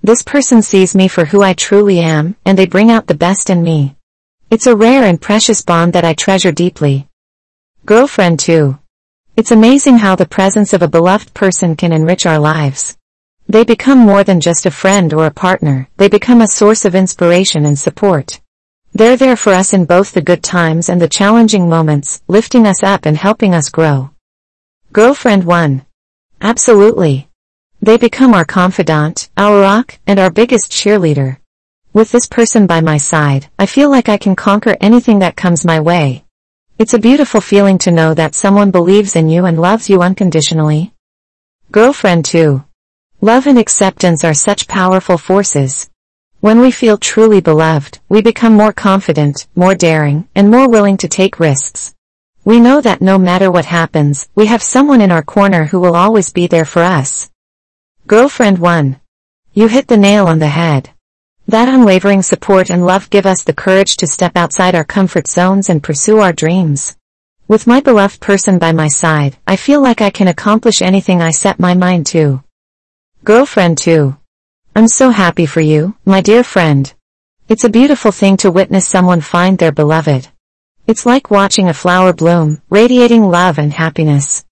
This 0.00 0.22
person 0.22 0.62
sees 0.62 0.94
me 0.94 1.08
for 1.08 1.24
who 1.24 1.42
I 1.42 1.54
truly 1.54 1.98
am, 1.98 2.36
and 2.44 2.56
they 2.56 2.66
bring 2.66 2.92
out 2.92 3.08
the 3.08 3.14
best 3.14 3.50
in 3.50 3.64
me. 3.64 3.96
It's 4.48 4.68
a 4.68 4.76
rare 4.76 5.02
and 5.02 5.20
precious 5.20 5.62
bond 5.62 5.92
that 5.94 6.04
I 6.04 6.14
treasure 6.14 6.52
deeply. 6.52 7.08
Girlfriend 7.84 8.38
2. 8.38 8.78
It's 9.36 9.50
amazing 9.50 9.98
how 9.98 10.14
the 10.14 10.24
presence 10.24 10.72
of 10.72 10.82
a 10.82 10.88
beloved 10.88 11.34
person 11.34 11.74
can 11.74 11.92
enrich 11.92 12.26
our 12.26 12.38
lives. 12.38 12.97
They 13.50 13.64
become 13.64 13.98
more 13.98 14.24
than 14.24 14.40
just 14.40 14.66
a 14.66 14.70
friend 14.70 15.14
or 15.14 15.24
a 15.24 15.30
partner, 15.30 15.88
they 15.96 16.08
become 16.08 16.42
a 16.42 16.46
source 16.46 16.84
of 16.84 16.94
inspiration 16.94 17.64
and 17.64 17.78
support. 17.78 18.40
They're 18.92 19.16
there 19.16 19.36
for 19.36 19.54
us 19.54 19.72
in 19.72 19.86
both 19.86 20.12
the 20.12 20.20
good 20.20 20.42
times 20.42 20.90
and 20.90 21.00
the 21.00 21.08
challenging 21.08 21.66
moments, 21.66 22.20
lifting 22.28 22.66
us 22.66 22.82
up 22.82 23.06
and 23.06 23.16
helping 23.16 23.54
us 23.54 23.70
grow. 23.70 24.10
Girlfriend 24.92 25.44
1. 25.44 25.86
Absolutely. 26.42 27.30
They 27.80 27.96
become 27.96 28.34
our 28.34 28.44
confidant, 28.44 29.30
our 29.38 29.58
rock, 29.60 29.98
and 30.06 30.18
our 30.18 30.30
biggest 30.30 30.70
cheerleader. 30.70 31.38
With 31.94 32.12
this 32.12 32.26
person 32.26 32.66
by 32.66 32.82
my 32.82 32.98
side, 32.98 33.48
I 33.58 33.64
feel 33.64 33.90
like 33.90 34.10
I 34.10 34.18
can 34.18 34.36
conquer 34.36 34.76
anything 34.78 35.20
that 35.20 35.36
comes 35.36 35.64
my 35.64 35.80
way. 35.80 36.24
It's 36.78 36.92
a 36.92 36.98
beautiful 36.98 37.40
feeling 37.40 37.78
to 37.78 37.90
know 37.90 38.12
that 38.12 38.34
someone 38.34 38.70
believes 38.70 39.16
in 39.16 39.30
you 39.30 39.46
and 39.46 39.58
loves 39.58 39.88
you 39.88 40.02
unconditionally. 40.02 40.92
Girlfriend 41.72 42.26
2. 42.26 42.62
Love 43.20 43.48
and 43.48 43.58
acceptance 43.58 44.22
are 44.22 44.32
such 44.32 44.68
powerful 44.68 45.18
forces. 45.18 45.90
When 46.38 46.60
we 46.60 46.70
feel 46.70 46.96
truly 46.96 47.40
beloved, 47.40 47.98
we 48.08 48.22
become 48.22 48.52
more 48.52 48.72
confident, 48.72 49.48
more 49.56 49.74
daring, 49.74 50.28
and 50.36 50.48
more 50.48 50.68
willing 50.68 50.96
to 50.98 51.08
take 51.08 51.40
risks. 51.40 51.96
We 52.44 52.60
know 52.60 52.80
that 52.80 53.02
no 53.02 53.18
matter 53.18 53.50
what 53.50 53.64
happens, 53.64 54.28
we 54.36 54.46
have 54.46 54.62
someone 54.62 55.00
in 55.00 55.10
our 55.10 55.24
corner 55.24 55.64
who 55.64 55.80
will 55.80 55.96
always 55.96 56.32
be 56.32 56.46
there 56.46 56.64
for 56.64 56.82
us. 56.82 57.28
Girlfriend 58.06 58.60
1. 58.60 59.00
You 59.52 59.66
hit 59.66 59.88
the 59.88 59.96
nail 59.96 60.28
on 60.28 60.38
the 60.38 60.46
head. 60.46 60.90
That 61.48 61.68
unwavering 61.68 62.22
support 62.22 62.70
and 62.70 62.86
love 62.86 63.10
give 63.10 63.26
us 63.26 63.42
the 63.42 63.52
courage 63.52 63.96
to 63.96 64.06
step 64.06 64.36
outside 64.36 64.76
our 64.76 64.84
comfort 64.84 65.26
zones 65.26 65.68
and 65.68 65.82
pursue 65.82 66.18
our 66.20 66.32
dreams. 66.32 66.96
With 67.48 67.66
my 67.66 67.80
beloved 67.80 68.20
person 68.20 68.60
by 68.60 68.70
my 68.70 68.86
side, 68.86 69.38
I 69.44 69.56
feel 69.56 69.82
like 69.82 70.00
I 70.00 70.10
can 70.10 70.28
accomplish 70.28 70.82
anything 70.82 71.20
I 71.20 71.32
set 71.32 71.58
my 71.58 71.74
mind 71.74 72.06
to. 72.08 72.44
Girlfriend 73.28 73.76
2. 73.76 74.16
I'm 74.74 74.88
so 74.88 75.10
happy 75.10 75.44
for 75.44 75.60
you, 75.60 75.94
my 76.06 76.22
dear 76.22 76.42
friend. 76.42 76.90
It's 77.46 77.64
a 77.64 77.68
beautiful 77.68 78.10
thing 78.10 78.38
to 78.38 78.50
witness 78.50 78.88
someone 78.88 79.20
find 79.20 79.58
their 79.58 79.70
beloved. 79.70 80.28
It's 80.86 81.04
like 81.04 81.30
watching 81.30 81.68
a 81.68 81.74
flower 81.74 82.14
bloom, 82.14 82.62
radiating 82.70 83.24
love 83.24 83.58
and 83.58 83.70
happiness. 83.70 84.46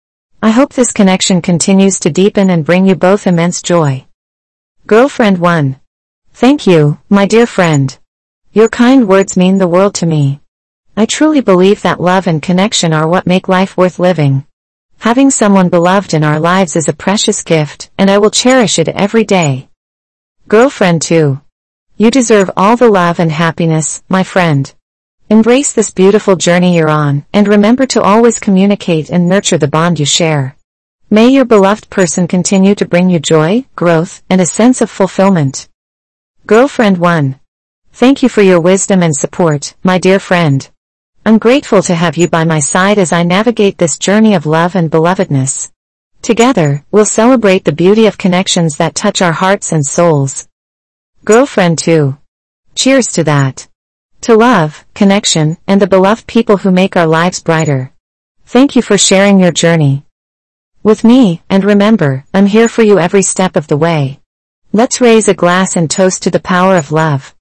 I 0.43 0.49
hope 0.49 0.73
this 0.73 0.91
connection 0.91 1.43
continues 1.43 2.01
to 2.01 2.09
deepen 2.09 2.49
and 2.49 2.65
bring 2.65 2.87
you 2.87 2.95
both 2.95 3.27
immense 3.27 3.61
joy. 3.61 4.07
Girlfriend 4.87 5.37
1. 5.37 5.79
Thank 6.33 6.67
you, 6.67 6.99
my 7.11 7.27
dear 7.27 7.47
friend. 7.47 7.99
Your 8.55 8.71
kind 8.71 9.07
words 9.07 9.37
mean 9.37 9.59
the 9.59 9.69
world 9.69 9.95
to 9.97 10.07
me. 10.07 10.41
I 10.97 11.05
truly 11.05 11.43
believe 11.43 11.83
that 11.83 12.01
love 12.01 12.27
and 12.27 12.41
connection 12.41 12.95
are 12.95 13.07
what 13.07 13.27
make 13.27 13.49
life 13.49 13.77
worth 13.77 13.99
living. 13.99 14.47
Having 15.03 15.31
someone 15.31 15.69
beloved 15.69 16.15
in 16.15 16.23
our 16.23 16.39
lives 16.39 16.77
is 16.77 16.87
a 16.87 16.93
precious 16.93 17.43
gift, 17.43 17.91
and 17.99 18.09
I 18.09 18.19
will 18.19 18.31
cherish 18.31 18.79
it 18.79 18.87
every 18.87 19.25
day. 19.25 19.69
Girlfriend 20.47 21.03
2. 21.03 21.41
You 21.97 22.11
deserve 22.13 22.53
all 22.57 22.77
the 22.77 22.89
love 22.89 23.19
and 23.19 23.33
happiness, 23.33 24.05
my 24.09 24.23
friend. 24.23 24.73
Embrace 25.29 25.73
this 25.73 25.91
beautiful 25.91 26.37
journey 26.37 26.77
you're 26.77 26.89
on, 26.89 27.27
and 27.33 27.49
remember 27.49 27.85
to 27.87 28.01
always 28.01 28.39
communicate 28.39 29.11
and 29.11 29.29
nurture 29.29 29.59
the 29.59 29.67
bond 29.67 29.99
you 29.99 30.07
share. 30.07 30.57
May 31.11 31.31
your 31.31 31.47
beloved 31.47 31.91
person 31.91 32.29
continue 32.29 32.77
to 32.77 32.87
bring 32.87 33.11
you 33.11 33.19
joy, 33.19 33.65
growth, 33.75 34.23
and 34.31 34.41
a 34.41 34.47
sense 34.47 34.81
of 34.81 34.89
fulfillment. 34.89 35.69
Girlfriend 36.47 36.99
1. 36.99 37.41
Thank 37.93 38.23
you 38.23 38.29
for 38.29 38.43
your 38.43 38.61
wisdom 38.61 39.03
and 39.03 39.17
support, 39.17 39.75
my 39.83 39.99
dear 39.99 40.21
friend. 40.21 40.71
I'm 41.25 41.39
grateful 41.39 41.83
to 41.83 41.95
have 41.95 42.17
you 42.17 42.27
by 42.27 42.43
my 42.43 42.59
side 42.59 42.99
as 42.99 43.13
I 43.13 43.23
navigate 43.23 43.79
this 43.79 43.97
journey 43.97 44.35
of 44.35 44.45
love 44.45 44.75
and 44.75 44.91
belovedness. 44.91 45.71
Together, 46.21 46.85
we'll 46.91 47.05
celebrate 47.05 47.65
the 47.65 47.71
beauty 47.71 48.07
of 48.07 48.19
connections 48.19 48.77
that 48.79 48.97
touch 48.97 49.23
our 49.23 49.31
hearts 49.31 49.71
and 49.71 49.87
souls. 49.87 50.49
Girlfriend 51.25 51.79
2. 51.79 52.19
Cheers 52.75 53.07
to 53.09 53.23
that. 53.23 53.69
To 54.23 54.35
love, 54.35 54.85
connection, 54.95 55.59
and 55.69 55.81
the 55.81 55.87
beloved 55.87 56.27
people 56.27 56.57
who 56.57 56.73
make 56.73 56.97
our 56.97 57.07
lives 57.07 57.41
brighter. 57.41 57.93
Thank 58.47 58.75
you 58.75 58.83
for 58.83 58.99
sharing 58.99 59.39
your 59.39 59.53
journey. 59.53 60.05
With 60.83 61.05
me, 61.05 61.43
and 61.49 61.63
remember, 61.65 62.25
I'm 62.35 62.47
here 62.47 62.69
for 62.69 62.83
you 62.83 62.99
every 62.99 63.23
step 63.23 63.55
of 63.55 63.69
the 63.69 63.77
way. 63.77 64.19
Let's 64.73 65.01
raise 65.01 65.29
a 65.29 65.35
glass 65.35 65.77
and 65.77 65.89
toast 65.89 66.25
to 66.25 66.31
the 66.31 66.41
power 66.41 66.75
of 66.75 66.91
love. 66.91 67.33